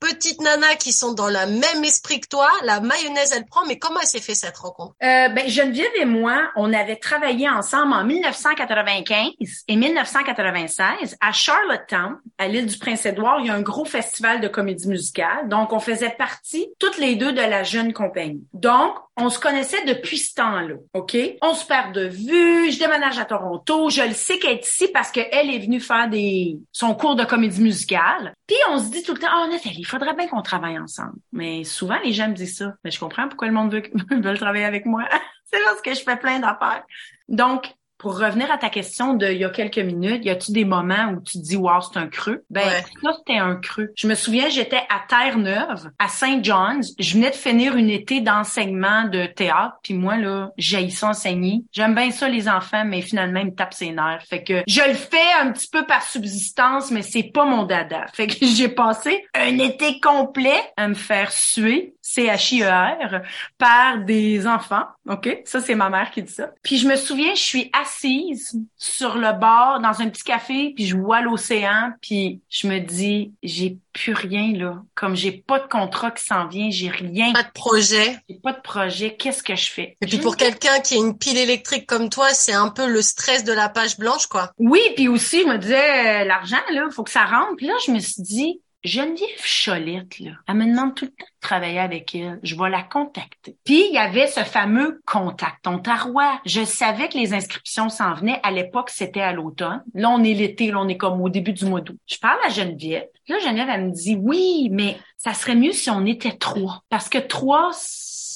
petites 0.00 0.40
nanas 0.40 0.76
qui 0.76 0.92
sont 0.92 1.12
dans 1.12 1.28
le 1.28 1.46
même 1.46 1.84
esprit 1.84 2.20
que 2.20 2.28
toi. 2.28 2.48
La 2.64 2.80
mayonnaise, 2.80 3.32
elle 3.34 3.46
prend. 3.46 3.66
Mais 3.66 3.78
comment 3.78 4.00
elle 4.00 4.06
s'est 4.06 4.20
fait 4.20 4.34
cette 4.34 4.56
rencontre? 4.56 4.94
Euh, 5.02 5.28
ben, 5.28 5.48
Geneviève 5.48 5.71
et 5.80 6.04
moi, 6.04 6.50
on 6.56 6.72
avait 6.72 6.96
travaillé 6.96 7.48
ensemble 7.48 7.92
en 7.92 8.04
1995 8.04 9.30
et 9.68 9.76
1996 9.76 11.16
à 11.20 11.32
Charlottetown, 11.32 12.16
à 12.38 12.48
l'île 12.48 12.66
du 12.66 12.78
Prince-Édouard. 12.78 13.40
Il 13.40 13.46
y 13.46 13.50
a 13.50 13.54
un 13.54 13.62
gros 13.62 13.84
festival 13.84 14.40
de 14.40 14.48
comédie 14.48 14.88
musicale. 14.88 15.48
Donc, 15.48 15.72
on 15.72 15.80
faisait 15.80 16.10
partie 16.10 16.68
toutes 16.78 16.98
les 16.98 17.16
deux 17.16 17.32
de 17.32 17.40
la 17.40 17.62
jeune 17.62 17.92
compagnie. 17.92 18.44
Donc, 18.52 18.94
on 19.16 19.28
se 19.28 19.38
connaissait 19.38 19.84
depuis 19.84 20.18
ce 20.18 20.34
temps-là, 20.34 20.74
OK? 20.94 21.16
On 21.42 21.54
se 21.54 21.66
perd 21.66 21.94
de 21.94 22.06
vue, 22.06 22.72
je 22.72 22.78
déménage 22.78 23.18
à 23.18 23.26
Toronto, 23.26 23.90
je 23.90 24.02
le 24.02 24.14
sais 24.14 24.38
qu'elle 24.38 24.56
est 24.56 24.66
ici 24.66 24.88
parce 24.88 25.10
qu'elle 25.10 25.50
est 25.50 25.58
venue 25.58 25.80
faire 25.80 26.08
des 26.08 26.56
son 26.72 26.94
cours 26.94 27.14
de 27.14 27.24
comédie 27.24 27.60
musicale. 27.60 28.32
Puis 28.46 28.56
on 28.70 28.78
se 28.78 28.90
dit 28.90 29.02
tout 29.02 29.12
le 29.12 29.18
temps, 29.18 29.28
oh 29.36 29.50
Nathalie, 29.50 29.80
il 29.80 29.86
faudrait 29.86 30.14
bien 30.14 30.28
qu'on 30.28 30.40
travaille 30.40 30.78
ensemble. 30.78 31.18
Mais 31.30 31.62
souvent, 31.64 31.98
les 32.02 32.12
gens 32.12 32.28
me 32.28 32.34
disent 32.34 32.56
ça. 32.56 32.72
Mais 32.84 32.90
je 32.90 32.98
comprends 32.98 33.28
pourquoi 33.28 33.48
le 33.48 33.54
monde 33.54 33.72
veut, 33.72 33.82
veut 34.10 34.36
travailler 34.38 34.64
avec 34.64 34.86
moi. 34.86 35.04
C'est 35.52 35.62
parce 35.64 35.82
que 35.82 35.94
je 35.94 36.00
fais 36.00 36.16
plein 36.16 36.38
d'affaires. 36.38 36.84
Donc, 37.28 37.74
pour 38.02 38.18
revenir 38.18 38.50
à 38.50 38.58
ta 38.58 38.68
question 38.68 39.14
de 39.14 39.26
il 39.28 39.38
y 39.38 39.44
a 39.44 39.50
quelques 39.50 39.78
minutes, 39.78 40.24
y 40.24 40.30
a-tu 40.30 40.50
des 40.50 40.64
moments 40.64 41.12
où 41.14 41.20
tu 41.22 41.38
te 41.38 41.44
dis 41.44 41.56
wow, 41.56 41.80
c'est 41.80 41.98
un 41.98 42.08
creux? 42.08 42.44
Ben 42.50 42.68
ça 43.02 43.12
c'était 43.16 43.38
un 43.38 43.54
creux. 43.56 43.92
Je 43.96 44.08
me 44.08 44.16
souviens, 44.16 44.48
j'étais 44.48 44.82
à 44.90 45.00
Terre-Neuve, 45.08 45.88
à 46.00 46.08
Saint 46.08 46.42
John's, 46.42 46.94
je 46.98 47.14
venais 47.14 47.30
de 47.30 47.36
finir 47.36 47.76
une 47.76 47.90
été 47.90 48.20
d'enseignement 48.20 49.04
de 49.04 49.26
théâtre, 49.26 49.76
puis 49.84 49.94
moi 49.94 50.16
là, 50.16 50.50
j'ai 50.58 50.90
ça 50.90 51.10
enseigner. 51.10 51.62
J'aime 51.72 51.94
bien 51.94 52.10
ça 52.10 52.28
les 52.28 52.48
enfants, 52.48 52.84
mais 52.84 53.02
finalement 53.02 53.40
ils 53.40 53.46
me 53.46 53.54
tapent 53.54 53.72
ses 53.72 53.92
nerfs. 53.92 54.24
Fait 54.28 54.42
que 54.42 54.64
je 54.66 54.82
le 54.82 54.94
fais 54.94 55.32
un 55.40 55.52
petit 55.52 55.68
peu 55.68 55.86
par 55.86 56.02
subsistance, 56.02 56.90
mais 56.90 57.02
c'est 57.02 57.30
pas 57.32 57.44
mon 57.44 57.62
dada. 57.62 58.06
Fait 58.12 58.26
que 58.26 58.34
j'ai 58.44 58.68
passé 58.68 59.24
un 59.32 59.58
été 59.58 60.00
complet 60.00 60.60
à 60.76 60.88
me 60.88 60.94
faire 60.94 61.30
suer 61.30 61.94
C-H-I-E-R, 62.12 63.22
par 63.58 63.98
des 63.98 64.46
enfants. 64.46 64.84
OK? 65.08 65.42
Ça, 65.44 65.60
c'est 65.60 65.74
ma 65.74 65.90
mère 65.90 66.10
qui 66.10 66.22
dit 66.22 66.32
ça. 66.32 66.50
Puis 66.62 66.78
je 66.78 66.86
me 66.86 66.96
souviens, 66.96 67.34
je 67.34 67.42
suis 67.42 67.70
assise 67.72 68.58
sur 68.76 69.16
le 69.16 69.32
bord 69.32 69.80
dans 69.80 70.00
un 70.00 70.08
petit 70.08 70.22
café, 70.22 70.72
puis 70.74 70.86
je 70.86 70.96
vois 70.96 71.20
l'océan, 71.20 71.92
puis 72.00 72.40
je 72.48 72.66
me 72.66 72.78
dis, 72.78 73.32
j'ai 73.42 73.78
plus 73.92 74.14
rien, 74.14 74.52
là. 74.54 74.82
Comme 74.94 75.16
j'ai 75.16 75.32
pas 75.32 75.58
de 75.58 75.66
contrat 75.66 76.10
qui 76.10 76.24
s'en 76.24 76.46
vient, 76.46 76.70
j'ai 76.70 76.88
rien. 76.88 77.32
Pas 77.32 77.42
de 77.42 77.52
projet. 77.52 78.18
J'ai 78.28 78.36
pas 78.36 78.52
de 78.52 78.60
projet. 78.60 79.16
Qu'est-ce 79.16 79.42
que 79.42 79.54
je 79.54 79.70
fais? 79.70 79.96
Et 80.00 80.06
puis 80.06 80.18
pour 80.18 80.36
quelqu'un 80.36 80.80
qui 80.80 80.94
a 80.94 80.98
une 80.98 81.16
pile 81.16 81.38
électrique 81.38 81.86
comme 81.86 82.08
toi, 82.08 82.28
c'est 82.30 82.54
un 82.54 82.68
peu 82.68 82.86
le 82.86 83.02
stress 83.02 83.44
de 83.44 83.52
la 83.52 83.68
page 83.68 83.98
blanche, 83.98 84.26
quoi. 84.26 84.50
Oui, 84.58 84.80
puis 84.96 85.08
aussi, 85.08 85.42
je 85.42 85.46
me 85.46 85.58
disais, 85.58 86.22
euh, 86.22 86.24
l'argent, 86.24 86.56
là, 86.72 86.88
faut 86.90 87.04
que 87.04 87.10
ça 87.10 87.24
rentre. 87.24 87.56
Puis 87.56 87.66
là, 87.66 87.74
je 87.86 87.92
me 87.92 87.98
suis 87.98 88.22
dit, 88.22 88.60
Geneviève 88.84 89.44
Cholette, 89.64 90.18
là, 90.18 90.32
elle 90.48 90.54
me 90.56 90.66
demande 90.66 90.94
tout 90.94 91.04
le 91.04 91.10
temps 91.10 91.24
de 91.24 91.40
travailler 91.40 91.78
avec 91.78 92.14
elle. 92.16 92.40
Je 92.42 92.56
vais 92.56 92.68
la 92.68 92.82
contacter. 92.82 93.56
Puis, 93.64 93.86
il 93.88 93.94
y 93.94 93.98
avait 93.98 94.26
ce 94.26 94.40
fameux 94.40 95.00
contact 95.06 95.66
Ontario. 95.66 96.18
Je 96.44 96.64
savais 96.64 97.08
que 97.08 97.16
les 97.16 97.32
inscriptions 97.32 97.88
s'en 97.88 98.14
venaient. 98.14 98.40
À 98.42 98.50
l'époque, 98.50 98.90
c'était 98.90 99.20
à 99.20 99.32
l'automne. 99.32 99.82
Là, 99.94 100.10
on 100.10 100.24
est 100.24 100.34
l'été, 100.34 100.72
là, 100.72 100.80
on 100.80 100.88
est 100.88 100.96
comme 100.96 101.20
au 101.20 101.28
début 101.28 101.52
du 101.52 101.64
mois 101.64 101.80
d'août. 101.80 101.98
Je 102.06 102.18
parle 102.18 102.38
à 102.44 102.48
Geneviève. 102.48 103.06
Là, 103.28 103.38
Geneviève, 103.38 103.68
elle 103.70 103.86
me 103.86 103.92
dit, 103.92 104.16
oui, 104.20 104.68
mais 104.72 104.98
ça 105.16 105.32
serait 105.32 105.54
mieux 105.54 105.72
si 105.72 105.88
on 105.88 106.04
était 106.04 106.32
trois. 106.32 106.82
Parce 106.88 107.08
que 107.08 107.18
trois, 107.18 107.70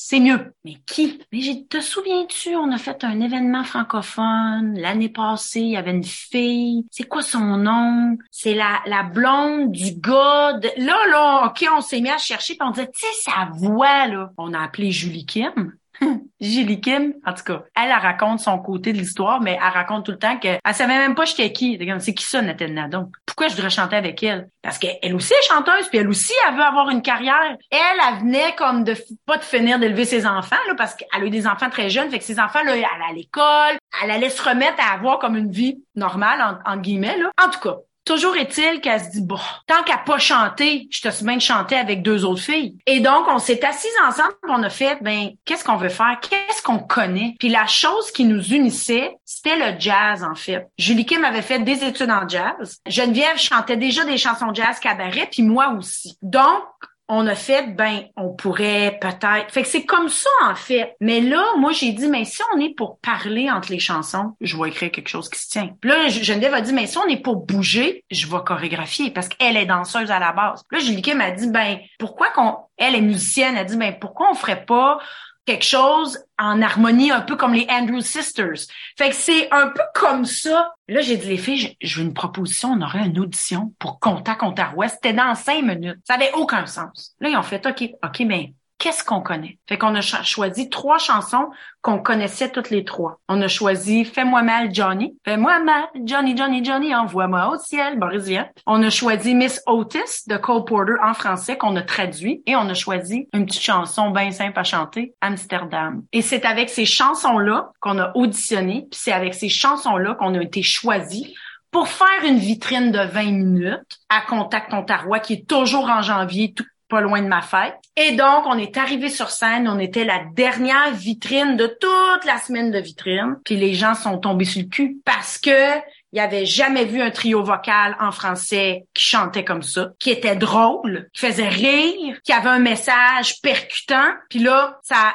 c'est 0.09 0.21
mieux. 0.21 0.53
Mais 0.65 0.77
qui? 0.87 1.21
Mais 1.33 1.41
j'ai, 1.41 1.67
te 1.67 1.81
souviens-tu, 1.81 2.55
on 2.55 2.71
a 2.71 2.79
fait 2.79 3.03
un 3.03 3.21
événement 3.21 3.65
francophone 3.65 4.79
l'année 4.79 5.09
passée, 5.09 5.63
il 5.63 5.71
y 5.71 5.77
avait 5.77 5.91
une 5.91 6.05
fille. 6.05 6.87
C'est 6.93 7.09
quoi 7.09 7.23
son 7.23 7.57
nom? 7.57 8.17
C'est 8.31 8.55
la, 8.55 8.83
la 8.87 9.03
blonde 9.03 9.73
du 9.73 9.97
gars 9.97 10.53
de... 10.53 10.69
Là, 10.77 11.09
là, 11.11 11.47
OK, 11.47 11.67
on 11.77 11.81
s'est 11.81 12.01
mis 12.01 12.11
à 12.11 12.19
chercher, 12.19 12.55
puis 12.55 12.69
on 12.69 12.71
disait, 12.71 12.89
tu 12.93 13.01
sais, 13.01 13.31
sa 13.31 13.49
voix, 13.53 14.07
là. 14.07 14.31
On 14.39 14.55
a 14.55 14.61
appelé 14.61 14.93
Julie 14.93 15.27
Kim. 15.27 15.73
Julie 16.40 16.80
Kim, 16.80 17.14
en 17.24 17.32
tout 17.32 17.44
cas, 17.44 17.62
elle, 17.74 17.90
raconte 17.92 18.40
son 18.40 18.59
côté 18.59 18.92
de 18.92 18.99
l'histoire, 18.99 19.40
mais 19.40 19.59
elle 19.62 19.72
raconte 19.72 20.05
tout 20.05 20.12
le 20.12 20.18
temps 20.18 20.36
qu'elle 20.38 20.61
savait 20.72 20.99
même 20.99 21.14
pas 21.14 21.24
j'étais 21.24 21.53
qui. 21.53 21.78
C'est 22.01 22.14
qui 22.14 22.24
ça, 22.24 22.42
Nathalie 22.42 22.72
Nadon? 22.72 23.11
Pourquoi 23.24 23.49
je 23.49 23.57
devrais 23.57 23.70
chanter 23.70 23.97
avec 23.97 24.22
elle? 24.22 24.49
Parce 24.62 24.78
qu'elle 24.78 25.14
aussi 25.14 25.32
est 25.32 25.49
chanteuse, 25.49 25.88
puis 25.88 25.99
elle 25.99 26.09
aussi, 26.09 26.32
elle 26.49 26.57
veut 26.57 26.62
avoir 26.62 26.90
une 26.90 27.03
carrière. 27.03 27.57
Elle, 27.70 27.78
elle 28.09 28.20
venait 28.20 28.55
comme 28.57 28.84
de 28.84 28.94
pas 29.24 29.38
de 29.38 29.44
finir 29.44 29.78
d'élever 29.78 30.05
ses 30.05 30.26
enfants, 30.26 30.57
là, 30.68 30.74
parce 30.76 30.94
qu'elle 30.94 31.22
a 31.22 31.24
eu 31.24 31.30
des 31.30 31.47
enfants 31.47 31.70
très 31.70 31.88
jeunes, 31.90 32.11
fait 32.11 32.18
que 32.18 32.24
ses 32.24 32.40
enfants, 32.40 32.62
là, 32.64 32.76
elle 32.76 32.84
à 32.84 33.12
l'école, 33.14 33.78
elle 34.03 34.11
allait 34.11 34.30
se 34.30 34.42
remettre 34.42 34.76
à 34.78 34.94
avoir 34.94 35.18
comme 35.18 35.36
une 35.36 35.51
vie 35.51 35.82
normale, 35.94 36.61
en, 36.66 36.72
en 36.72 36.76
guillemets, 36.76 37.16
là. 37.18 37.30
En 37.42 37.51
tout 37.51 37.61
cas, 37.61 37.76
Toujours 38.07 38.37
est-il 38.37 38.81
qu'elle 38.81 39.01
se 39.01 39.11
dit, 39.11 39.21
bon, 39.21 39.39
tant 39.67 39.83
qu'à 39.83 39.99
pas 39.99 40.19
chanter, 40.19 40.87
je 40.93 41.01
te 41.03 41.11
souviens 41.11 41.37
de 41.37 41.43
chanter 41.43 41.75
avec 41.75 42.03
deux 42.03 42.25
autres 42.25 42.41
filles. 42.41 42.77
Et 42.87 43.01
donc, 43.01 43.27
on 43.29 43.41
s'est 43.41 43.65
assis 43.65 43.89
ensemble, 44.07 44.33
on 44.49 44.63
a 44.63 44.71
fait, 44.71 44.97
ben, 45.03 45.31
qu'est-ce 45.45 45.65
qu'on 45.65 45.77
veut 45.77 45.89
faire? 45.89 46.17
Qu'est-ce 46.21 46.63
qu'on 46.63 46.79
connaît? 46.79 47.35
Puis 47.41 47.49
la 47.49 47.67
chose 47.67 48.13
qui 48.13 48.25
nous 48.25 48.43
unissait, 48.55 49.17
c'était 49.25 49.57
le 49.57 49.79
jazz, 49.81 50.23
en 50.23 50.37
fait. 50.37 50.69
Julie 50.79 51.05
Kim 51.05 51.25
avait 51.25 51.43
fait 51.43 51.59
des 51.59 51.83
études 51.83 52.13
en 52.13 52.29
jazz. 52.29 52.79
Geneviève 52.87 53.39
chantait 53.39 53.77
déjà 53.77 54.05
des 54.05 54.19
chansons 54.19 54.55
jazz 54.55 54.79
cabaret, 54.79 55.29
puis 55.29 55.43
moi 55.43 55.75
aussi. 55.77 56.17
Donc, 56.23 56.63
on 57.09 57.27
a 57.27 57.35
fait, 57.35 57.75
ben, 57.75 58.05
on 58.17 58.35
pourrait 58.35 58.99
peut-être. 59.01 59.51
Fait 59.51 59.63
que 59.63 59.69
c'est 59.69 59.85
comme 59.85 60.09
ça, 60.09 60.29
en 60.45 60.55
fait. 60.55 60.97
Mais 61.01 61.21
là, 61.21 61.45
moi, 61.57 61.73
j'ai 61.73 61.93
dit, 61.93 62.09
mais 62.09 62.25
si 62.25 62.43
on 62.55 62.61
est 62.61 62.75
pour 62.75 62.99
parler 62.99 63.49
entre 63.51 63.71
les 63.71 63.79
chansons, 63.79 64.35
je 64.41 64.57
vais 64.57 64.69
écrire 64.69 64.91
quelque 64.91 65.09
chose 65.09 65.29
qui 65.29 65.41
se 65.41 65.49
tient. 65.49 65.71
Puis 65.81 65.91
là, 65.91 66.09
Geneviève 66.09 66.55
a 66.55 66.61
dit, 66.61 66.73
mais 66.73 66.87
si 66.87 66.99
on 66.99 67.07
est 67.07 67.23
pour 67.23 67.37
bouger, 67.37 68.05
je 68.11 68.27
vais 68.27 68.39
chorégraphier 68.45 69.11
parce 69.11 69.29
qu'elle 69.29 69.57
est 69.57 69.67
danseuse 69.67 70.11
à 70.11 70.19
la 70.19 70.33
base. 70.33 70.63
Là, 70.71 70.79
Julie 70.81 71.15
m'a 71.15 71.31
dit, 71.31 71.49
ben, 71.49 71.79
pourquoi 71.99 72.31
qu'on, 72.31 72.57
elle 72.77 72.97
est 72.97 73.01
musicienne, 73.01 73.55
elle 73.55 73.61
a 73.61 73.65
dit, 73.65 73.77
ben, 73.77 73.97
pourquoi 74.01 74.31
on 74.31 74.35
ferait 74.35 74.65
pas 74.65 74.99
quelque 75.47 75.64
chose 75.64 76.18
en 76.38 76.61
harmonie, 76.61 77.11
un 77.11 77.22
peu 77.22 77.36
comme 77.36 77.55
les 77.55 77.66
Andrew 77.70 78.01
Sisters. 78.01 78.66
Fait 78.99 79.11
que 79.11 79.14
c'est 79.14 79.51
un 79.53 79.68
peu 79.68 79.82
comme 79.94 80.24
ça. 80.24 80.74
Là, 80.88 81.01
j'ai 81.01 81.16
dit, 81.16 81.28
les 81.28 81.38
filles, 81.38 81.76
je 81.80 82.01
veux 82.01 82.07
une 82.07 82.14
proposition, 82.14 82.72
on 82.72 82.82
aurait 82.82 83.07
une 83.07 83.18
audition 83.18 83.72
pour 83.78 83.99
Contact 84.01 84.42
Ontario. 84.42 84.82
C'était 84.88 85.12
dans 85.12 85.34
cinq 85.34 85.62
minutes. 85.64 86.01
Ça 86.05 86.14
avait 86.14 86.32
aucun 86.32 86.66
sens. 86.66 87.14
Là, 87.20 87.28
ils 87.30 87.36
ont 87.36 87.42
fait, 87.42 87.64
OK, 87.64 87.90
OK, 88.05 88.20
mais 88.26 88.53
qu'est-ce 88.79 89.05
qu'on 89.05 89.20
connaît? 89.20 89.59
Fait 89.68 89.79
qu'on 89.79 89.95
a 89.95 90.01
choisi 90.01 90.70
trois 90.70 90.99
chansons 90.99 91.51
qu'on 91.83 91.99
connaissait 91.99 92.51
toutes 92.51 92.70
les 92.70 92.85
trois. 92.85 93.20
On 93.29 93.41
a 93.43 93.49
choisi 93.49 94.05
Fais-moi 94.05 94.43
mal 94.43 94.74
Johnny, 94.74 95.16
Fais-moi 95.24 95.61
mal 95.61 95.85
Johnny 96.05 96.37
Johnny 96.37 96.64
Johnny, 96.64 96.95
envoie-moi 96.95 97.51
au 97.51 97.59
ciel, 97.59 97.99
Boris 97.99 98.24
Vian. 98.24 98.49
On 98.66 98.83
a 98.83 98.91
choisi 98.91 99.35
Miss 99.35 99.62
Otis 99.66 100.27
de 100.29 100.37
Cole 100.37 100.64
Porter 100.64 100.95
en 101.03 101.14
français 101.14 101.57
qu'on 101.57 101.77
a 101.77 101.83
traduit 101.83 102.43
et 102.47 102.57
on 102.57 102.68
a 102.68 102.74
choisi 102.74 103.29
une 103.33 103.47
petite 103.47 103.62
chanson 103.62 104.11
bien 104.11 104.31
simple 104.31 104.59
à 104.59 104.64
chanter, 104.64 105.14
Amsterdam. 105.20 106.03
Et 106.12 106.22
c'est 106.22 106.45
avec 106.45 106.68
ces 106.70 106.87
chansons-là 106.87 107.70
qu'on 107.81 107.99
a 107.99 108.12
auditionné, 108.14 108.87
puis 108.91 109.01
c'est 109.01 109.12
avec 109.12 109.35
ces 109.35 109.49
chansons-là 109.49 110.14
qu'on 110.14 110.35
a 110.35 110.43
été 110.43 110.62
choisis 110.62 111.27
pour 111.70 111.89
faire 111.89 112.24
une 112.24 112.39
vitrine 112.39 112.91
de 112.91 113.01
20 113.01 113.22
minutes 113.24 113.99
à 114.09 114.22
Contact 114.22 114.72
Ontario 114.72 115.12
qui 115.22 115.35
est 115.35 115.49
toujours 115.49 115.91
en 115.91 116.03
janvier, 116.03 116.55
pas 116.89 117.01
loin 117.01 117.22
de 117.22 117.28
ma 117.28 117.43
fête. 117.43 117.74
Et 117.97 118.12
donc, 118.12 118.45
on 118.47 118.59
est 118.59 118.76
arrivé 118.76 119.09
sur 119.09 119.30
scène, 119.30 119.68
on 119.68 119.78
était 119.78 120.05
la 120.05 120.22
dernière 120.34 120.93
vitrine 120.93 121.57
de 121.57 121.66
toute 121.66 122.24
la 122.24 122.39
semaine 122.39 122.70
de 122.70 122.78
vitrine, 122.78 123.37
puis 123.45 123.57
les 123.57 123.74
gens 123.74 123.95
sont 123.95 124.18
tombés 124.18 124.45
sur 124.45 124.62
le 124.62 124.68
cul 124.68 124.99
parce 125.05 125.39
que 125.39 125.80
il 126.12 126.20
avait 126.20 126.47
jamais 126.47 126.87
vu 126.87 127.03
un 127.03 127.11
trio 127.11 127.43
vocal 127.43 127.95
en 128.01 128.11
français 128.11 128.87
qui 128.95 129.05
chantait 129.05 129.45
comme 129.45 129.62
ça, 129.62 129.91
qui 129.99 130.11
était 130.11 130.37
drôle, 130.37 131.11
qui 131.12 131.26
faisait 131.26 131.49
rire, 131.49 132.18
qui 132.24 132.32
avait 132.32 132.49
un 132.49 132.59
message 132.59 133.41
percutant. 133.43 134.12
Puis 134.30 134.39
là, 134.39 134.78
ça 134.82 135.14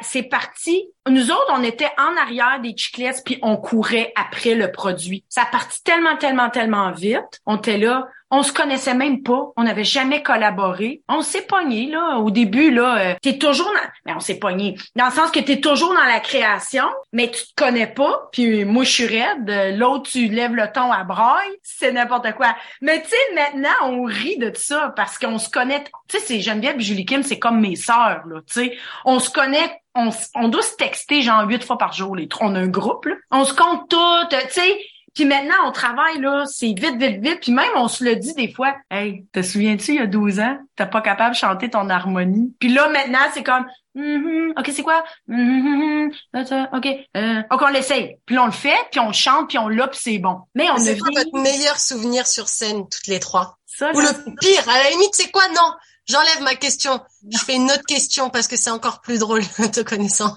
c'est 0.00 0.22
parti. 0.24 0.88
Nous 1.08 1.30
autres, 1.30 1.52
on 1.52 1.62
était 1.62 1.90
en 1.98 2.16
arrière 2.16 2.60
des 2.62 2.76
chiclettes 2.76 3.22
puis 3.24 3.38
on 3.42 3.56
courait 3.56 4.12
après 4.16 4.54
le 4.54 4.70
produit. 4.70 5.24
Ça 5.28 5.42
a 5.42 5.46
parti 5.46 5.82
tellement, 5.82 6.16
tellement, 6.16 6.50
tellement 6.50 6.92
vite. 6.92 7.40
On 7.46 7.56
était 7.56 7.78
là. 7.78 8.06
On 8.36 8.42
se 8.42 8.52
connaissait 8.52 8.94
même 8.94 9.22
pas. 9.22 9.52
On 9.56 9.62
n'avait 9.62 9.84
jamais 9.84 10.20
collaboré. 10.20 11.02
On 11.08 11.22
s'est 11.22 11.42
pogné, 11.42 11.86
là. 11.86 12.18
Au 12.18 12.32
début, 12.32 12.72
là, 12.72 12.98
euh, 12.98 13.14
t'es 13.22 13.38
toujours 13.38 13.68
dans... 13.68 13.88
Mais 14.04 14.12
on 14.12 14.18
s'est 14.18 14.40
pogné. 14.40 14.76
Dans 14.96 15.04
le 15.04 15.12
sens 15.12 15.30
que 15.30 15.38
t'es 15.38 15.60
toujours 15.60 15.94
dans 15.94 16.02
la 16.02 16.18
création, 16.18 16.86
mais 17.12 17.30
tu 17.30 17.44
te 17.44 17.54
connais 17.54 17.86
pas. 17.86 18.28
Puis 18.32 18.64
moi, 18.64 18.82
je 18.82 18.90
suis 18.90 19.06
raide. 19.06 19.78
L'autre, 19.78 20.10
tu 20.10 20.26
lèves 20.26 20.56
le 20.56 20.66
ton 20.72 20.90
à 20.90 21.04
braille. 21.04 21.46
C'est 21.62 21.92
n'importe 21.92 22.32
quoi. 22.32 22.56
Mais 22.82 23.00
tu 23.02 23.10
sais, 23.10 23.34
maintenant, 23.36 23.68
on 23.82 24.02
rit 24.02 24.36
de 24.38 24.50
ça 24.52 24.92
parce 24.96 25.16
qu'on 25.16 25.38
se 25.38 25.48
connaît. 25.48 25.84
Tu 26.08 26.18
sais, 26.18 26.24
c'est 26.26 26.40
Geneviève 26.40 26.80
et 26.80 26.82
Julie 26.82 27.06
Kim, 27.06 27.22
c'est 27.22 27.38
comme 27.38 27.60
mes 27.60 27.76
sœurs, 27.76 28.24
là. 28.26 28.40
Tu 28.48 28.54
sais, 28.54 28.76
on 29.04 29.20
se 29.20 29.30
connaît 29.30 29.80
on, 29.94 30.10
on, 30.34 30.48
doit 30.48 30.62
se 30.62 30.74
texter 30.74 31.22
genre 31.22 31.46
huit 31.46 31.62
fois 31.62 31.78
par 31.78 31.92
jour 31.92 32.16
les 32.16 32.26
trois. 32.26 32.48
On 32.48 32.56
a 32.56 32.58
un 32.58 32.66
groupe, 32.66 33.06
là. 33.06 33.14
On 33.30 33.44
se 33.44 33.54
compte 33.54 33.88
tout, 33.88 34.28
tu 34.28 34.36
sais. 34.50 34.76
Puis 35.14 35.24
maintenant, 35.24 35.54
on 35.66 35.70
travaille, 35.70 36.20
là, 36.20 36.44
c'est 36.46 36.66
vite, 36.66 36.96
vite, 36.96 37.22
vite. 37.22 37.40
Puis 37.40 37.52
même, 37.52 37.70
on 37.76 37.86
se 37.86 38.02
le 38.02 38.16
dit 38.16 38.34
des 38.34 38.52
fois, 38.52 38.74
«Hey, 38.90 39.24
te 39.32 39.42
souviens-tu, 39.42 39.92
il 39.92 39.96
y 39.96 40.00
a 40.00 40.06
12 40.06 40.40
ans, 40.40 40.58
t'es 40.74 40.86
pas 40.86 41.00
capable 41.02 41.34
de 41.34 41.38
chanter 41.38 41.70
ton 41.70 41.88
harmonie?» 41.88 42.52
Puis 42.58 42.70
là, 42.70 42.88
maintenant, 42.88 43.20
c'est 43.32 43.44
comme, 43.44 43.64
mm 43.94 44.54
OK, 44.58 44.70
c'est 44.74 44.82
quoi? 44.82 45.04
Mm 45.28 46.08
OK, 46.72 46.86
euh, 47.16 47.42
OK, 47.50 47.62
on 47.62 47.68
l'essaye. 47.68 48.16
Puis 48.26 48.34
là, 48.34 48.42
on 48.42 48.46
le 48.46 48.52
fait, 48.52 48.76
puis 48.90 48.98
on 48.98 49.12
chante, 49.12 49.48
puis 49.48 49.58
on 49.58 49.68
l'a, 49.68 49.86
puis 49.86 50.00
c'est 50.02 50.18
bon. 50.18 50.38
Mais 50.56 50.68
on 50.70 50.78
C'est 50.78 50.98
quoi 50.98 51.10
votre 51.14 51.38
meilleur 51.38 51.78
souvenir 51.78 52.26
sur 52.26 52.48
scène, 52.48 52.82
toutes 52.88 53.06
les 53.06 53.20
trois? 53.20 53.58
Ou 53.80 54.00
le 54.00 54.36
pire, 54.40 54.68
à 54.68 54.82
la 54.82 54.90
limite, 54.90 55.14
c'est 55.14 55.30
quoi? 55.30 55.46
Non, 55.48 55.72
j'enlève 56.06 56.42
ma 56.42 56.56
question. 56.56 57.00
Je 57.30 57.38
fais 57.38 57.54
une 57.54 57.70
autre 57.70 57.84
question 57.86 58.30
parce 58.30 58.48
que 58.48 58.56
c'est 58.56 58.70
encore 58.70 59.00
plus 59.00 59.18
drôle, 59.20 59.42
te 59.72 59.80
connaissant. 59.80 60.36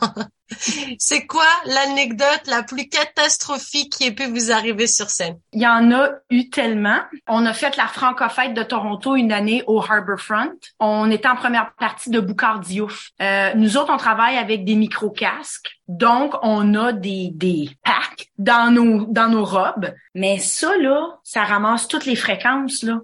C'est 0.97 1.25
quoi 1.25 1.45
l'anecdote 1.65 2.43
la 2.47 2.63
plus 2.63 2.87
catastrophique 2.87 3.93
qui 3.93 4.05
ait 4.05 4.11
pu 4.11 4.25
vous 4.25 4.51
arriver 4.51 4.87
sur 4.87 5.09
scène? 5.09 5.39
Il 5.53 5.61
y 5.61 5.67
en 5.67 5.91
a 5.91 6.09
eu 6.29 6.49
tellement. 6.49 6.99
On 7.27 7.45
a 7.45 7.53
fait 7.53 7.75
la 7.77 7.87
Francofête 7.87 8.53
de 8.53 8.63
Toronto 8.63 9.15
une 9.15 9.31
année 9.31 9.63
au 9.67 9.81
Harbourfront. 9.81 10.53
On 10.79 11.11
était 11.11 11.27
en 11.27 11.35
première 11.35 11.73
partie 11.79 12.09
de 12.09 12.19
Boucard 12.19 12.59
Diouf. 12.59 13.09
Euh, 13.21 13.53
nous 13.55 13.77
autres, 13.77 13.93
on 13.93 13.97
travaille 13.97 14.37
avec 14.37 14.63
des 14.65 14.75
micro-casques. 14.75 15.69
Donc, 15.87 16.33
on 16.41 16.75
a 16.75 16.91
des, 16.91 17.29
des 17.33 17.69
packs 17.83 18.27
dans 18.37 18.71
nos, 18.71 19.05
dans 19.05 19.29
nos 19.29 19.45
robes. 19.45 19.93
Mais 20.15 20.39
ça, 20.39 20.77
là, 20.77 21.19
ça 21.23 21.43
ramasse 21.43 21.87
toutes 21.87 22.05
les 22.05 22.15
fréquences, 22.15 22.83
là. 22.83 22.99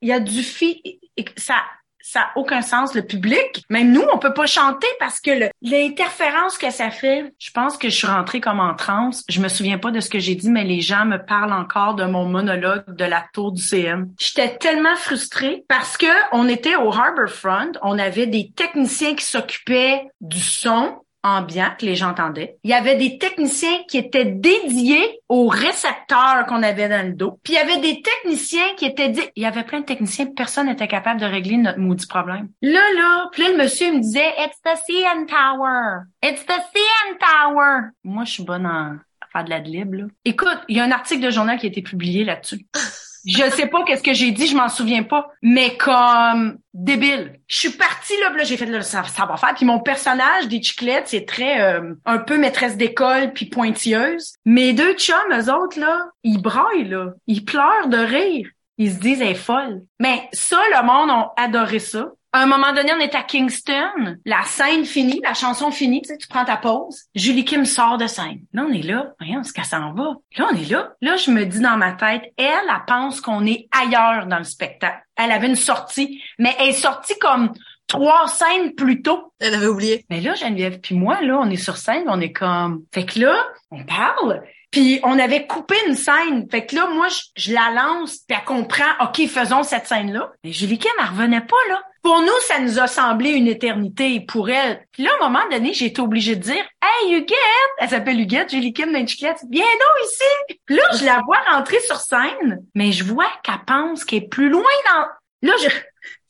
Il 0.00 0.08
y 0.08 0.12
a 0.12 0.20
du 0.20 0.42
fi... 0.42 1.00
Ça, 1.36 1.56
ça 2.04 2.20
a 2.20 2.38
aucun 2.38 2.60
sens, 2.60 2.94
le 2.94 3.02
public. 3.02 3.64
Même 3.70 3.90
nous, 3.90 4.04
on 4.12 4.18
peut 4.18 4.34
pas 4.34 4.44
chanter 4.44 4.86
parce 5.00 5.20
que 5.20 5.30
l'interférence 5.62 6.58
que 6.58 6.70
ça 6.70 6.90
fait, 6.90 7.32
je 7.38 7.50
pense 7.50 7.78
que 7.78 7.88
je 7.88 7.94
suis 7.94 8.06
rentrée 8.06 8.42
comme 8.42 8.60
en 8.60 8.74
transe. 8.74 9.24
Je 9.30 9.40
me 9.40 9.48
souviens 9.48 9.78
pas 9.78 9.90
de 9.90 10.00
ce 10.00 10.10
que 10.10 10.18
j'ai 10.18 10.34
dit, 10.34 10.50
mais 10.50 10.64
les 10.64 10.82
gens 10.82 11.06
me 11.06 11.16
parlent 11.16 11.54
encore 11.54 11.94
de 11.94 12.04
mon 12.04 12.26
monologue 12.26 12.84
de 12.94 13.06
la 13.06 13.24
tour 13.32 13.52
du 13.52 13.62
CM. 13.62 14.10
J'étais 14.18 14.58
tellement 14.58 14.96
frustrée 14.96 15.64
parce 15.66 15.96
que 15.96 16.06
on 16.32 16.46
était 16.46 16.76
au 16.76 16.92
Harbourfront, 16.92 17.72
on 17.80 17.98
avait 17.98 18.26
des 18.26 18.50
techniciens 18.54 19.14
qui 19.14 19.24
s'occupaient 19.24 20.02
du 20.20 20.40
son, 20.40 20.98
ambiant 21.24 21.70
que 21.78 21.86
les 21.86 21.96
gens 21.96 22.10
entendaient. 22.10 22.58
Il 22.62 22.70
y 22.70 22.74
avait 22.74 22.96
des 22.96 23.18
techniciens 23.18 23.82
qui 23.88 23.98
étaient 23.98 24.26
dédiés 24.26 25.20
aux 25.28 25.48
récepteurs 25.48 26.46
qu'on 26.46 26.62
avait 26.62 26.88
dans 26.88 27.04
le 27.06 27.14
dos. 27.14 27.40
Puis 27.42 27.54
il 27.54 27.56
y 27.56 27.58
avait 27.58 27.80
des 27.80 28.02
techniciens 28.02 28.74
qui 28.76 28.84
étaient 28.84 29.08
dit, 29.08 29.22
il 29.34 29.42
y 29.42 29.46
avait 29.46 29.64
plein 29.64 29.80
de 29.80 29.86
techniciens, 29.86 30.26
personne 30.26 30.66
n'était 30.66 30.86
capable 30.86 31.20
de 31.20 31.26
régler 31.26 31.56
notre 31.56 31.78
maudit 31.78 32.06
problème. 32.06 32.50
Là 32.62 32.82
là, 32.94 33.28
puis 33.32 33.42
là 33.42 33.50
le 33.50 33.56
monsieur 33.56 33.92
me 33.92 34.00
disait 34.00 34.32
It's 34.38 34.60
the 34.62 34.78
CN 34.86 35.26
Tower. 35.26 36.02
It's 36.22 36.44
the 36.44 36.60
CN 36.72 37.18
Tower. 37.18 37.90
Moi 38.04 38.24
je 38.24 38.32
suis 38.32 38.44
bonne 38.44 38.66
en 38.66 38.98
faire 39.32 39.44
de 39.44 39.50
la 39.50 39.58
lib 39.58 39.94
là. 39.94 40.04
Écoute, 40.24 40.60
il 40.68 40.76
y 40.76 40.80
a 40.80 40.84
un 40.84 40.92
article 40.92 41.24
de 41.24 41.30
journal 41.30 41.58
qui 41.58 41.66
a 41.66 41.68
été 41.70 41.82
publié 41.82 42.24
là-dessus. 42.24 42.66
Je 43.26 43.50
sais 43.50 43.66
pas 43.66 43.82
qu'est-ce 43.84 44.02
que 44.02 44.12
j'ai 44.12 44.30
dit, 44.30 44.46
je 44.46 44.56
m'en 44.56 44.68
souviens 44.68 45.02
pas, 45.02 45.28
mais 45.42 45.76
comme 45.76 46.58
débile. 46.72 47.38
Je 47.48 47.56
suis 47.56 47.70
partie 47.70 48.12
là, 48.20 48.30
j'ai 48.42 48.56
fait 48.56 48.66
le 48.66 48.82
ça, 48.82 49.04
ça 49.04 49.26
va 49.26 49.36
faire. 49.36 49.54
Puis 49.54 49.64
mon 49.64 49.80
personnage 49.80 50.48
des 50.48 50.62
chiclettes, 50.62 51.08
c'est 51.08 51.26
très 51.26 51.60
euh, 51.60 51.94
un 52.04 52.18
peu 52.18 52.36
maîtresse 52.36 52.76
d'école 52.76 53.32
puis 53.32 53.46
pointilleuse. 53.46 54.34
Mes 54.44 54.72
deux 54.72 54.94
chums, 54.94 55.16
eux 55.32 55.52
autres 55.52 55.78
là, 55.78 56.06
ils 56.22 56.40
braillent 56.40 56.88
là, 56.88 57.12
ils 57.26 57.44
pleurent 57.44 57.88
de 57.88 57.98
rire. 57.98 58.48
Ils 58.76 58.92
se 58.92 58.98
disent 58.98 59.20
elle 59.20 59.28
est 59.28 59.34
folle. 59.34 59.82
Mais 60.00 60.28
ça, 60.32 60.58
le 60.72 60.84
monde 60.84 61.10
a 61.10 61.32
adoré 61.36 61.78
ça. 61.78 62.08
À 62.34 62.42
un 62.42 62.46
moment 62.46 62.72
donné, 62.72 62.92
on 62.92 62.98
est 62.98 63.14
à 63.14 63.22
Kingston. 63.22 64.18
La 64.24 64.42
scène 64.42 64.84
finie, 64.84 65.20
la 65.22 65.34
chanson 65.34 65.70
finie, 65.70 66.02
tu 66.02 66.08
sais, 66.08 66.16
tu 66.16 66.26
prends 66.26 66.44
ta 66.44 66.56
pause. 66.56 67.04
Julie 67.14 67.44
Kim 67.44 67.64
sort 67.64 67.96
de 67.96 68.08
scène. 68.08 68.40
Là, 68.52 68.64
on 68.68 68.72
est 68.72 68.82
là. 68.82 69.12
Voyons, 69.20 69.44
ce 69.44 69.52
qu'elle 69.52 69.64
s'en 69.64 69.92
va? 69.92 70.16
Là, 70.36 70.48
on 70.50 70.56
est 70.56 70.68
là. 70.68 70.94
Là, 71.00 71.14
je 71.14 71.30
me 71.30 71.44
dis 71.44 71.60
dans 71.60 71.76
ma 71.76 71.92
tête, 71.92 72.22
elle, 72.36 72.46
elle 72.46 72.84
pense 72.88 73.20
qu'on 73.20 73.46
est 73.46 73.68
ailleurs 73.70 74.26
dans 74.26 74.38
le 74.38 74.44
spectacle. 74.44 75.00
Elle 75.14 75.30
avait 75.30 75.46
une 75.46 75.54
sortie, 75.54 76.20
mais 76.40 76.56
elle 76.58 76.70
est 76.70 76.72
sortie 76.72 77.16
comme 77.20 77.52
trois 77.86 78.26
scènes 78.26 78.74
plus 78.74 79.00
tôt. 79.00 79.32
Elle 79.38 79.54
avait 79.54 79.68
oublié. 79.68 80.04
Mais 80.10 80.20
là, 80.20 80.34
Geneviève 80.34 80.80
puis 80.80 80.96
moi, 80.96 81.20
là, 81.20 81.38
on 81.40 81.48
est 81.50 81.56
sur 81.56 81.76
scène, 81.76 82.02
on 82.08 82.20
est 82.20 82.32
comme... 82.32 82.82
Fait 82.92 83.06
que 83.06 83.20
là, 83.20 83.36
on 83.70 83.84
parle, 83.84 84.42
puis 84.74 84.98
on 85.04 85.20
avait 85.20 85.46
coupé 85.46 85.76
une 85.86 85.94
scène. 85.94 86.48
Fait 86.50 86.66
que 86.66 86.74
là, 86.74 86.88
moi, 86.88 87.06
je, 87.36 87.54
la 87.54 87.70
lance, 87.70 88.18
puis 88.26 88.36
elle 88.36 88.44
comprend, 88.44 88.90
OK, 89.00 89.24
faisons 89.28 89.62
cette 89.62 89.86
scène-là. 89.86 90.32
Mais 90.42 90.50
Julie 90.50 90.80
Kim, 90.80 90.90
elle 90.98 91.10
revenait 91.10 91.42
pas, 91.42 91.54
là. 91.68 91.80
Pour 92.02 92.20
nous, 92.20 92.40
ça 92.48 92.58
nous 92.58 92.80
a 92.80 92.88
semblé 92.88 93.30
une 93.30 93.46
éternité. 93.46 94.18
Pour 94.26 94.50
elle, 94.50 94.84
puis 94.90 95.04
là, 95.04 95.10
à 95.12 95.24
un 95.24 95.28
moment 95.28 95.48
donné, 95.48 95.74
j'ai 95.74 95.86
été 95.86 96.02
obligée 96.02 96.34
de 96.34 96.42
dire 96.42 96.64
Hey, 96.82 97.14
Huguette! 97.14 97.38
Elle 97.78 97.88
s'appelle 97.88 98.18
Huguette, 98.18 98.50
Julie 98.50 98.72
Kim 98.72 98.92
d'Inchiclette. 98.92 99.44
Viens 99.48 99.62
donc 99.62 100.06
ici! 100.06 100.56
Puis 100.66 100.74
là, 100.74 100.82
je 100.98 101.04
la 101.04 101.22
vois 101.24 101.38
rentrer 101.52 101.78
sur 101.78 101.98
scène, 101.98 102.64
mais 102.74 102.90
je 102.90 103.04
vois 103.04 103.30
qu'elle 103.44 103.64
pense 103.64 104.04
qu'elle 104.04 104.24
est 104.24 104.28
plus 104.28 104.48
loin 104.48 104.64
dans... 104.92 105.50
Là, 105.50 105.54
je, 105.62 105.68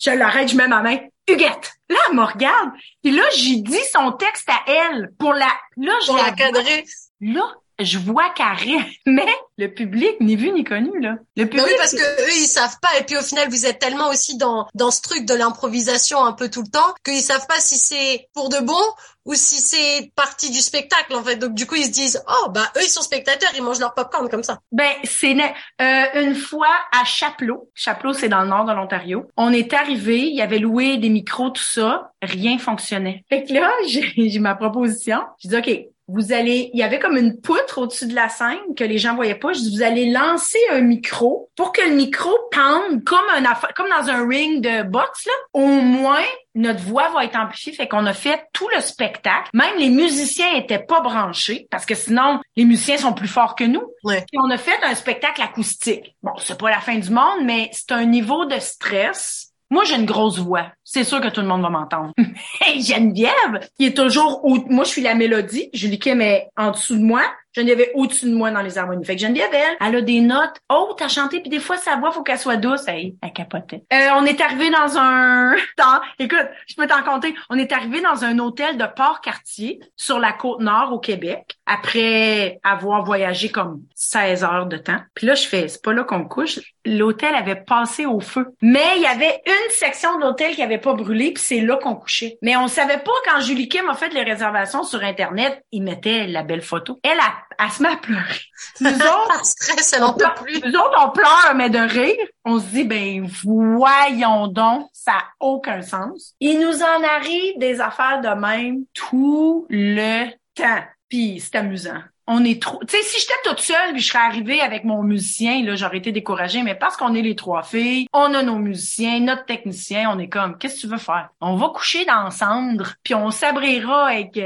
je 0.01 0.11
l'arrête, 0.15 0.51
je 0.51 0.57
mets 0.59 0.69
ma 0.69 0.83
main. 0.83 0.99
Huguette! 1.27 1.73
Là, 1.89 1.97
elle 2.11 2.17
me 2.17 2.25
regarde. 2.25 2.73
Puis 3.03 3.11
là, 3.11 3.23
j'ai 3.35 3.57
dit 3.57 3.81
son 3.91 4.13
texte 4.13 4.51
à 4.51 4.71
elle 4.71 5.13
pour 5.19 5.33
la... 5.33 5.49
Là, 5.79 5.95
je 6.03 6.09
pour 6.09 6.19
la 6.19 6.33
cadrer. 6.33 6.85
Là, 7.23 7.55
je 7.79 7.99
vois 7.99 8.31
carré, 8.31 8.77
mais 9.07 9.27
le 9.57 9.69
public 9.69 10.17
ni 10.21 10.37
vu 10.37 10.51
ni 10.53 10.65
connu 10.65 11.01
là. 11.01 11.17
Le 11.37 11.45
public, 11.47 11.67
oui, 11.67 11.75
parce 11.79 11.93
que 11.93 12.23
eux 12.23 12.37
ils 12.37 12.47
savent 12.47 12.79
pas 12.81 12.89
et 12.99 13.05
puis 13.05 13.17
au 13.17 13.23
final 13.23 13.49
vous 13.49 13.67
êtes 13.67 13.79
tellement 13.79 14.09
aussi 14.09 14.37
dans 14.37 14.67
dans 14.75 14.91
ce 14.91 15.01
truc 15.01 15.25
de 15.25 15.35
l'improvisation 15.35 16.25
un 16.25 16.33
peu 16.33 16.51
tout 16.51 16.63
le 16.63 16.69
temps 16.69 16.95
qu'ils 17.05 17.21
savent 17.21 17.47
pas 17.47 17.61
si 17.61 17.77
c'est 17.77 18.29
pour 18.35 18.49
de 18.49 18.59
bon 18.59 18.83
ou 19.25 19.35
si 19.35 19.57
c'est 19.57 20.13
partie 20.17 20.51
du 20.51 20.59
spectacle 20.59 21.15
en 21.15 21.23
fait. 21.23 21.37
Donc 21.37 21.55
du 21.55 21.67
coup 21.67 21.77
ils 21.77 21.87
se 21.87 21.91
disent 21.91 22.23
oh 22.29 22.51
bah 22.51 22.71
eux 22.77 22.83
ils 22.83 22.89
sont 22.89 23.03
spectateurs, 23.03 23.51
ils 23.57 23.63
mangent 23.63 23.81
leur 23.81 23.95
popcorn 23.95 24.29
comme 24.29 24.43
ça. 24.43 24.59
Ben 24.73 24.91
c'est 25.05 25.37
euh, 25.81 26.05
une 26.23 26.35
fois 26.35 26.75
à 26.93 27.05
Chapelot. 27.05 27.71
Chapelot 27.75 28.13
c'est 28.13 28.29
dans 28.29 28.43
le 28.43 28.49
nord 28.49 28.65
de 28.65 28.73
l'Ontario. 28.73 29.27
On 29.37 29.53
est 29.53 29.73
arrivé, 29.73 30.19
il 30.19 30.35
y 30.35 30.43
avait 30.43 30.59
loué 30.59 30.97
des 30.97 31.09
micros 31.09 31.51
tout 31.51 31.63
ça, 31.63 32.13
rien 32.23 32.59
fonctionnait. 32.59 33.25
Fait 33.29 33.45
que 33.45 33.53
là 33.53 33.73
j'ai 33.87 34.39
ma 34.41 34.55
proposition. 34.55 35.21
Je 35.43 35.49
dis 35.49 35.57
ok 35.57 35.94
vous 36.07 36.33
allez, 36.33 36.71
il 36.75 36.81
y 36.81 36.83
avait 36.83 36.99
comme 36.99 37.17
une 37.17 37.41
poutre 37.41 37.79
au-dessus 37.79 38.07
de 38.07 38.15
la 38.15 38.29
scène 38.29 38.59
que 38.77 38.85
les 38.85 38.99
gens 38.99 39.15
voyaient 39.15 39.35
pas. 39.35 39.53
Je 39.53 39.61
dis, 39.61 39.77
vous 39.77 39.83
allez 39.83 40.11
lancer 40.11 40.59
un 40.71 40.81
micro 40.81 41.51
pour 41.57 41.73
que 41.73 41.81
le 41.81 41.95
micro 41.95 42.31
pende 42.51 43.03
comme 43.05 43.25
un 43.35 43.43
comme 43.75 43.89
dans 43.89 44.11
un 44.11 44.29
ring 44.29 44.63
de 44.63 44.83
boxe 44.83 45.27
là. 45.27 45.33
Au 45.55 45.67
moins, 45.67 46.25
notre 46.55 46.83
voix 46.83 47.09
va 47.11 47.25
être 47.25 47.37
amplifiée. 47.37 47.73
Fait 47.73 47.89
qu'on 47.89 48.07
a 48.07 48.13
fait 48.13 48.45
tout 48.53 48.69
le 48.75 48.81
spectacle. 48.81 49.49
Même 49.55 49.77
les 49.79 49.89
musiciens 49.89 50.55
étaient 50.55 50.79
pas 50.79 51.01
branchés 51.01 51.67
parce 51.71 51.87
que 51.87 51.95
sinon, 51.95 52.41
les 52.57 52.65
musiciens 52.65 52.99
sont 52.99 53.15
plus 53.15 53.29
forts 53.29 53.55
que 53.55 53.65
nous. 53.65 53.83
Ouais. 54.05 54.25
on 54.35 54.51
a 54.51 54.59
fait 54.59 54.79
un 54.83 54.95
spectacle 54.95 55.41
acoustique. 55.41 56.15
Bon, 56.23 56.33
c'est 56.39 56.59
pas 56.59 56.71
la 56.71 56.81
fin 56.81 56.97
du 56.97 57.11
monde, 57.11 57.45
mais 57.45 57.71
c'est 57.73 57.93
un 57.93 58.05
niveau 58.05 58.45
de 58.45 58.59
stress 58.59 59.44
moi, 59.75 59.83
j'ai 59.85 59.97
une 59.97 60.07
grosse 60.07 60.39
voix. 60.39 60.69
C'est 60.85 61.03
sûr 61.03 61.21
que 61.21 61.29
tout 61.29 61.41
le 61.41 61.49
monde 61.49 61.63
va 61.63 61.69
m'entendre. 61.69 62.13
hey, 62.61 62.81
Geneviève, 62.81 63.69
qui 63.77 63.87
est 63.87 63.97
toujours... 63.97 64.41
Moi, 64.71 64.85
je 64.85 64.89
suis 64.89 65.03
la 65.03 65.17
mélodie. 65.17 65.69
Julie 65.75 65.99
Kim 65.99 66.21
est 66.21 66.49
en 66.57 66.71
dessous 66.71 66.95
de 66.95 67.03
moi. 67.03 67.23
Geneviève 67.55 67.91
auau-dessus 67.95 68.27
de 68.27 68.35
moi 68.35 68.51
dans 68.51 68.63
les 68.63 68.79
harmonies. 68.79 69.05
Fait 69.05 69.15
que 69.15 69.23
Geneviève, 69.23 69.51
elle, 69.53 69.77
elle 69.81 69.97
a 69.97 70.01
des 70.01 70.21
notes 70.21 70.57
hautes 70.69 71.01
à 71.01 71.09
chanter, 71.09 71.41
puis 71.41 71.51
des 71.51 71.61
fois, 71.61 71.77
sa 71.77 71.97
voix, 71.97 72.11
faut 72.11 72.23
qu'elle 72.23 72.39
soit 72.39 72.57
douce. 72.57 72.87
Hey, 72.89 73.17
elle 73.23 73.33
capotait. 73.33 73.85
Euh, 73.93 74.09
on 74.17 74.25
est 74.25 74.41
arrivé 74.41 74.71
dans 74.71 74.99
un... 74.99 75.55
Écoute, 76.19 76.47
je 76.67 76.75
peux 76.75 76.87
t'en 76.87 77.03
compter. 77.03 77.35
On 77.51 77.59
est 77.59 77.73
arrivé 77.73 78.01
dans 78.01 78.25
un 78.25 78.39
hôtel 78.39 78.77
de 78.77 78.85
Port-Cartier, 78.85 79.81
sur 79.97 80.19
la 80.19 80.33
côte 80.33 80.61
nord 80.61 80.93
au 80.93 80.99
Québec, 80.99 81.57
après 81.67 82.59
avoir 82.63 83.05
voyagé 83.05 83.51
comme 83.51 83.83
16 83.95 84.45
heures 84.45 84.67
de 84.67 84.77
temps. 84.77 85.01
Puis 85.15 85.27
là, 85.27 85.35
je 85.35 85.47
fais, 85.47 85.69
c'est 85.69 85.83
pas 85.83 85.93
là 85.93 86.05
qu'on 86.05 86.25
couche. 86.25 86.59
L'hôtel 86.85 87.35
avait 87.35 87.57
passé 87.57 88.07
au 88.07 88.21
feu. 88.21 88.55
Mais 88.61 88.97
il 88.97 89.03
y 89.03 89.07
avait 89.07 89.43
une 89.47 89.71
section 89.71 90.17
de 90.19 90.23
l'hôtel 90.23 90.55
qui 90.55 90.63
avait 90.63 90.79
pas 90.79 90.95
brûlé, 90.95 91.33
puis 91.33 91.43
c'est 91.43 91.61
là 91.61 91.77
qu'on 91.77 91.95
couchait. 91.95 92.39
Mais 92.43 92.57
on 92.57 92.69
savait 92.69 92.99
pas 92.99 93.13
quand 93.27 93.41
Julie 93.41 93.69
Kim 93.69 93.89
a 93.89 93.95
fait 93.95 94.13
les 94.13 94.23
réservations 94.23 94.83
sur 94.83 95.03
Internet, 95.03 95.65
il 95.73 95.83
mettait 95.83 96.27
la 96.27 96.43
belle 96.43 96.63
photo. 96.63 96.99
Elle 97.03 97.19
a 97.21 97.44
elle 97.59 97.71
se 97.71 97.83
met 97.83 97.91
à 97.91 97.97
pleurer. 97.97 98.41
Nous 98.81 98.91
autres, 98.91 99.45
stress, 99.45 99.93
elle 99.93 100.05
en 100.05 100.15
peut 100.15 100.25
plus. 100.43 100.61
Nous 100.61 100.75
autres, 100.75 100.99
on 101.05 101.11
pleure, 101.11 101.53
mais 101.55 101.71
de 101.71 101.79
rire. 101.79 102.27
On 102.45 102.59
se 102.59 102.67
dit, 102.67 102.85
ben, 102.85 103.27
voyons 103.45 104.49
donc, 104.49 104.89
ça 104.93 105.13
n'a 105.13 105.25
aucun 105.41 105.83
sens. 105.83 106.35
Il 106.41 106.61
nous 106.61 106.83
en 106.83 107.03
arrive 107.03 107.59
des 107.59 107.81
affaires 107.81 108.21
de 108.21 108.29
même 108.41 108.85
tout 108.93 109.67
le 109.69 110.27
temps. 110.55 110.85
Puis 111.09 111.41
c'est 111.41 111.57
amusant. 111.57 112.01
On 112.27 112.43
est 112.43 112.61
trop. 112.63 112.81
Tu 112.87 112.97
sais, 112.97 113.03
si 113.03 113.21
j'étais 113.21 113.35
toute 113.45 113.61
seule, 113.61 113.93
puis 113.93 114.01
je 114.01 114.09
serais 114.09 114.25
arrivée 114.25 114.61
avec 114.63 114.85
mon 114.85 115.03
musicien, 115.03 115.63
là, 115.63 115.77
j'aurais 115.77 115.99
été 115.99 116.11
découragée. 116.11 116.63
Mais 116.63 116.75
parce 116.75 116.97
qu'on 116.97 117.15
est 117.15 117.21
les 117.21 117.37
trois 117.37 117.63
filles, 117.63 118.07
on 118.15 118.33
a 118.33 118.43
nos 118.43 118.57
musiciens, 118.57 119.21
notre 119.21 119.45
technicien, 119.45 120.11
on 120.11 120.19
est 120.19 120.31
comme, 120.31 120.57
qu'est-ce 120.57 120.77
que 120.77 120.81
tu 120.81 120.87
veux 120.87 120.99
faire? 120.99 121.29
On 121.43 121.57
va 121.57 121.69
coucher 121.69 122.07
dans 122.07 122.31
cendre, 122.31 122.95
puis 123.03 123.15
on 123.15 123.31
s'abrira 123.31 124.07
avec. 124.07 124.39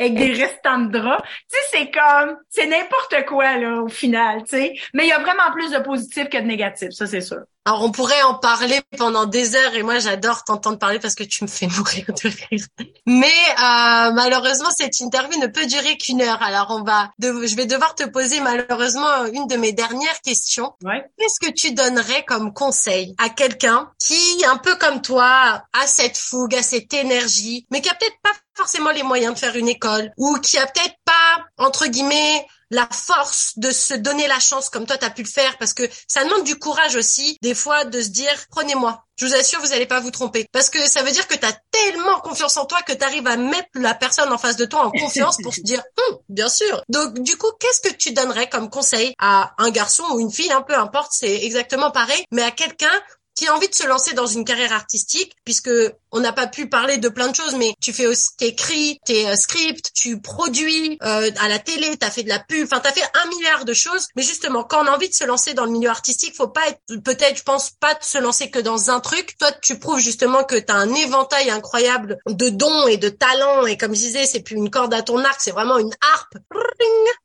Avec 0.00 0.14
des 0.14 0.32
restants 0.32 0.78
de 0.78 0.98
draps. 0.98 1.22
Tu 1.22 1.58
sais, 1.58 1.66
c'est 1.72 1.90
comme, 1.90 2.36
c'est 2.48 2.66
n'importe 2.66 3.26
quoi, 3.26 3.56
là, 3.56 3.82
au 3.82 3.88
final, 3.88 4.42
tu 4.44 4.56
sais. 4.56 4.74
Mais 4.94 5.04
il 5.04 5.08
y 5.08 5.12
a 5.12 5.18
vraiment 5.18 5.50
plus 5.52 5.70
de 5.70 5.78
positifs 5.78 6.28
que 6.28 6.38
de 6.38 6.44
négatifs, 6.44 6.92
ça, 6.92 7.06
c'est 7.06 7.20
sûr. 7.20 7.38
Alors, 7.68 7.82
on 7.82 7.90
pourrait 7.90 8.22
en 8.22 8.32
parler 8.32 8.80
pendant 8.96 9.26
des 9.26 9.54
heures 9.54 9.74
et 9.74 9.82
moi, 9.82 9.98
j'adore 9.98 10.42
t'entendre 10.42 10.78
parler 10.78 10.98
parce 10.98 11.14
que 11.14 11.24
tu 11.24 11.44
me 11.44 11.48
fais 11.48 11.66
mourir 11.66 12.06
de 12.06 12.28
rire. 12.50 12.64
Mais 13.04 13.26
euh, 13.26 14.12
malheureusement, 14.12 14.70
cette 14.70 14.98
interview 15.00 15.38
ne 15.38 15.48
peut 15.48 15.66
durer 15.66 15.98
qu'une 15.98 16.22
heure. 16.22 16.42
Alors, 16.42 16.68
on 16.70 16.82
va, 16.82 17.10
je 17.20 17.54
vais 17.56 17.66
devoir 17.66 17.94
te 17.94 18.04
poser 18.04 18.40
malheureusement 18.40 19.26
une 19.26 19.46
de 19.48 19.56
mes 19.56 19.72
dernières 19.72 20.20
questions. 20.22 20.72
Ouais. 20.82 21.04
Qu'est-ce 21.18 21.46
que 21.46 21.52
tu 21.52 21.72
donnerais 21.72 22.24
comme 22.24 22.54
conseil 22.54 23.14
à 23.18 23.28
quelqu'un 23.28 23.90
qui, 23.98 24.42
un 24.46 24.56
peu 24.56 24.76
comme 24.76 25.02
toi, 25.02 25.62
a 25.74 25.86
cette 25.86 26.16
fougue, 26.16 26.54
a 26.54 26.62
cette 26.62 26.94
énergie, 26.94 27.66
mais 27.70 27.82
qui 27.82 27.90
a 27.90 27.94
peut-être 27.94 28.18
pas 28.22 28.32
forcément 28.58 28.90
les 28.90 29.04
moyens 29.04 29.34
de 29.34 29.38
faire 29.38 29.56
une 29.56 29.68
école 29.68 30.12
ou 30.16 30.36
qui 30.40 30.58
a 30.58 30.66
peut-être 30.66 30.96
pas, 31.04 31.44
entre 31.58 31.86
guillemets, 31.86 32.44
la 32.70 32.88
force 32.92 33.52
de 33.56 33.70
se 33.70 33.94
donner 33.94 34.26
la 34.26 34.40
chance 34.40 34.68
comme 34.68 34.84
toi 34.84 34.98
tu 34.98 35.04
as 35.04 35.10
pu 35.10 35.22
le 35.22 35.28
faire 35.28 35.56
parce 35.58 35.72
que 35.72 35.84
ça 36.06 36.24
demande 36.24 36.44
du 36.44 36.58
courage 36.58 36.96
aussi 36.96 37.38
des 37.40 37.54
fois 37.54 37.84
de 37.84 38.02
se 38.02 38.08
dire 38.08 38.34
prenez-moi. 38.50 39.04
Je 39.16 39.26
vous 39.26 39.34
assure, 39.34 39.60
vous 39.60 39.72
allez 39.72 39.86
pas 39.86 40.00
vous 40.00 40.10
tromper 40.10 40.46
parce 40.52 40.70
que 40.70 40.78
ça 40.86 41.02
veut 41.02 41.10
dire 41.10 41.26
que 41.26 41.34
tu 41.34 41.44
as 41.44 41.58
tellement 41.70 42.20
confiance 42.20 42.56
en 42.56 42.66
toi 42.66 42.82
que 42.82 42.92
tu 42.92 43.04
arrives 43.04 43.26
à 43.26 43.36
mettre 43.36 43.68
la 43.74 43.94
personne 43.94 44.32
en 44.32 44.38
face 44.38 44.56
de 44.56 44.64
toi 44.64 44.86
en 44.86 44.90
confiance 44.90 45.38
pour 45.42 45.54
se 45.54 45.60
dire 45.62 45.82
hum, 46.10 46.18
bien 46.28 46.48
sûr. 46.48 46.82
Donc 46.88 47.18
du 47.20 47.36
coup, 47.36 47.50
qu'est-ce 47.58 47.88
que 47.88 47.94
tu 47.94 48.12
donnerais 48.12 48.48
comme 48.48 48.70
conseil 48.70 49.14
à 49.18 49.54
un 49.58 49.70
garçon 49.70 50.04
ou 50.12 50.20
une 50.20 50.30
fille, 50.30 50.52
un 50.52 50.62
peu 50.62 50.76
importe, 50.76 51.12
c'est 51.12 51.44
exactement 51.44 51.90
pareil, 51.90 52.24
mais 52.30 52.42
à 52.42 52.50
quelqu'un 52.50 52.92
qui 53.38 53.46
a 53.46 53.54
envie 53.54 53.68
de 53.68 53.74
se 53.74 53.86
lancer 53.86 54.14
dans 54.14 54.26
une 54.26 54.44
carrière 54.44 54.72
artistique, 54.72 55.36
puisque 55.44 55.70
on 56.10 56.18
n'a 56.18 56.32
pas 56.32 56.48
pu 56.48 56.68
parler 56.68 56.98
de 56.98 57.08
plein 57.08 57.28
de 57.28 57.36
choses, 57.36 57.54
mais 57.54 57.72
tu 57.80 57.92
fais 57.92 58.08
aussi, 58.08 58.30
t'écris, 58.36 58.98
tes 59.04 59.28
euh, 59.28 59.36
scripts, 59.36 59.92
tu 59.94 60.20
produis 60.20 60.98
euh, 61.04 61.30
à 61.38 61.46
la 61.46 61.60
télé, 61.60 61.96
t'as 61.96 62.10
fait 62.10 62.24
de 62.24 62.28
la 62.28 62.40
pub, 62.40 62.64
enfin 62.64 62.80
t'as 62.80 62.90
fait 62.90 63.08
un 63.14 63.28
milliard 63.28 63.64
de 63.64 63.72
choses. 63.72 64.08
Mais 64.16 64.24
justement, 64.24 64.64
quand 64.64 64.82
on 64.82 64.88
a 64.88 64.90
envie 64.90 65.08
de 65.08 65.14
se 65.14 65.22
lancer 65.22 65.54
dans 65.54 65.66
le 65.66 65.70
milieu 65.70 65.88
artistique, 65.88 66.34
faut 66.34 66.48
pas 66.48 66.66
être, 66.66 66.80
peut-être, 67.04 67.36
je 67.36 67.44
pense 67.44 67.70
pas 67.70 67.94
de 67.94 68.02
se 68.02 68.18
lancer 68.18 68.50
que 68.50 68.58
dans 68.58 68.90
un 68.90 68.98
truc. 68.98 69.36
Toi, 69.38 69.52
tu 69.62 69.78
prouves 69.78 70.00
justement 70.00 70.42
que 70.42 70.56
t'as 70.56 70.74
un 70.74 70.92
éventail 70.92 71.48
incroyable 71.50 72.18
de 72.26 72.48
dons 72.48 72.88
et 72.88 72.96
de 72.96 73.08
talents. 73.08 73.66
Et 73.66 73.76
comme 73.76 73.94
je 73.94 74.00
disais, 74.00 74.26
c'est 74.26 74.40
plus 74.40 74.56
une 74.56 74.68
corde 74.70 74.92
à 74.94 75.02
ton 75.02 75.24
arc, 75.24 75.40
c'est 75.40 75.52
vraiment 75.52 75.78
une 75.78 75.94
harpe. 76.12 76.38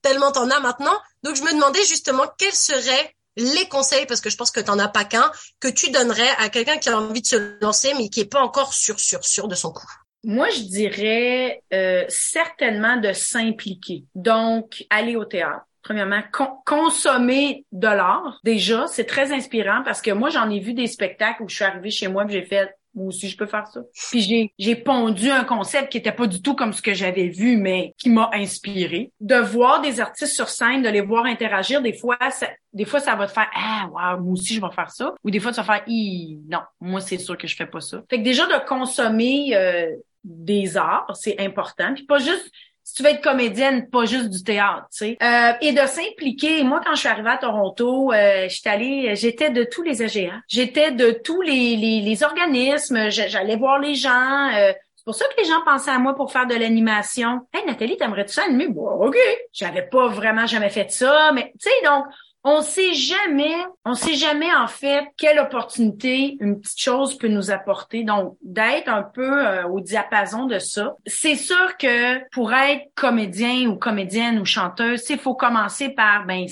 Tellement 0.03 0.31
t'en 0.31 0.51
as 0.51 0.59
maintenant. 0.59 0.95
Donc 1.23 1.35
je 1.35 1.41
me 1.41 1.53
demandais 1.53 1.83
justement 1.85 2.25
quel 2.37 2.53
serait 2.53 3.15
les 3.35 3.67
conseils, 3.69 4.05
parce 4.05 4.21
que 4.21 4.29
je 4.29 4.37
pense 4.37 4.51
que 4.51 4.59
tu 4.59 4.67
n'en 4.67 4.79
as 4.79 4.87
pas 4.87 5.05
qu'un, 5.05 5.31
que 5.59 5.67
tu 5.67 5.91
donnerais 5.91 6.29
à 6.39 6.49
quelqu'un 6.49 6.77
qui 6.77 6.89
a 6.89 6.99
envie 6.99 7.21
de 7.21 7.27
se 7.27 7.59
lancer, 7.61 7.93
mais 7.97 8.09
qui 8.09 8.21
est 8.21 8.31
pas 8.31 8.41
encore 8.41 8.73
sûr, 8.73 8.99
sûr, 8.99 9.23
sûr 9.23 9.47
de 9.47 9.55
son 9.55 9.71
coup? 9.71 9.87
Moi, 10.23 10.49
je 10.49 10.61
dirais 10.61 11.61
euh, 11.73 12.05
certainement 12.07 12.97
de 12.97 13.11
s'impliquer. 13.11 14.05
Donc, 14.15 14.85
aller 14.89 15.15
au 15.15 15.25
théâtre. 15.25 15.65
Premièrement, 15.81 16.21
consommer 16.65 17.65
de 17.73 17.87
l'art. 17.87 18.39
Déjà, 18.45 18.87
c'est 18.87 19.03
très 19.03 19.33
inspirant 19.33 19.81
parce 19.83 20.01
que 20.01 20.11
moi, 20.11 20.29
j'en 20.29 20.49
ai 20.49 20.61
vu 20.61 20.73
des 20.73 20.87
spectacles 20.87 21.43
où 21.43 21.49
je 21.49 21.55
suis 21.55 21.65
arrivée 21.65 21.91
chez 21.91 22.07
moi 22.07 22.25
j'ai 22.29 22.45
fait 22.45 22.73
moi 22.95 23.07
aussi 23.07 23.29
je 23.29 23.37
peux 23.37 23.45
faire 23.45 23.67
ça. 23.67 23.81
Puis 24.09 24.21
j'ai 24.21 24.53
j'ai 24.57 24.75
pondu 24.75 25.29
un 25.29 25.43
concept 25.43 25.91
qui 25.91 25.97
était 25.97 26.11
pas 26.11 26.27
du 26.27 26.41
tout 26.41 26.55
comme 26.55 26.73
ce 26.73 26.81
que 26.81 26.93
j'avais 26.93 27.27
vu 27.27 27.57
mais 27.57 27.93
qui 27.97 28.09
m'a 28.09 28.29
inspiré. 28.33 29.11
De 29.19 29.35
voir 29.35 29.81
des 29.81 29.99
artistes 29.99 30.33
sur 30.33 30.49
scène, 30.49 30.83
de 30.83 30.89
les 30.89 31.01
voir 31.01 31.25
interagir, 31.25 31.81
des 31.81 31.93
fois 31.93 32.17
ça, 32.31 32.47
des 32.73 32.85
fois 32.85 32.99
ça 32.99 33.15
va 33.15 33.27
te 33.27 33.31
faire 33.31 33.49
ah 33.55 33.87
wow, 33.91 34.21
moi 34.21 34.33
aussi 34.33 34.53
je 34.55 34.61
vais 34.61 34.71
faire 34.73 34.91
ça 34.91 35.13
ou 35.23 35.31
des 35.31 35.39
fois 35.39 35.51
tu 35.51 35.61
vas 35.61 35.63
faire 35.63 35.83
non, 35.87 36.59
moi 36.81 37.01
c'est 37.01 37.17
sûr 37.17 37.37
que 37.37 37.47
je 37.47 37.55
fais 37.55 37.65
pas 37.65 37.81
ça. 37.81 38.01
Fait 38.09 38.17
que 38.17 38.23
déjà 38.23 38.45
de 38.45 38.65
consommer 38.67 39.55
euh, 39.55 39.87
des 40.23 40.77
arts, 40.77 41.11
c'est 41.15 41.39
important. 41.39 41.93
Puis 41.93 42.05
pas 42.05 42.19
juste 42.19 42.51
si 42.83 42.95
tu 42.95 43.03
veux 43.03 43.09
être 43.09 43.23
comédienne, 43.23 43.89
pas 43.89 44.05
juste 44.05 44.29
du 44.29 44.43
théâtre, 44.43 44.87
tu 44.91 44.97
sais. 44.97 45.17
Euh, 45.23 45.53
et 45.61 45.71
de 45.71 45.87
s'impliquer. 45.87 46.63
Moi, 46.63 46.81
quand 46.85 46.93
je 46.95 46.99
suis 46.99 47.09
arrivée 47.09 47.29
à 47.29 47.37
Toronto, 47.37 48.11
euh, 48.11 48.47
j'étais 48.49 48.69
allée, 48.69 49.15
j'étais 49.15 49.49
de 49.49 49.63
tous 49.63 49.83
les 49.83 50.01
AGA. 50.01 50.33
J'étais 50.47 50.91
de 50.91 51.11
tous 51.11 51.41
les, 51.41 51.75
les, 51.77 52.01
les 52.01 52.23
organismes. 52.23 53.09
J'allais 53.09 53.55
voir 53.55 53.79
les 53.79 53.95
gens. 53.95 54.49
Euh, 54.53 54.73
c'est 54.95 55.05
pour 55.05 55.15
ça 55.15 55.25
que 55.25 55.41
les 55.41 55.47
gens 55.47 55.61
pensaient 55.65 55.91
à 55.91 55.99
moi 55.99 56.15
pour 56.15 56.31
faire 56.31 56.45
de 56.45 56.55
l'animation. 56.55 57.41
Hey 57.53 57.65
Nathalie, 57.65 57.97
t'aimerais-tu 57.97 58.33
ça 58.33 58.43
animer? 58.43 58.67
Bon, 58.67 58.87
ok. 59.05 59.17
J'avais 59.51 59.83
pas 59.83 60.07
vraiment 60.07 60.45
jamais 60.45 60.69
fait 60.69 60.91
ça, 60.91 61.31
mais 61.33 61.53
tu 61.59 61.69
sais, 61.69 61.85
donc 61.85 62.05
on 62.43 62.61
sait 62.61 62.93
jamais, 62.93 63.55
on 63.85 63.93
sait 63.93 64.15
jamais 64.15 64.53
en 64.53 64.67
fait 64.67 65.05
quelle 65.17 65.39
opportunité 65.39 66.35
une 66.41 66.59
petite 66.59 66.79
chose 66.79 67.17
peut 67.17 67.29
nous 67.29 67.51
apporter. 67.51 68.03
Donc 68.03 68.37
d'être 68.41 68.89
un 68.89 69.03
peu 69.03 69.47
euh, 69.47 69.67
au 69.67 69.79
diapason 69.79 70.45
de 70.45 70.59
ça. 70.59 70.95
C'est 71.05 71.35
sûr 71.35 71.77
que 71.77 72.19
pour 72.31 72.53
être 72.53 72.83
comédien 72.95 73.69
ou 73.69 73.77
comédienne 73.77 74.39
ou 74.39 74.45
chanteuse, 74.45 75.09
il 75.09 75.17
faut 75.17 75.35
commencer 75.35 75.89
par 75.89 76.25
ben 76.25 76.45